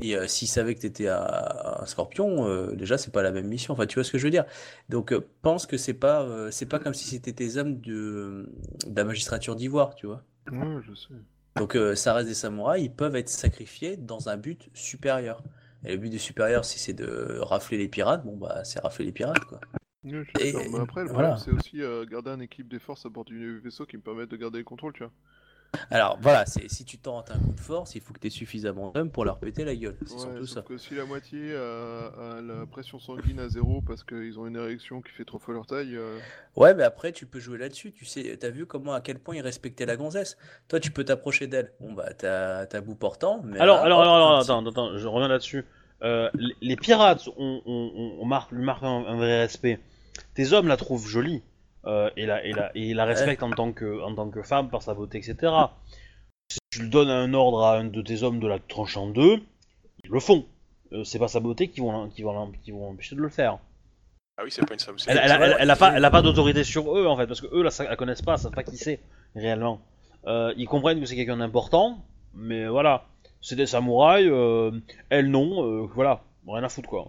[0.00, 1.26] Et euh, s'ils savaient que t'étais un,
[1.80, 3.74] un scorpion, euh, déjà, c'est pas la même mission.
[3.74, 4.44] Enfin, tu vois ce que je veux dire?
[4.88, 8.48] Donc, euh, pense que c'est pas, euh, c'est pas comme si c'était tes hommes de,
[8.86, 10.24] de la magistrature d'Ivoire, tu vois?
[10.50, 11.14] Ouais, je sais.
[11.56, 15.42] Donc ça reste des samouraïs, ils peuvent être sacrifiés dans un but supérieur.
[15.84, 19.04] Et le but du supérieur, si c'est de rafler les pirates, bon bah c'est rafler
[19.06, 19.60] les pirates quoi.
[20.04, 20.52] Ouais, je suis Et-.
[20.68, 21.10] Mais après, le voilà.
[21.10, 24.02] problème, c'est aussi euh, garder un équipe des forces à bord du vaisseau qui me
[24.02, 25.12] permettent de garder le contrôle, tu vois.
[25.90, 28.30] Alors voilà, c'est si tu tentes un coup de force, il faut que tu aies
[28.30, 29.96] suffisamment d'hommes pour leur péter la gueule.
[30.06, 30.64] C'est Ouais, surtout ça.
[30.64, 32.06] que si la moitié a,
[32.36, 35.54] a la pression sanguine à zéro parce qu'ils ont une érection qui fait trois fois
[35.54, 36.20] leur taille, euh,
[36.56, 37.92] Ouais, mais après tu peux jouer là-dessus.
[37.92, 40.36] Tu sais, t'as vu comment à quel point ils respectaient la gonzesse.
[40.68, 41.72] Toi, tu peux t'approcher d'elle.
[41.80, 43.40] Bon bah t'as t'as bout portant.
[43.44, 45.64] Mais Alors, là, alors, alors, attends, attends, je reviens là-dessus.
[46.02, 49.78] Euh, les, les pirates, on, on, on- on marque, lui marque un, un vrai respect.
[50.34, 51.42] Tes hommes la trouvent jolie
[51.86, 54.68] euh, et, la, et, la, et la respectent en tant, que, en tant que femme
[54.68, 55.52] par sa beauté, etc.
[56.50, 59.40] Si tu donnes un ordre à un de tes hommes de la tranche en deux,
[60.04, 60.44] ils le font.
[60.92, 63.58] Euh, c'est pas sa beauté qui vont, qui vont, qui vont l'empêcher de le faire.
[64.36, 64.96] Ah oui, c'est pas une somme.
[65.06, 67.40] Elle, elle, elle, elle a pas, elle a pas d'autorité sur eux en fait, parce
[67.40, 69.00] que eux la, la connaissent pas, savent pas qui c'est
[69.34, 69.80] réellement.
[70.26, 72.04] Euh, ils comprennent que c'est quelqu'un d'important,
[72.34, 73.04] mais voilà,
[73.40, 74.72] c'est des samouraïs, euh,
[75.10, 77.08] elle non, voilà, rien à foutre quoi.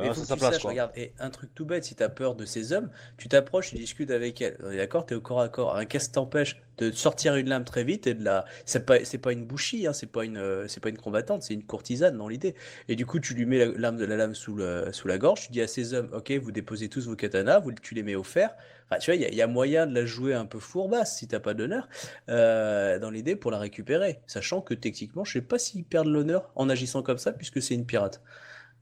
[0.00, 0.70] Mais à faut que sa tu place saches, quoi.
[0.70, 3.76] regarde, et un truc tout bête, si t'as peur de ces hommes, tu t'approches, tu
[3.76, 4.58] discutes avec elle.
[4.62, 5.74] On est d'accord, t'es au corps à corps.
[5.76, 8.44] Un Qu'est-ce qui t'empêche de sortir une lame très vite et de la.
[8.66, 11.42] C'est pas, c'est pas une bouchie, hein, c'est pas une, euh, c'est pas une combattante,
[11.42, 12.54] c'est une courtisane dans l'idée.
[12.88, 15.16] Et du coup, tu lui mets la lame de la lame sous le, sous la
[15.18, 18.02] gorge, tu dis à ces hommes, ok, vous déposez tous vos katanas, vous, tu les
[18.02, 18.50] mets au fer.
[18.90, 20.58] Enfin, tu vois, il y, a- il y a moyen de la jouer un peu
[20.58, 21.88] fourbasse si t'as pas d'honneur,
[22.28, 24.20] euh, dans l'idée pour la récupérer.
[24.26, 27.74] Sachant que techniquement, je sais pas s'ils perdent l'honneur en agissant comme ça, puisque c'est
[27.74, 28.20] une pirate.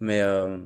[0.00, 0.20] Mais.
[0.22, 0.58] euh,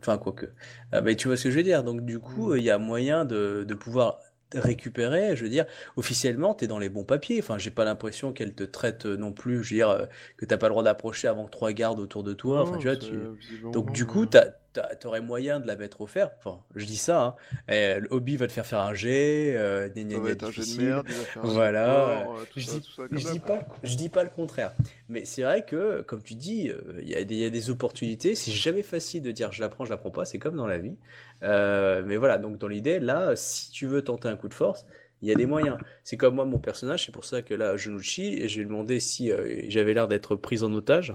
[0.00, 0.46] Enfin, quoique.
[0.92, 1.82] Ah, mais tu vois ce que je veux dire.
[1.82, 4.20] Donc, du coup, il y a moyen de, de pouvoir
[4.54, 5.34] récupérer.
[5.36, 7.40] Je veux dire, officiellement, tu es dans les bons papiers.
[7.42, 9.64] Enfin, j'ai pas l'impression qu'elle te traite euh, non plus.
[9.64, 10.06] Je veux dire, euh,
[10.36, 12.60] que t'as pas le droit d'approcher avant que trois gardes autour de toi.
[12.62, 13.28] Enfin, tu vois, tu...
[13.72, 14.52] Donc, du coup, t'as, t'as-
[15.00, 16.30] t'aurais moyen de la mettre au fer.
[16.38, 17.22] Enfin, je dis ça.
[17.22, 17.34] Hein.
[17.72, 19.54] Et, le hobby va te faire faire un jet.
[19.56, 23.60] Euh, gna, gna, gna, de merde, faire un Voilà, euh, Je ça, dis, je pas,
[23.82, 24.72] je dis pas le contraire.
[25.08, 27.50] Mais c'est vrai que, comme tu dis, euh, il y, a des- il y a
[27.50, 28.34] des opportunités.
[28.34, 30.24] C'est jamais facile de dire je la prends, je la prends pas.
[30.24, 30.96] C'est comme dans la vie.
[31.42, 34.86] Euh, mais voilà, donc dans l'idée, là, si tu veux tenter un coup de force,
[35.22, 35.78] il y a des moyens.
[36.04, 37.06] C'est comme moi, mon personnage.
[37.06, 40.72] C'est pour ça que là, Junuchi, j'ai demandé si euh, j'avais l'air d'être pris en
[40.72, 41.14] otage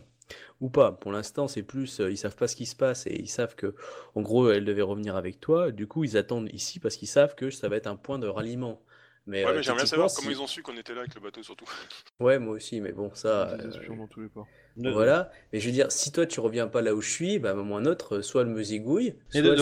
[0.62, 0.92] ou pas.
[0.92, 3.56] Pour l'instant, c'est plus, euh, ils savent pas ce qui se passe et ils savent
[3.56, 3.76] que,
[4.16, 5.72] en gros, elle devait revenir avec toi.
[5.72, 8.28] Du coup, ils attendent ici parce qu'ils savent que ça va être un point de
[8.28, 8.82] ralliement.
[9.26, 11.22] Mais, Ouais, euh, mais j'aimerais savoir comment ils ont su qu'on était là avec le
[11.22, 11.66] bateau, surtout.
[12.20, 13.52] Ouais, moi aussi, mais bon, ça.
[13.52, 14.48] Euh, dans tous les ports.
[14.76, 15.32] Voilà.
[15.54, 17.52] Mais je veux dire, si toi tu reviens pas là où je suis, bah, à
[17.54, 19.56] un moment ou un autre, soit elle me zigouille, soit de, elle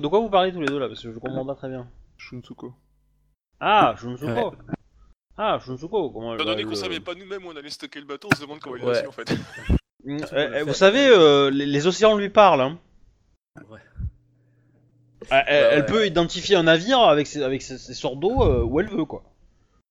[0.00, 0.88] de- quoi vous parlez tous les deux là?
[0.88, 1.90] Parce que je comprends pas très bien.
[2.16, 2.72] Shunsuko.
[3.60, 4.54] Ah, Shunsuko
[5.36, 8.06] Ah, Shunsuko, comment elle Étant donné qu'on savait pas nous-mêmes où on allait stocker le
[8.06, 9.00] bateau, on se demande comment il a Ouais.
[9.02, 9.28] su en fait.
[10.08, 12.62] Euh, euh, vous savez, euh, les, les océans lui parlent.
[12.62, 12.78] Hein.
[13.70, 13.78] Ouais.
[15.32, 15.86] Euh, Elle, ouais.
[15.86, 19.04] peut identifier un navire avec ses, avec ses, ses sorts d'eau euh, où elle veut,
[19.04, 19.24] quoi.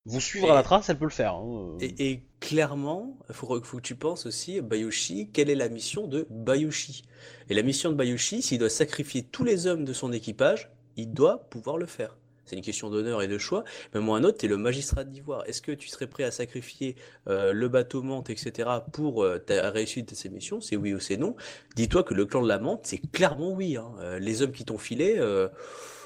[0.06, 1.34] Vous suivre à la trace, elle peut le faire.
[1.34, 1.76] hein.
[1.80, 6.06] Et, et clairement, il faut, faut que tu penses aussi, Bayushi, quelle est la mission
[6.08, 7.04] de Bayushi?
[7.50, 11.12] Et la mission de Bayushi, s'il doit sacrifier tous les hommes de son équipage, il
[11.12, 12.16] doit pouvoir le faire.
[12.48, 13.64] C'est une question d'honneur et de choix.
[13.94, 15.44] Mais moi, un autre, tu es le magistrat d'Ivoire.
[15.46, 16.96] Est-ce que tu serais prêt à sacrifier
[17.28, 20.60] euh, le bateau Mante, etc., pour euh, ta réussite de ces missions?
[20.60, 21.36] C'est oui ou c'est non.
[21.76, 23.76] Dis-toi que le clan de la Mante, c'est clairement oui.
[23.76, 23.92] hein.
[24.00, 25.48] Euh, les hommes qui t'ont filé, euh,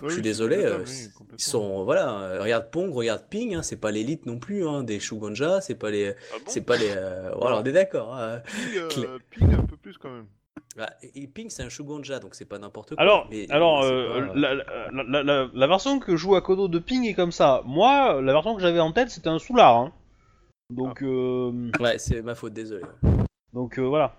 [0.03, 1.09] Oui, je suis désolé, oui,
[1.39, 2.41] ils sont voilà.
[2.43, 5.91] regarde Pong, regarde Ping, hein, c'est pas l'élite non plus hein, des Shugonja, c'est pas
[5.91, 6.45] les, Ah bon?
[6.49, 6.89] c'est pas les.
[7.37, 8.19] voilà, on est d'accord.
[9.31, 10.27] Ping un peu plus quand même.
[10.77, 13.03] Bah, et Ping, c'est un Shugonja, donc c'est pas n'importe quoi.
[13.03, 14.65] Alors, mais- alors euh, pas- la, la,
[15.05, 17.63] la- la- la version que joue Akodo de Ping est comme ça.
[17.67, 19.77] Moi, la version que j'avais en tête, c'était un soulard.
[19.77, 19.93] hein.
[20.71, 22.85] Donc, euh, Ouais, c'est ma faute, désolé.
[23.53, 24.17] donc euh, voilà.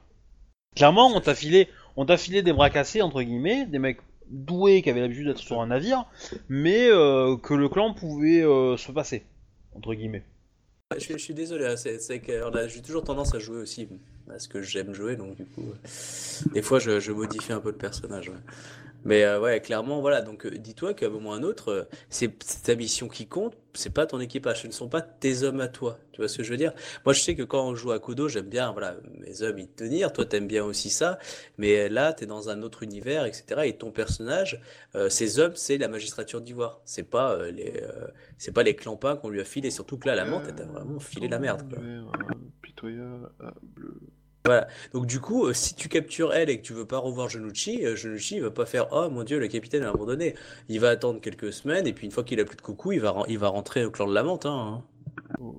[0.76, 4.00] Clairement, on t'a filé, on t'a filé des bras cassés entre guillemets, des mecs
[4.30, 6.06] doués qui avaient l'habitude d'être sur un navire,
[6.50, 9.24] mais que le clan pouvait se passer
[9.76, 10.24] entre guillemets.
[10.96, 13.58] Je, suis- je suis désolé, hein, c'est c'est que a- j'ai toujours tendance à jouer
[13.58, 13.88] aussi
[14.30, 17.60] à ce que j'aime jouer, donc du coup, euh, des fois je, je modifie un
[17.60, 18.32] peu le personnage.
[19.06, 20.22] Mais euh, ouais, clairement, voilà.
[20.22, 22.32] Donc, euh, dis-toi qu'à un moment ou à un autre, euh, c'est
[22.64, 23.56] ta mission qui compte.
[23.74, 24.62] C'est pas ton équipage.
[24.62, 26.00] Ce ne sont pas tes hommes à toi.
[26.12, 26.74] Tu vois ce que je veux dire?
[27.06, 29.68] Moi, je sais que quand on joue à Kodo, j'aime bien, voilà, mes hommes y
[29.68, 30.14] tenir.
[30.14, 31.18] Toi, t'aimes bien aussi ça.
[31.58, 33.62] Mais là, t'es dans un autre univers, etc.
[33.66, 34.62] Et ton personnage,
[34.96, 36.82] euh, ses hommes, c'est la magistrature d'Ivoire.
[36.86, 39.72] C'est pas euh, les, euh, pas les clampins qu'on lui a filé.
[39.72, 41.84] Surtout que là, la menthe, t'as vraiment filé la merde, quoi.
[42.76, 43.30] Pitoyable.
[44.94, 47.86] Donc du coup, euh, si tu captures elle et que tu veux pas revoir Genucci,
[47.86, 50.36] euh, Genucci il va pas faire «Oh mon Dieu, le capitaine a abandonné».
[50.68, 53.00] Il va attendre quelques semaines et puis une fois qu'il a plus de coucou, il
[53.00, 54.46] va, il va rentrer au clan de la menthe.
[54.46, 54.84] Hein.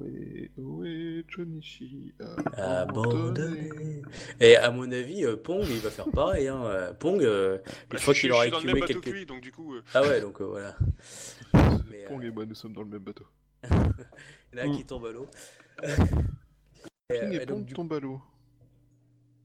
[0.07, 2.13] Est, où est Jonichi
[2.57, 4.03] Abandonné.
[4.41, 6.49] Et à mon avis, euh, Pong, il va faire pareil.
[6.49, 6.63] Hein.
[6.65, 9.07] Euh, Pong, euh, Bah, une je, fois qu'il aura que quelques...
[9.07, 9.75] lui, donc du coup.
[9.75, 10.77] euh, Ah ouais, donc euh, voilà.
[11.91, 13.25] Mais, Pong euh, et moi, nous sommes dans le même bateau.
[14.53, 15.27] il y en a qui tombe à l'eau.
[17.13, 18.23] Euh, et Pong à l'eau.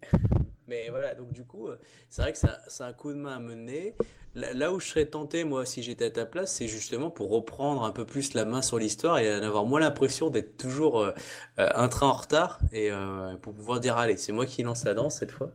[0.68, 1.80] Mais voilà, donc du coup, euh,
[2.10, 3.96] c'est vrai que ça- c'est un coup de main à mener.
[4.36, 7.84] Là, où je serais tenté, moi, si j'étais à ta place, c'est justement pour reprendre
[7.84, 11.12] un peu plus la main sur l'histoire et en avoir moins l'impression d'être toujours euh,
[11.60, 14.84] euh, un train en retard et euh, pour pouvoir dire, allez, c'est moi qui lance
[14.86, 15.52] la danse cette fois.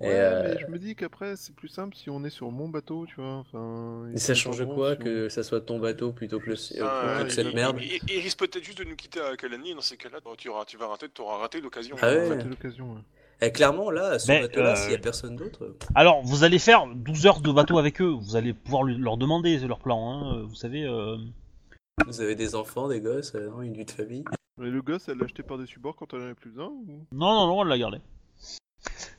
[0.00, 2.68] Ouais, euh, mais je me dis qu'après, c'est plus simple si on est sur mon
[2.68, 3.34] bateau, tu vois.
[3.34, 6.52] Enfin, et ça change quoi si on- que ça soit ton bateau plutôt que, le,
[6.54, 7.78] euh, ah, plutôt que il- cette il- merde?
[7.80, 10.64] Il, il risque peut-être juste de nous quitter à Kalani, dans ces cas-là, tu, auras,
[10.64, 11.96] tu vas rater, auras raté l'occasion.
[12.00, 12.28] Ah ouais.
[12.30, 13.00] C'était l'occasion, ouais.
[13.40, 16.58] Et clairement, là, ce bateau-là, euh, s'il y a personne d'autre, euh, Alors, vous allez
[16.58, 18.08] faire 12 heures de bateau avec eux.
[18.20, 20.12] Vous allez pouvoir lui- leur demander leur plan.
[20.12, 20.42] Hein.
[20.48, 20.84] Vous savez.
[20.84, 21.16] euh,
[22.06, 24.24] vous avez des enfants, des gosses, euh, une vie de famille.
[24.58, 27.04] Mais le gosse, elle l'a acheté par-dessus bord quand elle en avait plus besoin ou...
[27.12, 27.98] Non, non, non, on l'a gardé.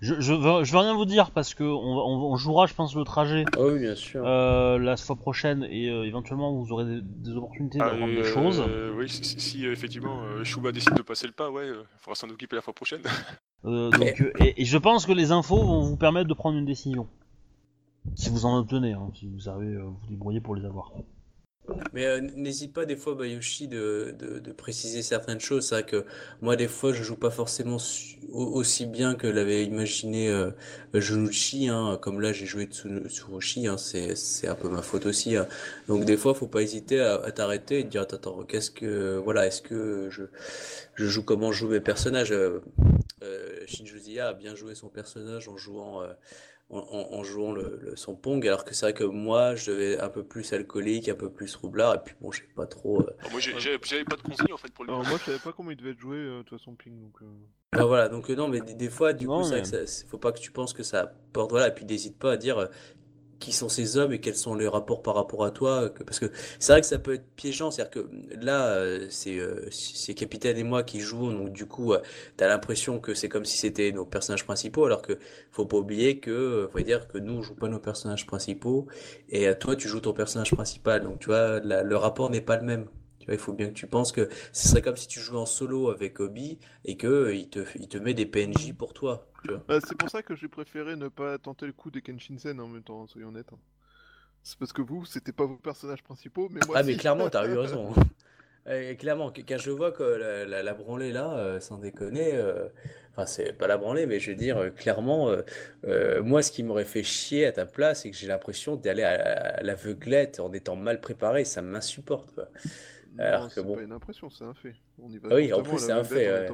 [0.02, 2.66] Je, je, veux, je veux rien vous dire parce que on, va- on, on jouera,
[2.68, 4.26] je pense, le trajet Ah oui, bien sûr.
[4.26, 8.22] euh, la fois prochaine et euh, éventuellement vous aurez des, des opportunités Ah, d'apprendre des
[8.22, 8.64] euh, choses.
[8.96, 11.76] oui, si, si- si, euh, effectivement euh, Shuba décide de passer le pas, ouais, il
[12.00, 13.02] faudra s'en occuper la fois prochaine.
[13.66, 16.58] Euh, donc, euh, et, et je pense que les infos vont vous permettre de prendre
[16.58, 17.08] une décision.
[18.16, 20.94] Si vous en obtenez, hein, si vous savez euh, vous débrouiller pour les avoir.
[21.94, 25.68] Mais euh, n'hésite pas des fois, Bayoshi, de, de, préciser certaines choses.
[25.68, 26.06] C'est vrai que
[26.42, 27.78] moi, des fois, je joue pas forcément
[28.32, 30.52] aussi bien que l'avait imaginé euh.
[30.94, 32.00] Hein.
[32.02, 33.78] Comme là, j'ai joué Tsu- Tsurushi, hein.
[33.78, 35.36] C'est, un peu ma faute aussi.
[35.36, 35.48] hein.
[35.88, 39.48] Donc des fois, faut pas hésiter à, t'arrêter et te dire, attends, qu'est-ce que, voilà,
[39.48, 40.24] est-ce que je,
[40.96, 42.32] je joue comment je joue mes personnages?
[42.32, 42.62] Euh,
[43.24, 46.08] euh, Shinjo Ziya a bien joué son personnage en jouant, euh,
[46.70, 49.72] en, en- en jouant le, le- son Pong, alors que c'est vrai que moi, je
[49.72, 53.02] devais un peu plus alcoolique, un peu plus roublard, et puis bon, j'ai pas trop.
[53.02, 54.92] euh, Alors, moi, j'avais pas de consigne en fait pour le.
[54.94, 57.00] Alors moi, je savais pas comment il devait être joué, euh, de toute façon, Ping,
[57.00, 57.16] donc...
[57.22, 57.26] euh,
[57.74, 59.64] Bah voilà, donc euh, non, mais des, des fois, du Non, coup, c'est vrai mais-
[59.64, 62.18] que ça- c'est- faut pas que tu penses que ça apporte, voilà, et puis n'hésite
[62.20, 62.68] pas à dire euh,
[63.40, 66.32] qui sont ces hommes et quels sont les rapports par rapport à toi, parce que
[66.60, 68.10] c'est vrai que ça peut être piégeant, c'est-à-dire que
[68.42, 72.02] là, euh, c'est euh, c'est Capitaine et moi qui jouons, donc du coup, euh,
[72.38, 75.18] t'as l'impression que c'est comme si c'était nos personnages principaux, alors que
[75.52, 78.88] faut pas oublier que, faut dire que nous, on joue pas nos personnages principaux,
[79.30, 82.64] et toi, tu joues ton personnage principal, donc tu vois, le rapport n'est pas le
[82.64, 82.86] même.
[83.20, 85.38] Tu vois, il faut bien que tu penses que ce serait comme si tu jouais
[85.40, 88.94] en solo avec Obi et que euh, il te, il te met des PNJ pour
[88.94, 89.28] toi.
[89.44, 89.66] Tu vois.
[89.68, 92.68] Bah, c'est pour ça que j'ai préféré ne pas tenter le coup des Kenshinsen en
[92.68, 93.54] même temps, soyons honnêtes.
[93.54, 93.60] hein.
[94.44, 96.98] C'est parce que vous, c'était pas vos personnages principaux, mais moi Ah mais si.
[96.98, 97.94] clairement, t'as eu raison.
[97.98, 98.04] hein.
[98.68, 102.36] Euh, clairement, que- quand je vois que la, la, la branlée là, euh, sans déconner,
[102.36, 102.68] euh,
[103.12, 105.42] enfin c'est pas la branlée, mais je veux dire euh, clairement, euh,
[105.86, 109.04] euh, moi ce qui m'aurait fait chier à ta place, c'est que j'ai l'impression d'aller
[109.04, 109.12] à,
[109.60, 112.50] à l'aveuglette en étant mal préparé, ça m'insupporte quoi.
[113.18, 113.76] Non, Alors que c'est bon.
[113.76, 114.76] pas une impression, c'est un fait.
[115.02, 116.48] On y va Ah oui, en plus, c'est un fait, ouais.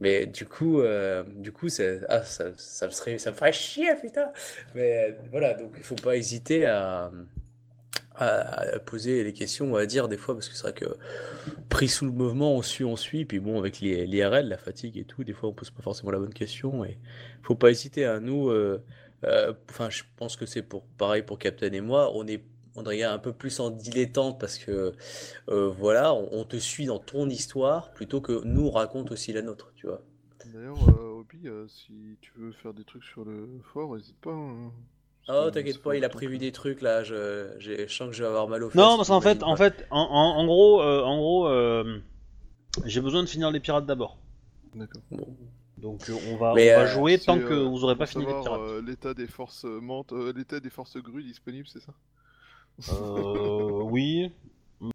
[0.00, 3.52] Mais du coup, euh, du coup, ça, ah, ça, ça me serait, ça me ferait
[3.52, 4.30] chier, putain.
[4.74, 7.10] Mais euh, voilà, donc il faut pas hésiter à,
[8.86, 10.86] poser les questions ou à dire des fois, parce que c'est vrai que
[11.68, 13.24] pris sous le mouvement, on suit, on suit.
[13.24, 16.10] Puis bon, avec l'I- l'IRL, la fatigue et tout, des fois, on pose pas forcément
[16.10, 16.84] la bonne question.
[16.84, 16.98] Et
[17.42, 18.48] faut pas hésiter à nous.
[18.50, 18.82] euh,
[19.24, 22.12] euh, Enfin, je pense que c'est pour pareil pour Captain et moi.
[22.14, 22.42] On est
[22.76, 24.92] on dirait un peu plus en dilettante parce que
[25.48, 29.32] euh, voilà, on, on te suit dans ton histoire plutôt que nous on raconte aussi
[29.32, 30.02] la nôtre, tu vois.
[30.52, 34.30] D'ailleurs, euh, Obi, euh, si tu veux faire des trucs sur le fort, n'hésite pas.
[34.32, 34.72] hein.
[35.28, 37.02] Oh, t'inquiète pas, il a prévu des trucs là.
[37.02, 38.76] Je, sens que je vais avoir mal aux fesses.
[38.76, 41.98] Non, parce qu'en fait, en fait, en, en- en gros, euh, en gros, euh,
[42.84, 44.18] j'ai besoin de finir les pirates d'abord.
[44.74, 45.02] D'accord.
[45.10, 45.26] Bon.
[45.78, 48.60] Donc on va, Mais, on va jouer tant que vous aurez pas fini les pirates.
[48.60, 51.92] euh, l'état des forces euh, l'état des forces grues disponibles, c'est ça?
[52.88, 54.32] Oui,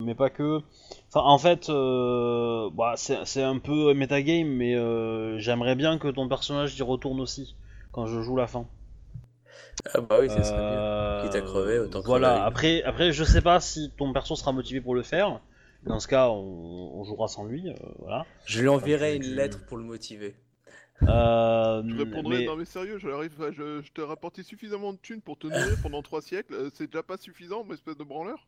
[0.01, 0.61] mais pas que.
[1.07, 6.07] Enfin, en fait, euh, bah, c'est c'est un peu metagame, mais euh, j'aimerais bien que
[6.07, 7.56] ton personnage y retourne aussi
[7.91, 8.65] quand je joue la fin.
[9.93, 10.77] Ah bah oui, ça serait bien.
[10.77, 14.51] Euh, Quitte à crever, autant Voilà, après, après, je sais pas si ton perso sera
[14.51, 15.39] motivé pour le faire.
[15.85, 18.26] Dans ce cas, on, on jouera sans lui, euh, voilà.
[18.45, 20.35] Je lui enverrai une tu- lettre pour le motiver.
[21.07, 24.97] Euh, Je répondrais, mais- non mais sérieux, j'arrive, à- je, je t'ai rapporté suffisamment de
[24.97, 28.03] thunes pour te nourrir pendant trois siècles, euh, c'est déjà pas suffisant, mais espèce de
[28.03, 28.47] branleur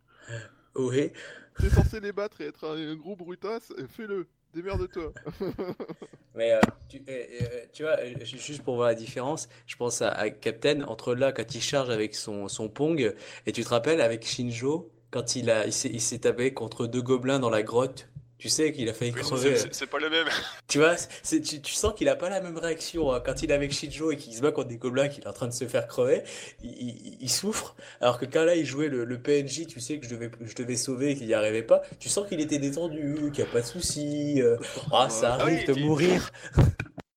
[0.76, 1.11] Oui.
[1.60, 5.14] T'es censé les battre et être un, un gros brutasse, euh, fais-le, démerde-toi.
[6.36, 9.76] Mais euh, tu, euh, euh, tu vois, euh, ju- juste pour voir la différence, je
[9.76, 13.14] pense à, à Captain, entre là, quand il charge avec son, son Pong,
[13.45, 17.40] et tu te rappelles avec Shinjo, quand il a, il s'est tapé contre deux gobelins
[17.40, 18.07] dans la grotte,
[18.41, 19.55] tu sais qu'il a failli crever.
[19.72, 20.27] c'est- pas le même.
[20.68, 23.22] Tu vois, tu, tu sens qu'il a pas la même réaction hein.
[23.23, 25.34] quand il est avec Shinjo et qu'il se bat contre des gobelins qu'il est en
[25.34, 26.23] train de se faire crever,
[26.63, 29.99] il, il- il souffre, alors que quand là il jouait le, le PNJ, tu sais
[29.99, 32.57] que je devais, je devais sauver et qu'il n'y arrivait pas, tu sens qu'il était
[32.57, 34.57] détendu, qu'il n'y a pas de souci, euh,
[34.91, 36.31] ah ça Ah oui, arrive de tu- mourir.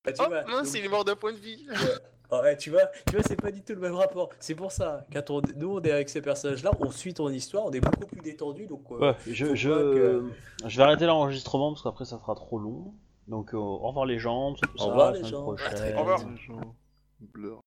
[0.05, 1.65] Bah, tu Oh vois, mince, donc- il est mort d'un point de vie.
[1.75, 1.79] ah
[2.43, 4.31] ouais, tu vois, tu vois, c'est pas du tout le même rapport.
[4.41, 7.65] C'est pour ça, quand on, nous on est avec ces personnages-là, on suit ton histoire,
[7.67, 10.25] on est beaucoup plus détendu, donc euh, Ouais, je, je, que-
[10.67, 12.93] je vais arrêter l'enregistrement parce qu'après ça sera trop long.
[13.29, 15.43] Donc euh, au revoir les gens, tout ça, Au revoir les gens.
[15.43, 15.97] prochaine.
[15.97, 16.21] Au revoir.
[17.33, 17.61] Blur.